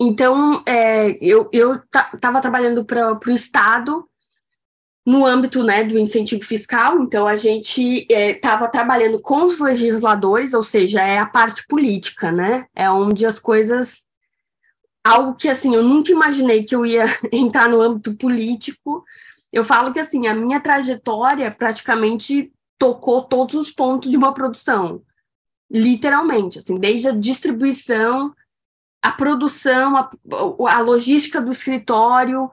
então, 0.00 0.62
é, 0.66 1.16
eu 1.20 1.50
estava 1.52 2.40
trabalhando 2.40 2.84
para 2.84 3.18
o 3.26 3.30
Estado 3.30 4.08
no 5.04 5.24
âmbito 5.24 5.62
né, 5.64 5.84
do 5.84 5.98
incentivo 5.98 6.44
fiscal, 6.44 7.00
então 7.02 7.26
a 7.26 7.34
gente 7.34 8.06
estava 8.10 8.66
é, 8.66 8.68
trabalhando 8.68 9.20
com 9.20 9.44
os 9.44 9.58
legisladores, 9.58 10.52
ou 10.52 10.62
seja, 10.62 11.00
é 11.00 11.18
a 11.18 11.26
parte 11.26 11.66
política, 11.66 12.30
né? 12.30 12.66
É 12.74 12.90
onde 12.90 13.24
as 13.24 13.38
coisas. 13.38 14.06
Algo 15.02 15.34
que 15.34 15.48
assim, 15.48 15.74
eu 15.74 15.82
nunca 15.82 16.12
imaginei 16.12 16.64
que 16.64 16.74
eu 16.74 16.84
ia 16.84 17.06
entrar 17.32 17.68
no 17.68 17.80
âmbito 17.80 18.14
político. 18.16 19.02
Eu 19.52 19.64
falo 19.64 19.92
que 19.92 19.98
assim, 19.98 20.26
a 20.26 20.34
minha 20.34 20.60
trajetória 20.60 21.50
praticamente 21.50 22.52
tocou 22.78 23.22
todos 23.22 23.54
os 23.54 23.70
pontos 23.70 24.10
de 24.10 24.16
uma 24.16 24.32
produção 24.32 25.02
literalmente, 25.70 26.58
assim, 26.58 26.76
desde 26.76 27.08
a 27.08 27.12
distribuição, 27.12 28.34
a 29.02 29.12
produção, 29.12 29.96
a, 29.96 30.10
a 30.70 30.80
logística 30.80 31.40
do 31.40 31.50
escritório, 31.50 32.50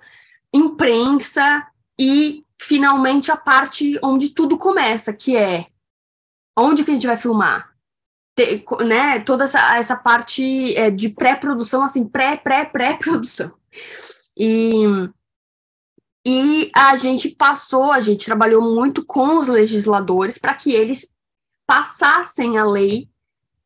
imprensa 0.54 1.66
e 2.00 2.43
finalmente 2.60 3.32
a 3.32 3.38
parte 3.38 3.98
onde 4.04 4.30
tudo 4.30 4.58
começa, 4.58 5.14
que 5.14 5.36
é 5.36 5.68
onde 6.58 6.84
que 6.84 6.91
a 6.91 6.93
gente 6.93 7.08
vai 7.08 7.18
filmar, 7.18 7.74
Te, 8.36 8.64
né? 8.86 9.20
Toda 9.20 9.43
essa, 9.43 9.78
essa 9.78 9.96
parte 9.96 10.76
é, 10.76 10.89
de 10.89 11.10
pré-produção, 11.10 11.84
assim, 11.84 12.08
pré, 12.08 12.38
pré, 12.38 12.66
pré-produção. 12.66 13.54
E, 14.38 14.84
e 16.26 16.72
a 16.76 16.98
gente 16.98 17.30
passou, 17.30 17.92
a 17.92 18.02
gente 18.02 18.26
trabalhou 18.26 18.62
muito 18.62 19.06
com 19.06 19.38
os 19.38 19.48
legisladores 19.48 20.40
para 20.40 20.56
que 20.56 20.72
eles 20.72 21.14
passassem 21.68 22.58
a 22.58 22.66
lei 22.66 23.08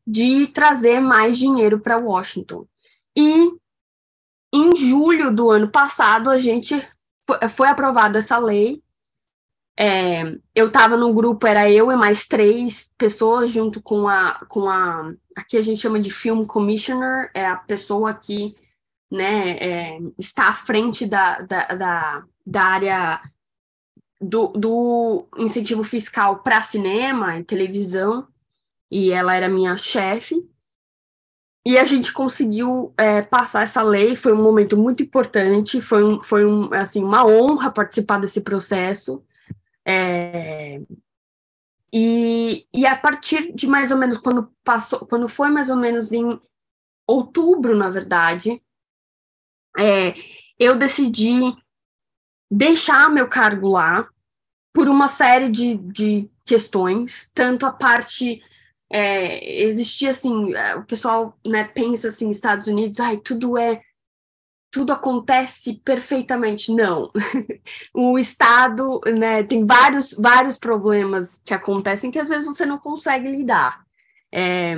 de 0.06 0.46
trazer 0.48 1.00
mais 1.00 1.38
dinheiro 1.38 1.80
para 1.80 1.96
Washington. 1.96 2.66
E 3.16 3.50
em 4.52 4.76
julho 4.76 5.34
do 5.34 5.50
ano 5.50 5.70
passado, 5.70 6.28
a 6.28 6.36
gente 6.36 6.86
foi, 7.26 7.48
foi 7.48 7.68
aprovada 7.68 8.18
essa 8.18 8.36
lei. 8.36 8.82
É, 9.78 10.22
eu 10.54 10.66
estava 10.66 10.96
no 10.96 11.14
grupo, 11.14 11.46
era 11.46 11.70
eu 11.70 11.90
e 11.90 11.96
mais 11.96 12.26
três 12.26 12.92
pessoas, 12.98 13.50
junto 13.50 13.80
com 13.80 14.06
a, 14.06 14.34
com 14.48 14.68
a. 14.68 15.14
Aqui 15.34 15.56
a 15.56 15.62
gente 15.62 15.80
chama 15.80 15.98
de 15.98 16.10
Film 16.10 16.44
Commissioner, 16.44 17.30
é 17.32 17.46
a 17.46 17.56
pessoa 17.56 18.12
que 18.12 18.54
né, 19.10 19.56
é, 19.58 19.98
está 20.18 20.48
à 20.48 20.52
frente 20.52 21.06
da, 21.06 21.40
da, 21.40 21.64
da, 21.68 22.24
da 22.50 22.64
área 22.64 23.22
do, 24.20 24.48
do 24.48 25.28
incentivo 25.38 25.84
fiscal 25.84 26.40
para 26.40 26.60
cinema 26.60 27.38
e 27.38 27.44
televisão, 27.44 28.26
e 28.90 29.12
ela 29.12 29.36
era 29.36 29.48
minha 29.48 29.76
chefe. 29.76 30.44
E 31.64 31.78
a 31.78 31.84
gente 31.84 32.12
conseguiu 32.12 32.92
é, 32.96 33.22
passar 33.22 33.62
essa 33.62 33.82
lei, 33.82 34.16
foi 34.16 34.32
um 34.32 34.42
momento 34.42 34.76
muito 34.76 35.02
importante, 35.02 35.80
foi, 35.80 36.02
um, 36.02 36.20
foi 36.20 36.44
um, 36.44 36.72
assim, 36.74 37.04
uma 37.04 37.24
honra 37.24 37.70
participar 37.70 38.18
desse 38.18 38.40
processo. 38.40 39.22
É, 39.86 40.80
e, 41.92 42.66
e 42.72 42.86
a 42.86 42.96
partir 42.96 43.52
de 43.52 43.66
mais 43.66 43.92
ou 43.92 43.98
menos 43.98 44.16
quando 44.16 44.50
passou, 44.64 45.06
quando 45.06 45.28
foi 45.28 45.50
mais 45.50 45.70
ou 45.70 45.76
menos 45.76 46.10
em 46.10 46.40
outubro, 47.06 47.76
na 47.76 47.90
verdade, 47.90 48.60
é, 49.78 50.14
eu 50.58 50.76
decidi 50.76 51.54
deixar 52.50 53.10
meu 53.10 53.28
cargo 53.28 53.68
lá 53.68 54.08
por 54.72 54.88
uma 54.88 55.08
série 55.08 55.48
de, 55.48 55.76
de 55.76 56.30
questões, 56.44 57.30
tanto 57.34 57.66
a 57.66 57.72
parte 57.72 58.42
é, 58.90 59.62
existia 59.62 60.10
assim, 60.10 60.54
é, 60.54 60.76
o 60.76 60.84
pessoal 60.84 61.38
né, 61.46 61.64
pensa 61.64 62.08
assim, 62.08 62.30
Estados 62.30 62.66
Unidos, 62.66 62.98
ai, 62.98 63.18
tudo 63.18 63.56
é 63.56 63.80
tudo 64.72 64.92
acontece 64.92 65.74
perfeitamente. 65.84 66.72
Não. 66.72 67.10
o 67.92 68.18
Estado 68.18 69.00
né, 69.04 69.42
tem 69.42 69.66
vários, 69.66 70.12
vários 70.12 70.56
problemas 70.56 71.40
que 71.44 71.52
acontecem 71.52 72.10
que 72.10 72.18
às 72.18 72.28
vezes 72.28 72.46
você 72.46 72.64
não 72.64 72.78
consegue 72.78 73.28
lidar. 73.28 73.84
É, 74.32 74.76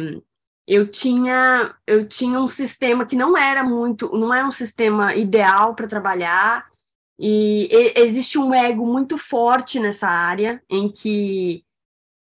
eu 0.66 0.88
tinha 0.88 1.74
eu 1.86 2.08
tinha 2.08 2.38
um 2.40 2.46
sistema 2.46 3.04
que 3.04 3.16
não 3.16 3.36
era 3.36 3.62
muito 3.62 4.10
não 4.16 4.32
era 4.32 4.46
um 4.46 4.50
sistema 4.50 5.14
ideal 5.14 5.74
para 5.74 5.86
trabalhar 5.86 6.71
e, 7.18 7.68
e, 7.70 8.00
existe 8.00 8.38
um 8.38 8.52
ego 8.52 8.86
muito 8.86 9.16
forte 9.18 9.78
nessa 9.78 10.08
área 10.08 10.62
em 10.68 10.90
que 10.90 11.64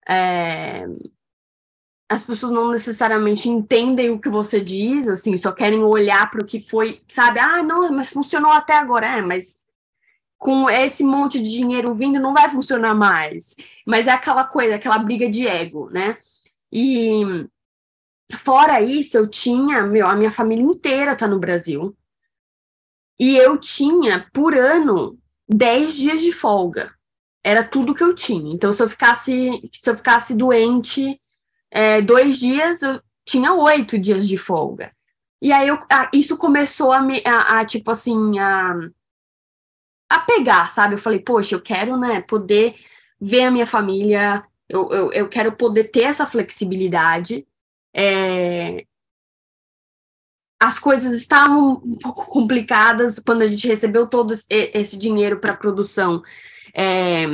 é, 0.09 0.87
as 2.09 2.23
pessoas 2.23 2.53
não 2.53 2.71
necessariamente 2.71 3.49
entendem 3.49 4.11
o 4.11 4.21
que 4.21 4.29
você 4.29 4.61
diz, 4.61 5.09
assim, 5.09 5.37
só 5.37 5.53
querem 5.53 5.83
olhar 5.83 6.31
para 6.31 6.43
o 6.43 6.47
que 6.47 6.61
foi, 6.61 7.01
sabe? 7.09 7.39
Ah, 7.41 7.63
não, 7.63 7.91
mas 7.93 8.11
funcionou 8.11 8.53
até 8.53 8.75
agora, 8.75 9.07
é, 9.07 9.23
mas 9.23 9.65
com 10.39 10.69
esse 10.69 11.03
monte 11.03 11.41
de 11.41 11.51
dinheiro 11.51 11.95
vindo 11.95 12.21
não 12.21 12.35
vai 12.35 12.51
funcionar 12.51 12.95
mais. 12.95 13.57
Mas 13.87 14.07
é 14.07 14.13
aquela 14.13 14.45
coisa, 14.45 14.77
aquela 14.77 14.99
briga 14.99 15.29
de 15.29 15.47
ego, 15.47 15.89
né? 15.91 16.19
E 16.73 17.49
Fora 18.33 18.81
isso, 18.81 19.17
eu 19.17 19.29
tinha, 19.29 19.83
meu, 19.83 20.07
a 20.07 20.17
minha 20.17 20.31
família 20.31 20.65
inteira 20.65 21.17
tá 21.17 21.27
no 21.27 21.39
Brasil. 21.39 21.97
E 23.19 23.37
eu 23.37 23.57
tinha, 23.59 24.29
por 24.33 24.55
ano, 24.55 25.19
10 25.49 25.95
dias 25.95 26.23
de 26.23 26.33
folga. 26.33 26.93
Era 27.43 27.63
tudo 27.63 27.95
que 27.95 28.03
eu 28.03 28.15
tinha. 28.15 28.53
Então, 28.53 28.73
se 28.73 28.83
eu 28.83 28.89
ficasse, 28.89 29.61
se 29.73 29.91
eu 29.91 29.95
ficasse 29.95 30.35
doente 30.35 31.21
é, 31.71 32.01
dois 32.01 32.39
dias, 32.39 32.83
eu 32.83 33.01
tinha 33.25 33.53
oito 33.53 33.99
dias 33.99 34.27
de 34.27 34.39
folga. 34.39 34.93
E 35.43 35.53
aí 35.53 35.69
eu, 35.69 35.79
a, 35.91 36.11
isso 36.13 36.37
começou 36.37 36.93
a 36.93 37.03
me, 37.03 37.23
a, 37.25 37.61
a, 37.61 37.65
tipo 37.67 37.91
assim, 37.91 38.39
a, 38.39 38.75
a 40.09 40.19
pegar, 40.21 40.71
sabe? 40.71 40.95
Eu 40.95 40.99
falei, 40.99 41.19
poxa, 41.21 41.55
eu 41.55 41.61
quero, 41.61 41.99
né, 41.99 42.23
poder 42.23 42.75
ver 43.21 43.45
a 43.45 43.51
minha 43.51 43.67
família, 43.67 44.43
eu, 44.69 44.91
eu, 44.91 45.13
eu 45.13 45.29
quero 45.29 45.53
poder 45.53 45.85
ter 45.85 46.05
essa 46.05 46.27
flexibilidade. 46.27 47.47
É... 47.95 48.85
As 50.65 50.79
coisas 50.79 51.13
estavam 51.13 51.83
um 51.85 51.99
pouco 51.99 52.25
complicadas 52.33 53.19
quando 53.19 53.43
a 53.43 53.47
gente 53.47 53.69
recebeu 53.69 54.07
todo 54.07 54.33
esse 54.49 54.97
dinheiro 54.97 55.39
para 55.39 55.55
produção. 55.55 56.23
É... 56.75 57.27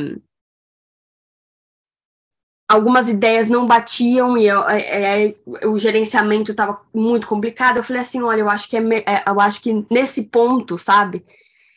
Algumas 2.68 3.08
ideias 3.08 3.48
não 3.48 3.66
batiam 3.66 4.36
e 4.36 4.46
eu, 4.46 4.68
é, 4.68 5.28
é 5.28 5.66
o 5.66 5.78
gerenciamento 5.78 6.50
estava 6.50 6.80
muito 6.92 7.28
complicado. 7.28 7.76
Eu 7.76 7.84
falei 7.84 8.02
assim, 8.02 8.20
olha, 8.20 8.40
eu 8.40 8.50
acho 8.50 8.68
que 8.68 8.76
é, 8.76 8.80
é 8.80 9.24
eu 9.26 9.40
acho 9.40 9.60
que 9.60 9.86
nesse 9.88 10.24
ponto, 10.24 10.76
sabe, 10.76 11.24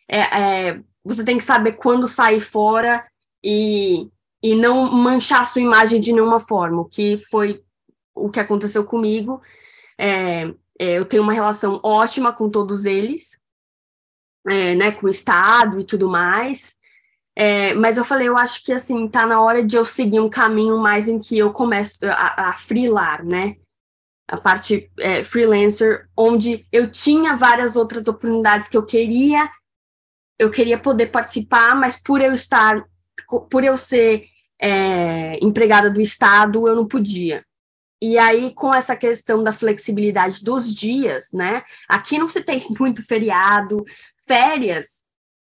é, 0.09 0.79
você 1.05 1.23
tem 1.23 1.37
que 1.37 1.43
saber 1.43 1.73
quando 1.73 2.07
sair 2.07 2.39
fora 2.39 3.05
e, 3.43 4.07
e 4.41 4.55
não 4.55 4.91
manchar 4.91 5.41
a 5.41 5.45
sua 5.45 5.61
imagem 5.61 5.99
de 5.99 6.13
nenhuma 6.13 6.39
forma, 6.39 6.81
o 6.81 6.85
que 6.85 7.17
foi 7.29 7.63
o 8.15 8.29
que 8.29 8.39
aconteceu 8.39 8.83
comigo. 8.83 9.41
É, 9.97 10.53
é, 10.79 10.97
eu 10.97 11.05
tenho 11.05 11.23
uma 11.23 11.33
relação 11.33 11.79
ótima 11.83 12.33
com 12.33 12.49
todos 12.49 12.85
eles, 12.85 13.39
é, 14.47 14.75
né, 14.75 14.91
com 14.91 15.07
o 15.07 15.09
Estado 15.09 15.79
e 15.79 15.85
tudo 15.85 16.09
mais. 16.09 16.75
É, 17.35 17.73
mas 17.73 17.97
eu 17.97 18.05
falei, 18.05 18.27
eu 18.27 18.37
acho 18.37 18.63
que 18.63 18.71
assim, 18.71 19.07
tá 19.07 19.25
na 19.25 19.41
hora 19.41 19.63
de 19.63 19.75
eu 19.75 19.85
seguir 19.85 20.19
um 20.19 20.29
caminho 20.29 20.77
mais 20.77 21.07
em 21.07 21.19
que 21.19 21.37
eu 21.37 21.51
começo 21.51 21.97
a, 22.03 22.49
a 22.49 22.53
freelar, 22.53 23.25
né? 23.25 23.55
A 24.27 24.37
parte 24.37 24.91
é, 24.99 25.23
freelancer, 25.23 26.07
onde 26.15 26.65
eu 26.71 26.89
tinha 26.89 27.35
várias 27.35 27.75
outras 27.75 28.07
oportunidades 28.07 28.69
que 28.69 28.77
eu 28.77 28.85
queria, 28.85 29.49
eu 30.39 30.49
queria 30.51 30.77
poder 30.77 31.07
participar, 31.07 31.75
mas 31.75 32.01
por 32.01 32.21
eu 32.21 32.33
estar, 32.33 32.83
por 33.49 33.63
eu 33.63 33.75
ser 33.77 34.27
é, 34.61 35.43
empregada 35.43 35.89
do 35.89 36.01
Estado, 36.01 36.67
eu 36.67 36.75
não 36.75 36.87
podia. 36.87 37.43
E 38.05 38.17
aí, 38.17 38.53
com 38.53 38.73
essa 38.73 38.97
questão 38.97 39.41
da 39.41 39.53
flexibilidade 39.53 40.43
dos 40.43 40.75
dias, 40.75 41.31
né? 41.31 41.63
Aqui 41.87 42.19
não 42.19 42.27
se 42.27 42.41
tem 42.41 42.61
muito 42.77 43.01
feriado, 43.01 43.81
férias 44.27 45.05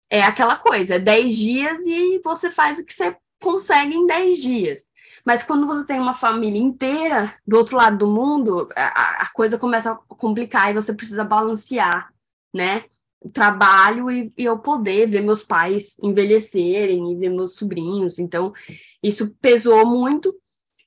é 0.10 0.22
aquela 0.22 0.58
coisa, 0.58 1.00
10 1.00 1.38
dias 1.38 1.80
e 1.86 2.20
você 2.22 2.52
faz 2.52 2.78
o 2.78 2.84
que 2.84 2.94
você 2.94 3.16
consegue 3.42 3.96
em 3.96 4.06
10 4.06 4.38
dias. 4.42 4.82
Mas 5.26 5.44
quando 5.44 5.66
você 5.66 5.86
tem 5.86 5.98
uma 5.98 6.14
família 6.14 6.60
inteira 6.60 7.34
do 7.48 7.56
outro 7.56 7.78
lado 7.78 8.00
do 8.00 8.08
mundo, 8.08 8.68
a, 8.76 9.22
a 9.22 9.30
coisa 9.32 9.58
começa 9.58 9.94
a 9.94 9.96
complicar 9.96 10.70
e 10.72 10.74
você 10.74 10.94
precisa 10.94 11.24
balancear, 11.24 12.14
né? 12.54 12.84
O 13.22 13.30
trabalho 13.30 14.12
e, 14.12 14.34
e 14.38 14.44
eu 14.44 14.60
poder 14.60 15.08
ver 15.08 15.22
meus 15.22 15.42
pais 15.42 15.96
envelhecerem 16.04 17.14
e 17.14 17.16
ver 17.16 17.30
meus 17.30 17.56
sobrinhos. 17.56 18.20
Então, 18.20 18.52
isso 19.02 19.34
pesou 19.40 19.86
muito. 19.86 20.36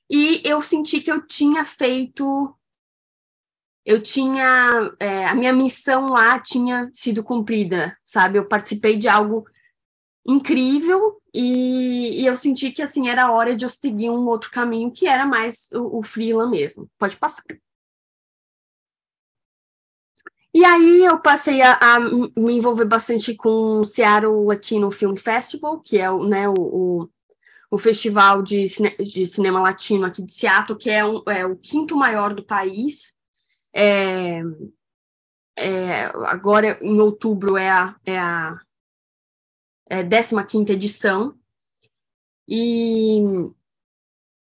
E 0.09 0.41
eu 0.45 0.61
senti 0.61 1.01
que 1.01 1.11
eu 1.11 1.25
tinha 1.25 1.65
feito. 1.65 2.55
Eu 3.85 4.01
tinha. 4.01 4.69
É, 4.99 5.25
a 5.25 5.35
minha 5.35 5.53
missão 5.53 6.09
lá 6.09 6.39
tinha 6.39 6.89
sido 6.93 7.23
cumprida, 7.23 7.97
sabe? 8.03 8.37
Eu 8.37 8.47
participei 8.47 8.97
de 8.97 9.07
algo 9.07 9.45
incrível 10.27 11.21
e, 11.33 12.21
e, 12.21 12.25
eu 12.25 12.35
senti 12.35 12.71
que 12.71 12.81
assim 12.81 13.09
era 13.09 13.31
hora 13.31 13.55
de 13.55 13.63
eu 13.63 13.69
seguir 13.69 14.09
um 14.09 14.27
outro 14.27 14.49
caminho 14.49 14.91
que 14.91 15.07
era 15.07 15.25
mais 15.25 15.69
o, 15.73 15.99
o 15.99 16.03
freela 16.03 16.49
mesmo. 16.49 16.89
Pode 16.97 17.15
passar. 17.17 17.43
E 20.53 20.63
aí 20.63 21.03
eu 21.03 21.19
passei 21.19 21.61
a, 21.61 21.73
a, 21.73 21.99
me 21.99 22.53
envolver 22.53 22.85
bastante 22.85 23.35
com 23.35 23.81
o 23.81 23.83
Seattle 23.83 24.45
Latino 24.45 24.89
Film 24.89 25.15
Festival, 25.15 25.81
que 25.81 25.97
é 25.97 26.09
né, 26.09 26.47
o, 26.47 26.53
o, 26.57 27.09
o 27.69 27.77
festival 27.77 28.41
de, 28.41 28.69
cine, 28.69 28.95
de, 28.97 29.25
cinema 29.25 29.61
latino 29.61 30.05
aqui 30.05 30.21
de 30.21 30.33
Seattle, 30.33 30.77
que 30.77 30.89
é, 30.89 31.05
um, 31.05 31.21
é 31.27 31.45
o 31.45 31.55
quinto 31.55 31.95
maior 31.95 32.33
do 32.33 32.43
país. 32.43 33.15
É, 33.73 34.41
é, 35.57 36.05
agora, 36.27 36.77
em 36.81 36.99
outubro, 36.99 37.57
é 37.57 37.69
a, 37.69 37.95
é 38.05 38.17
a 38.17 38.57
é, 39.89 40.03
15 40.03 40.71
edição. 40.71 41.37
E, 42.47 43.21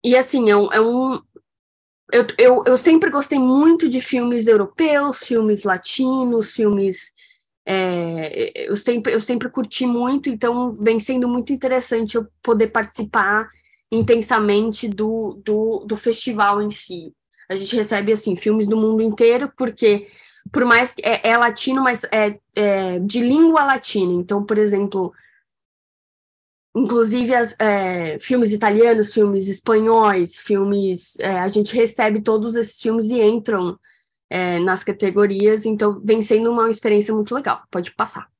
e 0.04 0.16
assim, 0.16 0.50
é 0.50 0.56
um. 0.56 0.72
É 0.72 0.80
um 0.80 1.22
eu, 2.12 2.26
eu, 2.38 2.64
eu 2.66 2.76
sempre 2.76 3.10
gostei 3.10 3.38
muito 3.38 3.88
de 3.88 4.00
filmes 4.00 4.46
europeus, 4.46 5.20
filmes 5.20 5.64
latinos, 5.64 6.52
filmes. 6.52 7.13
É, 7.66 8.68
eu, 8.68 8.76
sempre, 8.76 9.14
eu 9.14 9.20
sempre 9.20 9.48
curti 9.48 9.86
muito, 9.86 10.28
então 10.28 10.72
vem 10.74 11.00
sendo 11.00 11.26
muito 11.26 11.52
interessante 11.52 12.16
eu 12.16 12.26
poder 12.42 12.68
participar 12.68 13.48
intensamente 13.90 14.88
do, 14.88 15.40
do, 15.44 15.84
do 15.86 15.96
festival 15.96 16.60
em 16.60 16.70
si. 16.70 17.12
A 17.48 17.54
gente 17.54 17.76
recebe, 17.76 18.12
assim, 18.12 18.36
filmes 18.36 18.66
do 18.66 18.76
mundo 18.76 19.02
inteiro, 19.02 19.50
porque 19.56 20.06
por 20.52 20.64
mais 20.64 20.94
que 20.94 21.02
é, 21.04 21.28
é 21.28 21.36
latino, 21.36 21.82
mas 21.82 22.04
é, 22.04 22.38
é, 22.54 22.98
de 22.98 23.20
língua 23.20 23.64
latina. 23.64 24.12
Então, 24.12 24.44
por 24.44 24.58
exemplo, 24.58 25.12
inclusive 26.74 27.34
as, 27.34 27.54
é, 27.58 28.18
filmes 28.18 28.52
italianos, 28.52 29.14
filmes 29.14 29.48
espanhóis, 29.48 30.38
filmes. 30.38 31.18
É, 31.18 31.38
a 31.38 31.48
gente 31.48 31.74
recebe 31.74 32.20
todos 32.20 32.56
esses 32.56 32.80
filmes 32.80 33.06
e 33.06 33.20
entram 33.20 33.78
é, 34.30 34.58
nas 34.58 34.82
categorias, 34.82 35.64
então 35.66 36.00
vem 36.04 36.22
sendo 36.22 36.50
uma 36.50 36.70
experiência 36.70 37.14
muito 37.14 37.34
legal. 37.34 37.62
Pode 37.70 37.90
passar. 37.94 38.30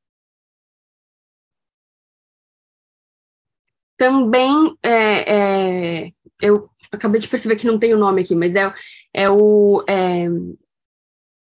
Também 3.96 4.76
é, 4.82 6.06
é, 6.06 6.12
eu 6.40 6.68
acabei 6.90 7.20
de 7.20 7.28
perceber 7.28 7.56
que 7.56 7.66
não 7.66 7.78
tem 7.78 7.94
o 7.94 7.98
nome 7.98 8.22
aqui, 8.22 8.34
mas 8.34 8.56
é, 8.56 8.72
é 9.12 9.30
o 9.30 9.84
é, 9.88 10.26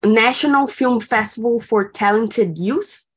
National 0.05 0.67
Film 0.67 0.99
Festival 0.99 1.59
for 1.59 1.91
Talented 1.91 2.53
Youth 2.61 3.07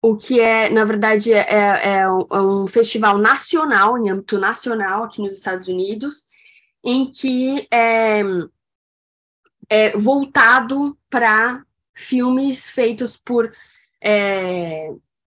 o 0.00 0.16
que 0.16 0.40
é, 0.40 0.70
na 0.70 0.84
verdade, 0.84 1.32
é, 1.32 1.40
é, 1.40 2.00
é, 2.00 2.10
um 2.10 2.66
festival 2.66 3.18
nacional, 3.18 3.98
em 3.98 4.10
âmbito 4.10 4.38
nacional, 4.38 5.02
aqui 5.02 5.20
nos 5.20 5.32
Estados 5.32 5.66
Unidos, 5.68 6.24
em 6.84 7.10
que 7.10 7.66
é, 9.68 9.96
voltado 9.96 10.98
para 11.10 11.64
filmes 11.94 12.70
feitos 12.70 13.16
por 13.16 13.52
é, 14.00 14.90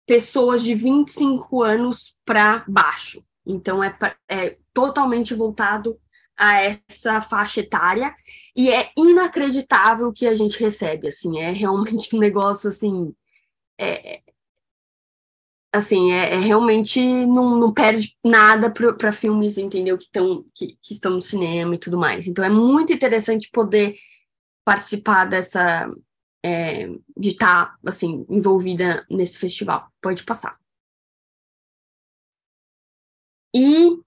pessoas 0.06 0.62
de 0.62 0.74
25 0.74 1.62
anos 1.62 2.16
para 2.24 2.64
baixo. 2.66 3.24
Então, 3.46 3.82
é, 3.82 3.96
é 4.28 4.56
totalmente 4.72 5.34
voltado 5.34 5.98
a 6.36 6.62
essa 6.62 7.20
faixa 7.20 7.60
etária 7.60 8.14
e 8.56 8.70
é 8.70 8.90
inacreditável 8.96 10.08
o 10.08 10.12
que 10.12 10.26
a 10.26 10.34
gente 10.34 10.58
recebe, 10.58 11.08
assim, 11.08 11.38
é 11.38 11.52
realmente 11.52 12.14
um 12.16 12.18
negócio, 12.18 12.68
assim, 12.68 13.14
é, 13.78 14.20
assim, 15.72 16.12
é, 16.12 16.34
é 16.34 16.38
realmente 16.38 17.00
não, 17.26 17.58
não, 17.58 17.72
perde 17.72 18.16
nada 18.24 18.70
para 18.70 19.12
filmes, 19.12 19.58
entendeu? 19.58 19.98
Que, 19.98 20.10
tão, 20.10 20.44
que, 20.54 20.78
que 20.80 20.94
estão 20.94 21.12
no 21.12 21.20
cinema 21.20 21.74
e 21.74 21.78
tudo 21.78 21.98
mais. 21.98 22.26
Então 22.26 22.44
é 22.44 22.48
muito 22.48 22.92
interessante 22.92 23.50
poder 23.52 23.96
participar 24.64 25.26
dessa. 25.26 25.90
É, 26.44 26.88
de 27.16 27.28
estar, 27.30 27.66
tá, 27.66 27.78
assim, 27.86 28.26
envolvida 28.28 29.06
nesse 29.10 29.38
festival. 29.38 29.90
Pode 30.00 30.24
passar. 30.24 30.58
E 33.54 33.98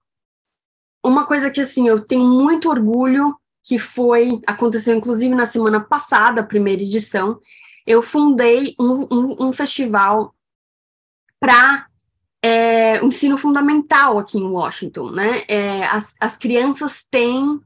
uma 1.04 1.26
coisa 1.26 1.50
que, 1.50 1.60
assim, 1.60 1.88
eu 1.88 2.00
tenho 2.00 2.24
muito 2.24 2.68
orgulho, 2.68 3.36
que 3.64 3.76
foi, 3.76 4.40
aconteceu 4.46 4.94
inclusive 4.94 5.34
na 5.34 5.46
semana 5.46 5.80
passada, 5.80 6.40
a 6.40 6.46
primeira 6.46 6.82
edição, 6.82 7.40
eu 7.86 8.02
fundei 8.02 8.76
um, 8.78 9.06
um, 9.10 9.48
um 9.48 9.52
festival 9.52 10.34
para 11.40 11.88
é, 12.42 13.02
o 13.02 13.06
ensino 13.06 13.36
fundamental 13.36 14.18
aqui 14.18 14.38
em 14.38 14.46
Washington, 14.46 15.10
né? 15.10 15.44
É, 15.48 15.84
as, 15.86 16.14
as 16.20 16.36
crianças 16.36 17.04
têm, 17.10 17.60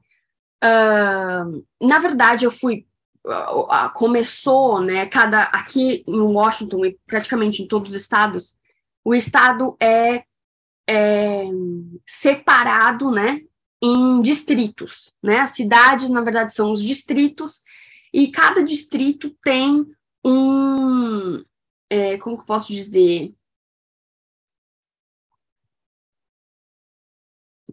na 0.63 1.99
verdade, 1.99 2.45
eu 2.45 2.51
fui 2.51 2.87
uh, 3.27 3.93
começou, 3.95 4.81
né? 4.81 5.07
Cada 5.07 5.45
aqui 5.45 6.05
em 6.07 6.21
Washington 6.21 6.85
e 6.87 6.99
praticamente 7.07 7.63
em 7.63 7.67
todos 7.67 7.91
os 7.91 7.97
estados, 7.97 8.57
o 9.05 9.15
estado 9.15 9.77
é, 9.81 10.25
é 10.89 11.45
separado, 12.07 13.11
né? 13.11 13.41
Em 13.83 14.21
distritos, 14.21 15.13
né? 15.23 15.41
As 15.41 15.51
cidades, 15.51 16.09
na 16.11 16.21
verdade, 16.21 16.55
são 16.55 16.73
os 16.73 16.83
distritos 16.83 17.61
e 18.13 18.29
cada 18.29 18.63
distrito 18.63 19.31
tem 19.43 19.85
um, 20.25 21.43
é, 21.91 22.17
como 22.19 22.37
que 22.37 22.43
eu 22.43 22.47
posso 22.47 22.73
dizer? 22.73 23.35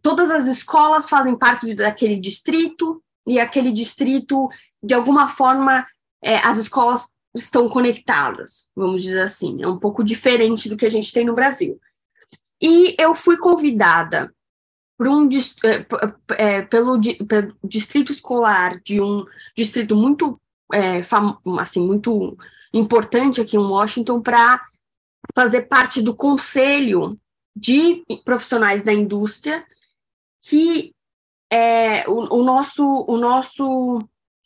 Todas 0.02 0.30
as 0.32 0.47
escolas 0.47 1.10
fazem 1.10 1.38
parte 1.38 1.74
daquele 1.74 2.20
distrito, 2.20 3.02
e 3.28 3.39
aquele 3.39 3.72
distrito, 3.72 4.50
de 4.82 4.93
alguma 4.93 5.28
forma, 5.28 5.86
é, 6.22 6.38
as 6.38 6.58
escolas 6.58 7.12
estão 7.36 7.70
conectadas, 7.70 8.70
vamos 8.76 9.04
dizer 9.04 9.22
assim. 9.22 9.62
É 9.62 9.68
um 9.68 9.78
pouco 9.78 10.04
diferente 10.04 10.68
do 10.68 10.76
que 10.76 10.86
a 10.86 10.89
gente 10.89 11.14
tem 11.14 11.26
no 11.26 11.36
Brasil. 11.36 11.80
E 12.62 12.95
eu 13.00 13.14
fui 13.14 13.38
convidada 13.38 14.34
por 14.97 15.08
um, 15.08 15.30
é, 15.64 15.86
é, 16.38 16.62
pelo, 16.64 17.00
pelo, 17.28 17.56
distrito 17.64 18.12
escolar 18.12 18.82
de 18.84 19.00
um 19.00 19.26
distrito 19.56 19.95
muito, 19.95 20.41
é, 20.74 21.02
assim, 21.60 21.86
muito 21.86 22.38
importante 22.74 23.39
aqui 23.39 23.56
em 23.56 23.60
Washington 23.60 24.22
para 24.22 24.62
fazer 25.36 25.62
parte 25.64 26.02
do 26.02 26.16
conselho 26.16 27.18
de 27.56 28.04
profissionais 28.26 28.82
da 28.82 28.91
indústria 28.91 29.64
que 30.42 30.94
é, 31.52 32.08
o, 32.10 32.38
o, 32.38 32.44
nosso, 32.44 32.84
o 33.08 33.18
nosso 33.18 34.00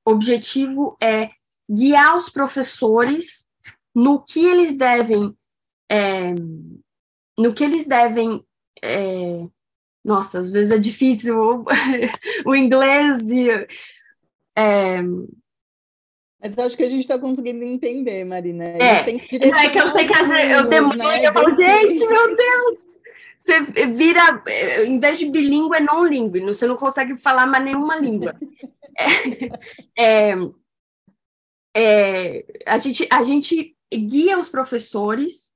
objetivo 0.06 0.98
é 1.02 1.30
guiar 1.70 2.16
os 2.16 2.30
professores 2.30 3.46
no 3.94 4.24
que 4.24 4.46
eles 4.46 4.74
devem 4.74 5.36
é, 5.90 6.34
no 7.38 7.54
que 7.54 7.64
eles 7.64 7.86
devem 7.86 8.44
é, 8.82 9.48
nossa, 10.04 10.40
às 10.40 10.52
vezes 10.52 10.72
é 10.72 10.78
difícil 10.78 11.66
o, 12.46 12.56
inglês 12.56 13.30
e 13.30 13.48
é, 14.56 15.02
mas 16.44 16.58
acho 16.58 16.76
que 16.76 16.84
a 16.84 16.90
gente 16.90 17.00
está 17.00 17.18
conseguindo 17.18 17.64
entender, 17.64 18.26
Marina. 18.26 18.66
É, 18.66 19.04
que 19.04 19.38
é 19.38 19.70
que 19.70 19.80
eu 19.80 19.92
sei 19.94 20.06
que 20.06 20.14
às 20.14 20.28
vezes 20.28 20.52
eu 20.52 20.68
demoro, 20.68 20.98
né? 20.98 21.26
eu 21.26 21.32
falo, 21.32 21.56
gente, 21.56 22.06
meu 22.06 22.36
Deus! 22.36 22.78
Você 23.44 23.60
vira, 23.88 24.42
eh, 24.48 24.86
em 24.86 24.98
vez 24.98 25.20
de 25.20 25.30
bilíngue, 25.30 25.76
é 25.76 25.82
não 25.82 26.06
língua, 26.06 26.40
você 26.54 26.66
não 26.66 26.78
consegue 26.78 27.18
falar 27.18 27.46
mais 27.46 27.66
nenhuma 27.66 27.98
língua. 27.98 28.34
É, 29.98 30.32
é, 30.32 30.34
é, 31.76 32.46
a, 32.66 32.78
gente, 32.78 33.08
a 33.12 33.24
gente 33.24 33.76
guia 33.92 34.40
os 34.40 34.48
professores 34.48 35.52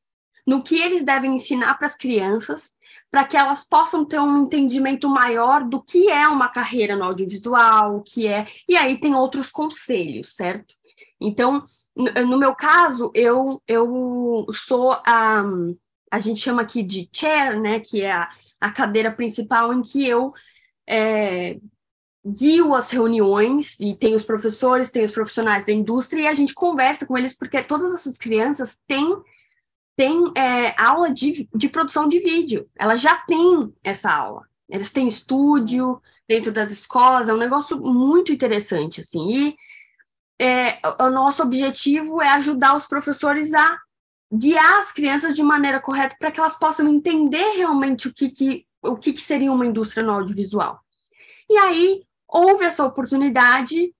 no 0.45 0.63
que 0.63 0.81
eles 0.81 1.03
devem 1.03 1.35
ensinar 1.35 1.75
para 1.75 1.85
as 1.85 1.95
crianças, 1.95 2.73
para 3.09 3.23
que 3.23 3.37
elas 3.37 3.63
possam 3.63 4.03
ter 4.03 4.19
um 4.19 4.43
entendimento 4.43 5.07
maior 5.07 5.63
do 5.63 5.81
que 5.81 6.09
é 6.09 6.27
uma 6.27 6.49
carreira 6.49 6.95
no 6.95 7.05
audiovisual, 7.05 7.97
o 7.97 8.01
que 8.01 8.27
é. 8.27 8.47
E 8.67 8.75
aí 8.75 8.99
tem 8.99 9.15
outros 9.15 9.49
conselhos, 9.49 10.35
certo? 10.35 10.75
Então, 11.21 11.63
no, 11.95 12.11
no 12.25 12.37
meu 12.37 12.53
caso, 12.53 13.11
eu, 13.13 13.61
eu 13.65 14.45
sou 14.51 14.91
a. 15.05 15.43
Um, 15.43 15.77
a 16.11 16.19
gente 16.19 16.39
chama 16.39 16.61
aqui 16.61 16.83
de 16.83 17.09
chair, 17.11 17.59
né, 17.59 17.79
que 17.79 18.01
é 18.01 18.11
a, 18.11 18.29
a 18.59 18.71
cadeira 18.71 19.11
principal 19.11 19.73
em 19.73 19.81
que 19.81 20.05
eu 20.07 20.33
é, 20.87 21.57
guio 22.25 22.73
as 22.73 22.89
reuniões 22.89 23.79
e 23.79 23.95
tem 23.95 24.15
os 24.15 24.23
professores, 24.23 24.91
tem 24.91 25.03
os 25.03 25.11
profissionais 25.11 25.65
da 25.65 25.71
indústria 25.71 26.23
e 26.23 26.27
a 26.27 26.33
gente 26.33 26.53
conversa 26.53 27.05
com 27.05 27.17
eles 27.17 27.33
porque 27.33 27.61
todas 27.61 27.93
essas 27.93 28.17
crianças 28.17 28.81
têm, 28.87 29.15
têm 29.95 30.31
é, 30.35 30.75
aula 30.81 31.11
de, 31.11 31.47
de 31.53 31.69
produção 31.69 32.07
de 32.07 32.19
vídeo. 32.19 32.69
Elas 32.77 33.01
já 33.01 33.15
têm 33.15 33.73
essa 33.83 34.11
aula. 34.11 34.47
Eles 34.69 34.91
têm 34.91 35.07
estúdio 35.07 36.01
dentro 36.27 36.51
das 36.51 36.71
escolas, 36.71 37.29
é 37.29 37.33
um 37.33 37.37
negócio 37.37 37.79
muito 37.79 38.33
interessante, 38.33 38.99
assim. 38.99 39.31
E 39.31 39.55
é, 40.39 40.79
o 41.01 41.09
nosso 41.09 41.41
objetivo 41.41 42.21
é 42.21 42.29
ajudar 42.29 42.75
os 42.75 42.85
professores 42.85 43.53
a 43.53 43.77
guiar 44.31 44.79
as 44.79 44.91
crianças 44.91 45.35
de 45.35 45.43
maneira 45.43 45.79
correta 45.79 46.15
para 46.19 46.31
que 46.31 46.39
elas 46.39 46.57
possam 46.57 46.87
entender 46.87 47.55
realmente 47.55 48.07
o 48.07 48.13
que, 48.13 48.29
que, 48.29 48.65
o 48.81 48.95
que, 48.95 49.13
que 49.13 49.21
seria 49.21 49.51
uma 49.51 49.65
indústria 49.65 50.03
no 50.03 50.13
audiovisual. 50.13 50.79
E 51.49 51.57
aí, 51.57 52.03
houve 52.27 52.65
essa 52.65 52.85
oportunidade. 52.85 53.93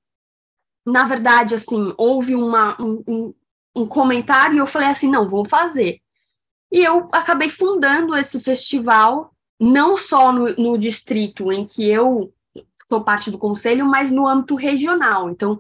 Na 0.85 1.05
verdade, 1.05 1.55
assim, 1.55 1.93
houve 1.97 2.35
uma, 2.35 2.79
um, 2.81 3.33
um, 3.75 3.87
comentário 3.87 4.55
e 4.55 4.59
eu 4.59 4.67
falei 4.67 4.89
assim: 4.89 5.09
não, 5.09 5.27
vou 5.27 5.45
fazer. 5.45 5.99
E 6.71 6.83
eu 6.83 7.07
acabei 7.11 7.49
fundando 7.49 8.15
esse 8.15 8.39
festival, 8.39 9.33
não 9.59 9.95
só 9.95 10.33
no, 10.33 10.53
no 10.55 10.77
distrito 10.77 11.51
em 11.51 11.65
que 11.65 11.87
eu 11.87 12.33
sou 12.87 13.03
parte 13.03 13.31
do 13.31 13.37
conselho, 13.37 13.85
mas 13.85 14.11
no 14.11 14.27
âmbito 14.27 14.55
regional. 14.55 15.29
Então, 15.29 15.59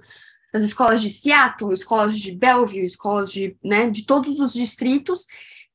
as 0.57 0.63
escolas 0.63 1.01
de 1.01 1.09
Seattle, 1.09 1.73
escolas 1.73 2.17
de 2.17 2.31
Bellevue, 2.31 2.83
escolas 2.83 3.31
de, 3.31 3.55
né, 3.63 3.89
de 3.89 4.03
todos 4.05 4.39
os 4.39 4.53
distritos 4.53 5.25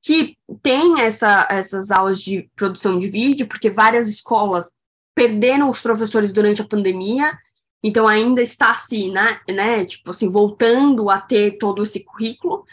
que 0.02 0.36
têm 0.60 1.00
essa, 1.00 1.46
essas 1.48 1.92
aulas 1.92 2.20
de 2.20 2.50
produção 2.56 2.98
de 2.98 3.08
vídeo, 3.08 3.46
porque 3.46 3.70
várias 3.70 4.08
escolas 4.08 4.72
perderam 5.14 5.70
os 5.70 5.80
professores 5.80 6.32
durante 6.32 6.60
a 6.60 6.66
pandemia, 6.66 7.38
então 7.82 8.08
ainda 8.08 8.42
está 8.42 8.74
se, 8.74 9.10
né, 9.10 9.40
né, 9.48 9.84
tipo 9.84 10.10
assim, 10.10 10.28
voltando 10.28 11.08
a 11.08 11.20
ter 11.20 11.58
todo 11.58 11.82
esse 11.82 12.00
currículo, 12.00 12.64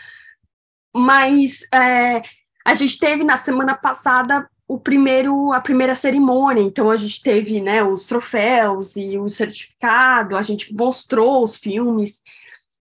mas 0.95 1.61
é, 1.71 2.23
a 2.65 2.73
gente 2.73 2.97
teve 2.97 3.23
na 3.23 3.37
semana 3.37 3.75
passada 3.75 4.49
o 4.69 4.79
primeiro, 4.79 5.51
a 5.51 5.59
primeira 5.59 5.95
cerimônia, 5.95 6.61
então 6.61 6.91
a 6.91 6.95
gente 6.95 7.23
teve, 7.23 7.59
né, 7.59 7.83
os 7.83 8.05
troféus 8.05 8.95
e 8.95 9.17
o 9.17 9.27
certificado, 9.27 10.37
a 10.37 10.43
gente 10.43 10.71
mostrou 10.75 11.43
os 11.43 11.55
filmes, 11.55 12.21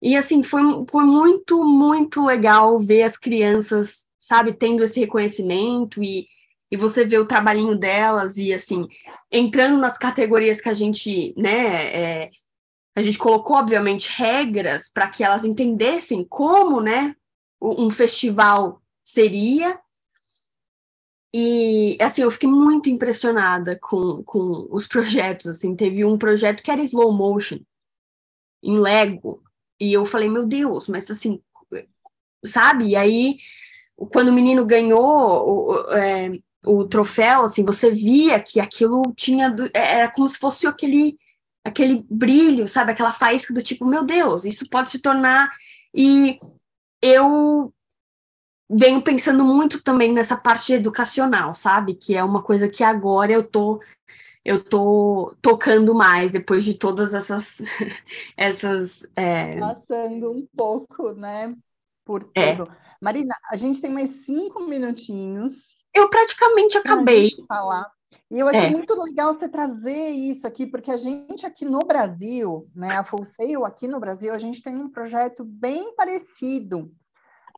e 0.02 0.16
assim, 0.16 0.42
foi, 0.42 0.62
foi 0.90 1.04
muito, 1.04 1.62
muito 1.62 2.26
legal 2.26 2.76
ver 2.76 3.04
as 3.04 3.16
crianças, 3.16 4.08
sabe, 4.18 4.52
tendo 4.52 4.82
esse 4.82 4.98
reconhecimento 4.98 6.02
e 6.02 6.26
e 6.72 6.76
você 6.76 7.04
vê 7.04 7.18
o 7.18 7.26
trabalhinho 7.26 7.74
delas 7.74 8.36
e 8.36 8.54
assim 8.54 8.86
entrando 9.28 9.76
nas 9.76 9.98
categorias 9.98 10.60
que 10.60 10.68
a 10.68 10.72
gente 10.72 11.34
né 11.36 11.86
é, 11.92 12.30
a 12.94 13.02
gente 13.02 13.18
colocou 13.18 13.56
obviamente 13.56 14.08
regras 14.16 14.88
para 14.88 15.08
que 15.08 15.24
elas 15.24 15.44
entendessem 15.44 16.24
como 16.24 16.80
né 16.80 17.16
um 17.60 17.90
festival 17.90 18.80
seria 19.02 19.80
e 21.34 21.96
assim 22.00 22.22
eu 22.22 22.30
fiquei 22.30 22.48
muito 22.48 22.90
impressionada 22.90 23.78
com, 23.80 24.22
com 24.24 24.66
os 24.70 24.86
projetos 24.86 25.46
assim. 25.46 25.76
Teve 25.76 26.04
um 26.04 26.18
projeto 26.18 26.62
que 26.62 26.70
era 26.70 26.82
slow 26.82 27.12
motion 27.12 27.58
em 28.62 28.78
Lego 28.78 29.42
e 29.80 29.92
eu 29.92 30.04
falei 30.04 30.28
meu 30.28 30.46
Deus 30.46 30.88
mas 30.88 31.10
assim 31.10 31.40
sabe? 32.44 32.88
E 32.88 32.96
aí 32.96 33.38
quando 33.96 34.28
o 34.28 34.32
menino 34.32 34.64
ganhou 34.64 35.86
é, 35.92 36.32
o 36.64 36.84
troféu, 36.84 37.42
assim, 37.42 37.64
você 37.64 37.90
via 37.90 38.40
que 38.40 38.60
aquilo 38.60 39.02
tinha, 39.16 39.54
é, 39.74 39.98
era 39.98 40.10
como 40.10 40.28
se 40.28 40.38
fosse 40.38 40.66
aquele, 40.66 41.18
aquele 41.64 42.04
brilho, 42.08 42.68
sabe, 42.68 42.92
aquela 42.92 43.12
faísca 43.12 43.52
do 43.52 43.62
tipo, 43.62 43.86
meu 43.86 44.04
Deus, 44.04 44.44
isso 44.44 44.68
pode 44.68 44.90
se 44.90 45.00
tornar, 45.00 45.50
e 45.94 46.38
eu 47.02 47.72
venho 48.70 49.02
pensando 49.02 49.44
muito 49.44 49.82
também 49.82 50.12
nessa 50.12 50.36
parte 50.36 50.72
educacional, 50.72 51.54
sabe, 51.54 51.94
que 51.94 52.14
é 52.14 52.22
uma 52.22 52.42
coisa 52.42 52.68
que 52.68 52.84
agora 52.84 53.32
eu 53.32 53.42
tô 53.42 53.82
eu 54.42 54.64
tô 54.64 55.34
tocando 55.42 55.94
mais 55.94 56.32
depois 56.32 56.64
de 56.64 56.74
todas 56.74 57.12
essas 57.12 57.60
essas 58.36 59.06
é... 59.14 59.58
passando 59.58 60.30
um 60.30 60.46
pouco, 60.56 61.12
né, 61.12 61.54
por 62.04 62.30
é. 62.34 62.54
tudo. 62.54 62.70
É. 62.70 62.76
Marina, 63.02 63.34
a 63.50 63.56
gente 63.56 63.80
tem 63.80 63.92
mais 63.92 64.24
cinco 64.24 64.62
minutinhos 64.62 65.74
eu 65.94 66.08
praticamente 66.08 66.78
acabei. 66.78 67.30
Falar. 67.48 67.90
E 68.30 68.38
eu 68.38 68.48
achei 68.48 68.66
é. 68.66 68.70
muito 68.70 68.94
legal 69.02 69.34
você 69.34 69.48
trazer 69.48 70.10
isso 70.10 70.46
aqui, 70.46 70.66
porque 70.66 70.90
a 70.90 70.96
gente 70.96 71.46
aqui 71.46 71.64
no 71.64 71.80
Brasil, 71.80 72.68
né, 72.74 72.96
a 72.96 73.04
Full 73.04 73.24
Sail 73.24 73.64
aqui 73.64 73.86
no 73.86 74.00
Brasil, 74.00 74.32
a 74.32 74.38
gente 74.38 74.62
tem 74.62 74.76
um 74.76 74.88
projeto 74.88 75.44
bem 75.44 75.94
parecido, 75.94 76.92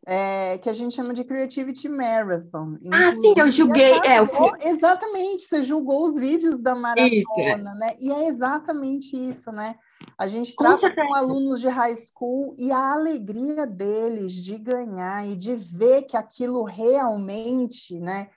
é, 0.06 0.58
que 0.58 0.68
a 0.68 0.72
gente 0.72 0.94
chama 0.94 1.14
de 1.14 1.24
Creativity 1.24 1.88
Marathon. 1.88 2.76
Ah, 2.92 3.12
sim, 3.12 3.34
eu 3.36 3.50
julguei. 3.50 3.92
É, 4.04 4.18
eu 4.18 4.26
fui... 4.26 4.50
Exatamente, 4.62 5.42
você 5.42 5.62
julgou 5.62 6.04
os 6.04 6.16
vídeos 6.16 6.60
da 6.60 6.74
maratona, 6.74 7.10
isso. 7.12 7.78
né? 7.78 7.94
E 8.00 8.10
é 8.10 8.28
exatamente 8.28 9.16
isso, 9.16 9.52
né? 9.52 9.76
A 10.18 10.26
gente 10.26 10.54
com 10.56 10.64
trata 10.64 10.80
certeza. 10.80 11.06
com 11.06 11.14
alunos 11.14 11.60
de 11.60 11.68
high 11.68 11.96
school 11.96 12.56
e 12.58 12.72
a 12.72 12.92
alegria 12.92 13.66
deles 13.66 14.32
de 14.34 14.58
ganhar 14.58 15.26
e 15.26 15.36
de 15.36 15.54
ver 15.54 16.02
que 16.02 16.16
aquilo 16.16 16.64
realmente, 16.64 18.00
né, 18.00 18.28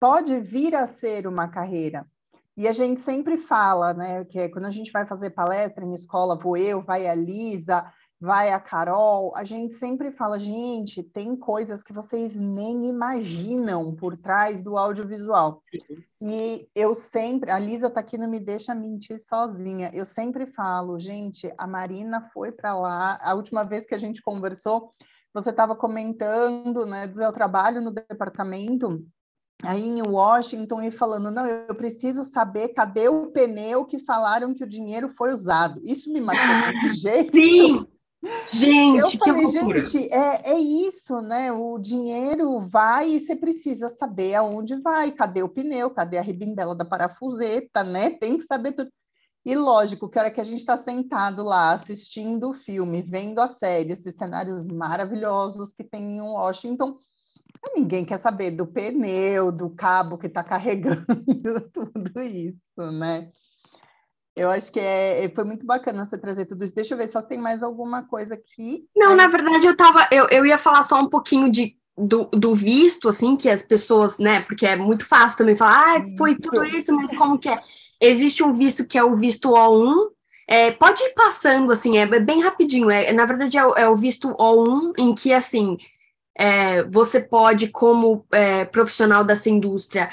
pode 0.00 0.40
vir 0.40 0.74
a 0.74 0.86
ser 0.86 1.26
uma 1.28 1.46
carreira. 1.46 2.04
E 2.56 2.68
a 2.68 2.72
gente 2.72 3.00
sempre 3.00 3.38
fala, 3.38 3.94
né, 3.94 4.24
que 4.24 4.38
é 4.38 4.48
quando 4.48 4.66
a 4.66 4.70
gente 4.70 4.90
vai 4.90 5.06
fazer 5.06 5.30
palestra 5.30 5.84
em 5.84 5.94
escola, 5.94 6.36
vou 6.36 6.56
eu, 6.56 6.80
vai 6.82 7.06
a 7.06 7.14
Lisa, 7.14 7.84
vai 8.22 8.52
a 8.52 8.60
Carol, 8.60 9.32
a 9.34 9.42
gente 9.42 9.74
sempre 9.74 10.12
fala, 10.12 10.38
gente, 10.38 11.02
tem 11.02 11.34
coisas 11.34 11.82
que 11.82 11.92
vocês 11.92 12.36
nem 12.36 12.88
imaginam 12.88 13.96
por 13.96 14.16
trás 14.16 14.62
do 14.62 14.78
audiovisual. 14.78 15.60
E 16.20 16.68
eu 16.72 16.94
sempre, 16.94 17.50
a 17.50 17.58
Lisa 17.58 17.90
tá 17.90 17.98
aqui, 17.98 18.16
não 18.16 18.30
me 18.30 18.38
deixa 18.38 18.76
mentir 18.76 19.18
sozinha. 19.18 19.90
Eu 19.92 20.04
sempre 20.04 20.46
falo, 20.46 21.00
gente, 21.00 21.52
a 21.58 21.66
Marina 21.66 22.20
foi 22.32 22.52
para 22.52 22.78
lá, 22.78 23.18
a 23.20 23.34
última 23.34 23.64
vez 23.64 23.84
que 23.84 23.94
a 23.94 23.98
gente 23.98 24.22
conversou, 24.22 24.92
você 25.34 25.50
estava 25.50 25.74
comentando, 25.74 26.86
né, 26.86 27.08
do 27.08 27.16
seu 27.16 27.32
trabalho 27.32 27.80
no 27.80 27.90
departamento 27.90 29.04
aí 29.64 29.84
em 29.84 30.00
Washington 30.00 30.82
e 30.82 30.92
falando, 30.92 31.28
não, 31.28 31.44
eu 31.46 31.74
preciso 31.74 32.22
saber 32.22 32.68
cadê 32.68 33.08
o 33.08 33.32
pneu 33.32 33.84
que 33.84 33.98
falaram 33.98 34.54
que 34.54 34.62
o 34.62 34.68
dinheiro 34.68 35.08
foi 35.08 35.32
usado. 35.32 35.80
Isso 35.84 36.12
me 36.12 36.20
marcou 36.20 36.80
de 36.80 36.92
jeito. 36.92 37.32
Sim, 37.32 37.86
Gente, 38.52 38.98
eu 38.98 39.10
falei, 39.10 39.46
gente, 39.48 40.12
é, 40.12 40.52
é 40.52 40.58
isso, 40.58 41.20
né? 41.22 41.50
O 41.50 41.78
dinheiro 41.78 42.60
vai 42.60 43.08
e 43.08 43.20
você 43.20 43.34
precisa 43.34 43.88
saber 43.88 44.36
aonde 44.36 44.80
vai, 44.80 45.10
cadê 45.10 45.42
o 45.42 45.48
pneu, 45.48 45.90
cadê 45.90 46.18
a 46.18 46.22
ribimbela 46.22 46.74
da 46.74 46.84
parafuseta, 46.84 47.82
né? 47.82 48.10
Tem 48.10 48.36
que 48.36 48.44
saber 48.44 48.72
tudo. 48.72 48.90
E 49.44 49.56
lógico, 49.56 50.08
que 50.08 50.18
a 50.18 50.22
hora 50.22 50.30
que 50.30 50.40
a 50.40 50.44
gente 50.44 50.60
está 50.60 50.78
sentado 50.78 51.42
lá 51.42 51.72
assistindo 51.72 52.50
o 52.50 52.54
filme, 52.54 53.02
vendo 53.02 53.40
a 53.40 53.48
série, 53.48 53.92
esses 53.92 54.14
cenários 54.14 54.66
maravilhosos 54.68 55.72
que 55.72 55.82
tem 55.82 56.18
em 56.18 56.20
Washington, 56.20 56.96
ninguém 57.74 58.04
quer 58.04 58.18
saber 58.18 58.52
do 58.52 58.68
pneu, 58.68 59.50
do 59.50 59.70
cabo 59.70 60.16
que 60.16 60.28
está 60.28 60.44
carregando, 60.44 61.04
tudo 61.72 62.20
isso, 62.22 62.92
né? 62.92 63.32
Eu 64.34 64.50
acho 64.50 64.72
que 64.72 64.80
é, 64.80 65.24
é, 65.24 65.28
foi 65.28 65.44
muito 65.44 65.66
bacana 65.66 66.04
você 66.04 66.16
trazer 66.16 66.46
tudo 66.46 66.64
isso. 66.64 66.74
Deixa 66.74 66.94
eu 66.94 66.98
ver 66.98 67.08
se 67.08 67.28
tem 67.28 67.38
mais 67.38 67.62
alguma 67.62 68.02
coisa 68.02 68.34
aqui. 68.34 68.84
Não, 68.96 69.10
Aí... 69.10 69.16
na 69.16 69.28
verdade, 69.28 69.66
eu 69.66 69.76
tava. 69.76 70.08
Eu, 70.10 70.26
eu 70.28 70.46
ia 70.46 70.56
falar 70.56 70.82
só 70.82 70.98
um 70.98 71.08
pouquinho 71.08 71.50
de, 71.50 71.76
do, 71.96 72.24
do 72.32 72.54
visto, 72.54 73.08
assim, 73.08 73.36
que 73.36 73.48
as 73.48 73.62
pessoas, 73.62 74.18
né? 74.18 74.40
Porque 74.40 74.66
é 74.66 74.74
muito 74.74 75.06
fácil 75.06 75.38
também 75.38 75.54
falar, 75.54 75.98
ah, 75.98 76.02
foi 76.16 76.34
tudo 76.34 76.64
isso, 76.64 76.94
mas 76.94 77.14
como 77.16 77.38
que 77.38 77.48
é? 77.48 77.60
Existe 78.00 78.42
um 78.42 78.52
visto 78.52 78.86
que 78.86 78.96
é 78.96 79.04
o 79.04 79.14
visto 79.14 79.50
O1. 79.50 80.10
É, 80.48 80.70
pode 80.72 81.02
ir 81.02 81.14
passando, 81.14 81.70
assim, 81.70 81.98
é 81.98 82.06
bem 82.18 82.40
rapidinho. 82.40 82.90
É, 82.90 83.12
na 83.12 83.26
verdade, 83.26 83.56
é, 83.56 83.60
é 83.60 83.88
o 83.88 83.96
visto 83.96 84.28
O1, 84.34 84.94
em 84.98 85.14
que, 85.14 85.32
assim, 85.32 85.76
é, 86.36 86.82
você 86.84 87.20
pode, 87.20 87.68
como 87.68 88.24
é, 88.32 88.64
profissional 88.64 89.24
dessa 89.24 89.50
indústria, 89.50 90.08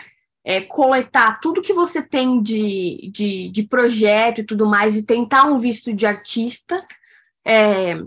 é, 0.50 0.62
coletar 0.62 1.40
tudo 1.40 1.62
que 1.62 1.72
você 1.72 2.02
tem 2.02 2.42
de, 2.42 3.12
de, 3.14 3.50
de, 3.50 3.64
projeto 3.68 4.42
e 4.42 4.44
tudo 4.44 4.66
mais 4.66 4.98
e 4.98 5.06
tentar 5.06 5.44
um 5.44 5.60
visto 5.60 5.94
de 5.94 6.08
artista 6.08 6.84
é, 7.46 8.02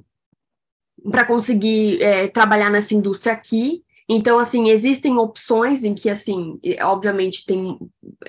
para 1.09 1.25
conseguir 1.25 2.03
é, 2.03 2.27
trabalhar 2.27 2.69
nessa 2.69 2.95
indústria 2.95 3.33
aqui. 3.33 3.85
Então, 4.09 4.41
assim, 4.41 4.71
existem 4.71 5.17
opções 5.19 5.85
em 5.85 5.95
que, 5.95 6.11
assim, 6.11 6.59
obviamente 6.81 7.47
tem, 7.47 7.79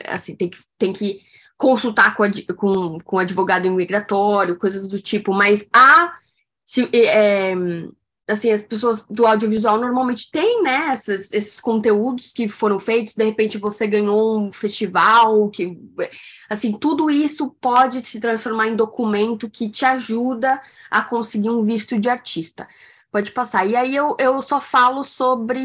assim, 0.06 0.36
tem 0.36 0.48
que, 0.48 0.60
tem 0.78 0.94
que 0.94 1.20
consultar 1.58 2.16
com, 2.16 2.24
com, 2.56 3.00
com 3.00 3.18
advogado 3.18 3.66
imigratório, 3.66 4.60
coisas 4.60 4.88
do 4.88 5.02
tipo, 5.02 5.34
mas 5.34 5.68
há, 5.74 6.14
se, 6.64 6.88
é, 6.96 7.56
assim, 8.28 8.52
as 8.52 8.62
pessoas 8.62 9.06
do 9.10 9.26
audiovisual 9.28 9.78
normalmente 9.80 10.32
têm, 10.32 10.64
né, 10.64 10.94
esses, 10.94 11.32
esses 11.32 11.60
conteúdos 11.60 12.32
que 12.32 12.48
foram 12.48 12.80
feitos, 12.80 13.16
de 13.16 13.24
repente 13.24 13.58
você 13.58 13.86
ganhou 13.86 14.40
um 14.40 14.52
festival, 14.52 15.50
que, 15.50 15.78
assim, 16.50 16.72
tudo 16.78 17.10
isso 17.10 17.50
pode 17.60 18.06
se 18.08 18.20
transformar 18.20 18.68
em 18.70 18.76
documento 18.76 19.50
que 19.50 19.70
te 19.70 19.86
ajuda 19.86 20.62
a 20.90 21.04
conseguir 21.04 21.50
um 21.50 21.64
visto 21.64 22.00
de 22.00 22.10
artista. 22.10 22.68
Pode 23.12 23.32
passar. 23.32 23.68
E 23.68 23.76
aí 23.76 23.96
eu, 23.96 24.16
eu 24.20 24.42
só 24.42 24.60
falo 24.60 25.04
sobre 25.04 25.62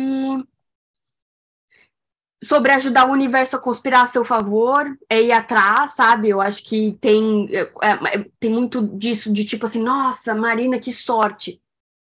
sobre 2.42 2.72
ajudar 2.72 3.08
o 3.08 3.12
universo 3.12 3.56
a 3.56 3.58
conspirar 3.58 4.02
a 4.04 4.06
seu 4.06 4.24
favor, 4.24 4.96
é 5.08 5.20
ir 5.22 5.32
atrás, 5.32 5.92
sabe? 5.92 6.28
Eu 6.28 6.40
acho 6.40 6.62
que 6.62 6.96
tem, 7.00 7.48
é, 7.52 7.62
é, 7.82 8.24
tem 8.38 8.50
muito 8.50 8.80
disso, 8.96 9.32
de 9.32 9.44
tipo 9.44 9.66
assim, 9.66 9.82
nossa, 9.82 10.34
Marina, 10.34 10.78
que 10.78 10.92
sorte. 10.92 11.60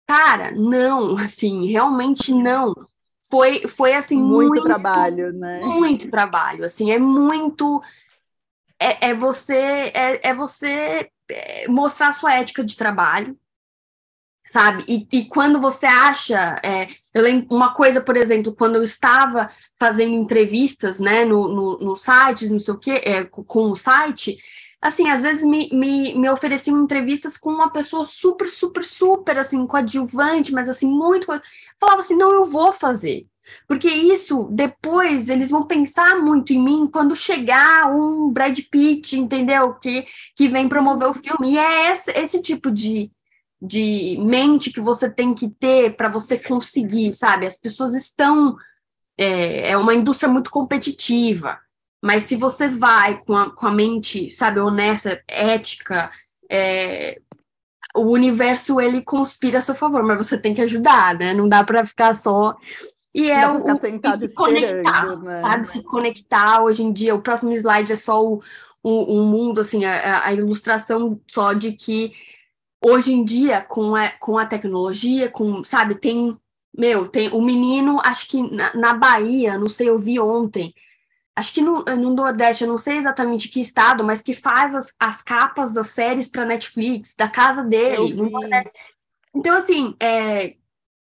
Cara, 0.06 0.52
não, 0.52 1.16
assim, 1.18 1.66
realmente 1.66 2.32
não. 2.32 2.74
Foi, 3.28 3.66
foi 3.66 3.92
assim, 3.92 4.16
muito, 4.16 4.50
muito 4.50 4.62
trabalho, 4.62 5.32
né? 5.32 5.60
Muito 5.60 6.08
trabalho, 6.10 6.64
assim, 6.64 6.92
é 6.92 6.98
muito. 6.98 7.82
É, 8.78 9.08
é 9.08 9.14
você, 9.14 9.90
é, 9.94 10.28
é 10.30 10.34
você 10.34 11.10
é, 11.28 11.66
mostrar 11.66 12.12
sua 12.12 12.34
ética 12.34 12.62
de 12.62 12.76
trabalho, 12.76 13.36
sabe? 14.46 14.84
E, 14.86 15.08
e 15.12 15.24
quando 15.24 15.60
você 15.60 15.86
acha, 15.86 16.60
é, 16.62 16.86
eu 17.12 17.22
lembro 17.22 17.48
uma 17.50 17.74
coisa, 17.74 18.00
por 18.00 18.16
exemplo, 18.16 18.54
quando 18.54 18.76
eu 18.76 18.84
estava 18.84 19.50
fazendo 19.76 20.14
entrevistas, 20.14 21.00
né, 21.00 21.24
no, 21.24 21.48
no, 21.48 21.78
no 21.78 21.96
site, 21.96 22.48
não 22.48 22.60
sei 22.60 22.74
o 22.74 22.78
quê, 22.78 23.02
é, 23.04 23.24
com 23.24 23.70
o 23.70 23.76
site, 23.76 24.38
assim, 24.80 25.08
às 25.08 25.20
vezes 25.20 25.44
me, 25.44 25.68
me, 25.72 26.14
me 26.14 26.30
ofereciam 26.30 26.82
entrevistas 26.82 27.36
com 27.36 27.50
uma 27.50 27.70
pessoa 27.70 28.04
super, 28.04 28.48
super, 28.48 28.84
super, 28.84 29.38
assim, 29.38 29.66
coadjuvante, 29.66 30.52
mas 30.52 30.68
assim, 30.68 30.88
muito. 30.88 31.26
Falava 31.78 32.00
assim, 32.00 32.16
não, 32.16 32.32
eu 32.32 32.44
vou 32.44 32.72
fazer. 32.72 33.26
Porque 33.66 33.88
isso, 33.88 34.48
depois, 34.50 35.28
eles 35.28 35.50
vão 35.50 35.66
pensar 35.66 36.18
muito 36.18 36.52
em 36.52 36.62
mim 36.62 36.88
quando 36.92 37.14
chegar 37.14 37.90
um 37.94 38.30
Brad 38.30 38.58
Pitt, 38.70 39.16
entendeu? 39.16 39.74
Que, 39.74 40.06
que 40.34 40.48
vem 40.48 40.68
promover 40.68 41.08
o 41.08 41.14
filme. 41.14 41.52
E 41.52 41.58
é 41.58 41.92
esse, 41.92 42.10
esse 42.12 42.42
tipo 42.42 42.70
de, 42.70 43.10
de 43.60 44.18
mente 44.20 44.72
que 44.72 44.80
você 44.80 45.08
tem 45.08 45.32
que 45.32 45.48
ter 45.48 45.96
para 45.96 46.08
você 46.08 46.36
conseguir, 46.38 47.12
sabe? 47.12 47.46
As 47.46 47.56
pessoas 47.56 47.94
estão. 47.94 48.56
É, 49.18 49.70
é 49.70 49.76
uma 49.78 49.94
indústria 49.94 50.30
muito 50.30 50.50
competitiva, 50.50 51.58
mas 52.02 52.24
se 52.24 52.36
você 52.36 52.68
vai 52.68 53.18
com 53.24 53.36
a, 53.36 53.50
com 53.50 53.66
a 53.66 53.72
mente, 53.72 54.30
sabe, 54.30 54.60
honesta, 54.60 55.22
ética, 55.26 56.10
é, 56.50 57.20
o 57.94 58.10
universo 58.10 58.80
ele 58.80 59.02
conspira 59.02 59.58
a 59.58 59.62
seu 59.62 59.74
favor, 59.74 60.02
mas 60.02 60.18
você 60.18 60.38
tem 60.38 60.54
que 60.54 60.60
ajudar, 60.60 61.14
né? 61.14 61.32
Não 61.32 61.48
dá 61.48 61.64
para 61.64 61.84
ficar 61.84 62.14
só. 62.14 62.56
E 63.14 63.30
é 63.30 63.48
o, 63.48 63.58
se 63.80 64.34
conectar, 64.34 65.16
né? 65.16 65.40
sabe? 65.40 65.68
Se 65.68 65.82
conectar. 65.82 66.62
Hoje 66.62 66.82
em 66.82 66.92
dia, 66.92 67.14
o 67.14 67.22
próximo 67.22 67.52
slide 67.52 67.92
é 67.92 67.96
só 67.96 68.22
o, 68.22 68.42
o, 68.82 69.20
o 69.20 69.24
mundo, 69.24 69.62
assim, 69.62 69.86
a, 69.86 70.26
a 70.26 70.32
ilustração 70.34 71.18
só 71.26 71.54
de 71.54 71.72
que 71.72 72.12
hoje 72.84 73.12
em 73.12 73.24
dia, 73.24 73.62
com 73.62 73.96
a, 73.96 74.10
com 74.10 74.36
a 74.36 74.44
tecnologia, 74.44 75.30
com, 75.30 75.64
sabe, 75.64 75.94
tem, 75.94 76.36
meu, 76.76 77.06
tem 77.06 77.30
o 77.30 77.40
menino, 77.40 77.98
acho 78.04 78.28
que 78.28 78.42
na, 78.54 78.74
na 78.74 78.92
Bahia, 78.92 79.58
não 79.58 79.68
sei, 79.68 79.88
eu 79.88 79.98
vi 79.98 80.20
ontem, 80.20 80.74
acho 81.36 81.52
que 81.52 81.60
no, 81.60 81.84
no 81.84 82.14
Nordeste, 82.14 82.64
eu 82.64 82.68
não 82.68 82.78
sei 82.78 82.96
exatamente 82.96 83.48
que 83.48 83.60
estado, 83.60 84.02
mas 84.02 84.22
que 84.22 84.32
faz 84.32 84.74
as, 84.74 84.92
as 84.98 85.20
capas 85.20 85.70
das 85.70 85.88
séries 85.88 86.28
para 86.28 86.46
Netflix, 86.46 87.14
da 87.14 87.28
casa 87.28 87.62
dele. 87.62 88.16
Então, 89.34 89.54
assim, 89.54 89.94
é, 90.00 90.54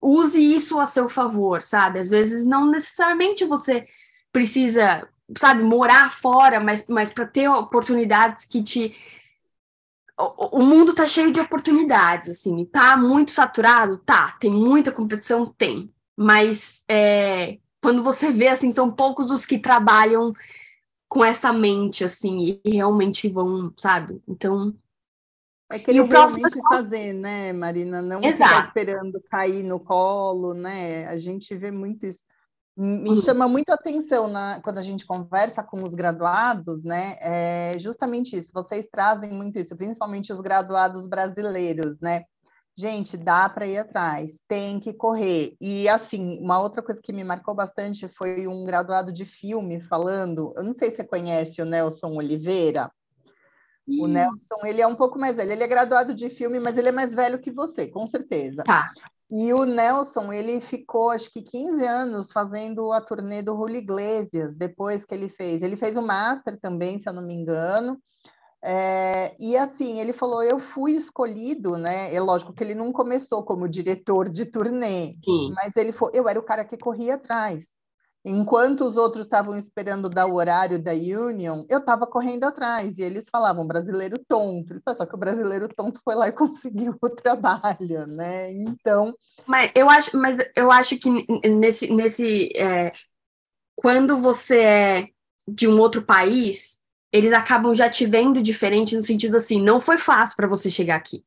use 0.03 0.39
isso 0.39 0.79
a 0.79 0.87
seu 0.87 1.09
favor, 1.09 1.63
sabe? 1.63 1.99
Às 1.99 2.09
vezes 2.09 2.45
não 2.45 2.71
necessariamente 2.71 3.47
você 3.47 3.87
precisa, 4.31 5.09
sabe, 5.37 5.63
morar 5.63 6.13
fora, 6.13 6.61
mas, 6.61 6.87
mas 6.89 7.11
para 7.11 7.27
ter 7.27 7.49
oportunidades 7.49 8.45
que 8.45 8.63
te 8.63 8.95
o, 10.19 10.61
mundo 10.61 10.93
tá 10.93 11.07
cheio 11.07 11.33
de 11.33 11.41
oportunidades, 11.41 12.29
assim, 12.29 12.65
tá 12.65 12.97
muito 12.97 13.31
saturado? 13.31 13.99
Tá, 13.99 14.33
tem 14.41 14.51
muita 14.51 14.91
competição? 14.91 15.47
Tem. 15.47 15.93
Mas 16.17 16.85
é, 16.89 17.59
quando 17.83 18.03
você 18.03 18.31
vê, 18.33 18.49
assim, 18.49 18.71
são 18.71 18.91
poucos 18.91 19.31
os 19.31 19.47
que 19.47 19.59
trabalham 19.59 20.33
com 21.09 21.25
essa 21.25 21.53
mente, 21.53 22.05
assim, 22.05 22.61
e 22.65 22.71
realmente 22.71 23.29
vão, 23.29 23.73
sabe? 23.77 24.23
Então. 24.29 24.75
É 25.71 25.79
que 25.79 25.91
ele 25.91 26.03
realmente 26.03 26.41
próximo... 26.41 26.69
fazer, 26.69 27.13
né, 27.13 27.53
Marina? 27.53 28.03
Não 28.03 28.23
Exato. 28.23 28.51
ficar 28.51 28.65
esperando 28.67 29.23
cair 29.31 29.63
no 29.63 29.79
colo, 29.79 30.55
né? 30.55 31.07
A 31.07 31.19
gente 31.19 31.55
vê 31.57 31.71
muito 31.71 32.07
isso. 32.07 32.23
Me 32.77 33.17
chama 33.17 33.49
muito 33.49 33.71
a 33.71 33.75
atenção 33.75 34.29
na, 34.29 34.61
quando 34.63 34.79
a 34.79 34.83
gente 34.83 35.05
conversa 35.05 35.65
com 35.65 35.83
os 35.83 35.95
graduados, 35.95 36.85
né? 36.85 37.17
É 37.21 37.77
justamente 37.79 38.37
isso. 38.37 38.53
Vocês 38.55 38.87
trazem 38.87 39.33
muito 39.33 39.59
isso, 39.59 39.77
principalmente 39.77 40.33
os 40.33 40.41
graduados 40.41 41.07
brasileiros, 41.07 41.99
né? 42.01 42.23
Gente, 42.79 43.17
dá 43.17 43.49
para 43.49 43.67
ir 43.67 43.77
atrás, 43.77 44.41
tem 44.47 44.79
que 44.79 44.93
correr. 44.93 45.57
E 45.61 45.89
assim, 45.89 46.39
uma 46.41 46.61
outra 46.61 46.81
coisa 46.81 47.03
que 47.03 47.13
me 47.13 47.25
marcou 47.25 47.53
bastante 47.53 48.07
foi 48.07 48.47
um 48.47 48.65
graduado 48.65 49.13
de 49.13 49.25
filme 49.25 49.81
falando. 49.81 50.53
Eu 50.57 50.63
não 50.63 50.73
sei 50.73 50.91
se 50.91 50.99
você 50.99 51.05
conhece 51.05 51.61
o 51.61 51.65
Nelson 51.65 52.15
Oliveira. 52.15 52.89
O 53.85 54.07
Nelson, 54.07 54.65
ele 54.65 54.81
é 54.81 54.87
um 54.87 54.95
pouco 54.95 55.19
mais 55.19 55.35
velho. 55.35 55.51
Ele 55.51 55.65
é 55.65 55.67
graduado 55.67 56.15
de 56.15 56.31
filme, 56.31 56.61
mas 56.61 56.79
ele 56.79 56.91
é 56.91 56.93
mais 56.93 57.13
velho 57.13 57.41
que 57.41 57.51
você, 57.51 57.89
com 57.89 58.07
certeza. 58.07 58.63
Tá. 58.63 58.93
E 59.29 59.53
o 59.53 59.65
Nelson, 59.65 60.33
ele 60.33 60.61
ficou 60.61 61.11
acho 61.11 61.33
que 61.33 61.43
15 61.43 61.85
anos 61.85 62.31
fazendo 62.31 62.93
a 62.93 63.01
turnê 63.01 63.43
do 63.43 63.57
Julio 63.57 63.79
Iglesias, 63.79 64.55
depois 64.55 65.05
que 65.05 65.17
ele 65.17 65.29
fez. 65.29 65.63
Ele 65.63 65.77
fez 65.77 65.97
o 65.97 66.03
Master 66.03 66.57
também, 66.61 66.97
se 66.97 67.09
eu 67.09 67.13
não 67.13 67.27
me 67.27 67.35
engano. 67.35 68.01
É, 68.65 69.37
e 69.39 69.57
assim, 69.57 70.01
ele 70.01 70.13
falou: 70.13 70.43
eu 70.43 70.59
fui 70.59 70.93
escolhido, 70.93 71.77
né? 71.77 72.15
É 72.15 72.21
lógico 72.21 72.53
que 72.53 72.63
ele 72.63 72.75
não 72.75 72.93
começou 72.93 73.45
como 73.45 73.69
diretor 73.69 74.29
de 74.29 74.45
turnê, 74.45 75.15
Sim. 75.25 75.55
mas 75.55 75.77
ele 75.77 75.93
foi, 75.93 76.11
eu 76.15 76.29
era 76.29 76.39
o 76.39 76.45
cara 76.45 76.65
que 76.65 76.77
corria 76.77 77.15
atrás. 77.15 77.77
Enquanto 78.25 78.81
os 78.83 78.97
outros 78.97 79.25
estavam 79.25 79.57
esperando 79.57 80.11
dar 80.11 80.27
o 80.27 80.35
horário 80.35 80.79
da 80.79 80.93
Union, 80.93 81.65
eu 81.69 81.79
estava 81.79 82.07
correndo 82.07 82.45
atrás. 82.45 82.99
E 82.99 83.03
eles 83.03 83.29
falavam 83.31 83.67
brasileiro 83.67 84.19
tonto. 84.29 84.81
Só 84.89 85.07
que 85.07 85.15
o 85.15 85.19
brasileiro 85.19 85.69
tonto 85.69 86.01
foi 86.05 86.15
lá 86.15 86.29
e 86.29 86.33
conseguiu 86.33 86.97
o 87.01 87.09
trabalho, 87.09 88.07
né? 88.07 88.53
Então. 88.53 89.15
Mas 89.47 89.71
eu 89.75 89.89
acho, 89.89 90.17
mas 90.17 90.39
eu 90.55 90.71
acho 90.71 90.99
que 90.99 91.09
nesse. 91.49 91.87
nesse 91.89 92.53
é, 92.57 92.93
quando 93.77 94.21
você 94.21 94.59
é 94.59 95.09
de 95.49 95.69
um 95.69 95.79
outro 95.79 96.03
país, 96.03 96.78
eles 97.13 97.33
acabam 97.33 97.75
já 97.75 97.89
te 97.89 98.07
vendo 98.07 98.43
diferente 98.43 98.95
no 98.95 99.03
sentido 99.03 99.37
assim, 99.37 99.61
não 99.61 99.81
foi 99.81 99.97
fácil 99.97 100.37
para 100.37 100.47
você 100.47 100.71
chegar 100.71 100.97
aqui. 100.97 101.25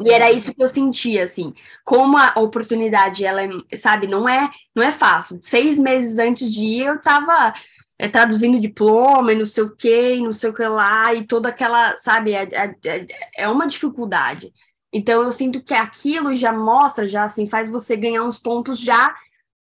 E 0.00 0.10
era 0.10 0.32
isso 0.32 0.54
que 0.54 0.62
eu 0.62 0.68
sentia, 0.68 1.22
assim, 1.22 1.54
como 1.84 2.16
a 2.16 2.34
oportunidade, 2.38 3.24
ela, 3.24 3.42
sabe, 3.76 4.06
não 4.06 4.28
é, 4.28 4.50
não 4.74 4.82
é 4.82 4.90
fácil. 4.90 5.38
Seis 5.40 5.78
meses 5.78 6.18
antes 6.18 6.52
de 6.52 6.64
ir, 6.64 6.86
eu 6.86 6.96
estava 6.96 7.52
é, 7.98 8.08
traduzindo 8.08 8.58
diploma 8.58 9.32
e 9.32 9.38
não 9.38 9.44
sei 9.44 9.62
o 9.62 9.76
que, 9.76 10.16
não 10.20 10.32
sei 10.32 10.50
o 10.50 10.54
que 10.54 10.64
lá, 10.64 11.14
e 11.14 11.26
toda 11.26 11.50
aquela, 11.50 11.96
sabe, 11.98 12.32
é, 12.32 12.48
é, 12.52 13.06
é 13.36 13.48
uma 13.48 13.66
dificuldade. 13.66 14.52
Então, 14.92 15.22
eu 15.22 15.30
sinto 15.30 15.62
que 15.62 15.74
aquilo 15.74 16.34
já 16.34 16.52
mostra, 16.52 17.06
já, 17.06 17.24
assim, 17.24 17.46
faz 17.46 17.68
você 17.68 17.96
ganhar 17.96 18.24
uns 18.24 18.38
pontos 18.38 18.78
já 18.78 19.14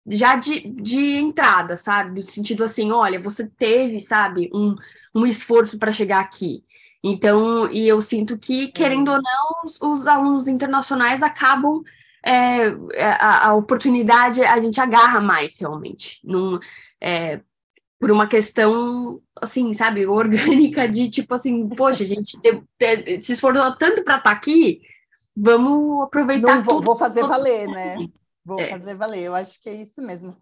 já 0.08 0.36
de, 0.36 0.62
de 0.70 1.18
entrada, 1.18 1.78
sabe? 1.78 2.22
No 2.22 2.28
sentido 2.28 2.64
assim, 2.64 2.92
olha, 2.92 3.20
você 3.20 3.48
teve, 3.48 4.00
sabe, 4.00 4.50
um, 4.54 4.76
um 5.14 5.26
esforço 5.26 5.78
para 5.78 5.92
chegar 5.92 6.20
aqui. 6.20 6.64
Então, 7.04 7.70
e 7.72 7.88
eu 7.88 8.00
sinto 8.02 8.38
que, 8.38 8.68
querendo 8.68 9.10
ou 9.12 9.22
não, 9.22 9.64
os, 9.64 9.80
os 9.82 10.08
alunos 10.08 10.48
internacionais 10.48 11.24
acabam 11.24 11.82
é, 12.24 12.68
é, 12.94 13.06
a, 13.20 13.48
a, 13.48 13.54
oportunidade 13.56 14.44
a 14.44 14.62
gente 14.62 14.80
agarra 14.80 15.20
mais 15.20 15.58
realmente, 15.58 16.20
num, 16.24 16.60
é, 17.02 17.42
por 18.00 18.12
uma 18.12 18.28
questão 18.28 19.20
assim, 19.42 19.74
sabe, 19.74 20.06
orgânica 20.08 20.88
de 20.88 21.10
tipo 21.10 21.34
assim, 21.34 21.68
poxa, 21.70 22.04
a 22.04 22.08
gente 22.08 22.40
te, 22.40 22.64
te, 22.78 23.22
se 23.22 23.34
esforçou 23.34 23.76
tanto 23.76 24.04
para 24.04 24.18
estar 24.18 24.30
tá 24.30 24.32
aqui, 24.32 24.82
vamos 25.36 26.04
aproveitar 26.04 26.58
Não, 26.58 26.64
vou, 26.64 26.82
vou 26.82 26.96
fazer 26.96 27.22
valer, 27.22 27.68
né? 27.68 27.96
Vou 28.44 28.60
é. 28.60 28.70
fazer 28.70 28.96
valer, 28.96 29.24
eu 29.24 29.36
acho 29.36 29.60
que 29.62 29.70
é 29.70 29.74
isso 29.74 30.02
mesmo. 30.02 30.36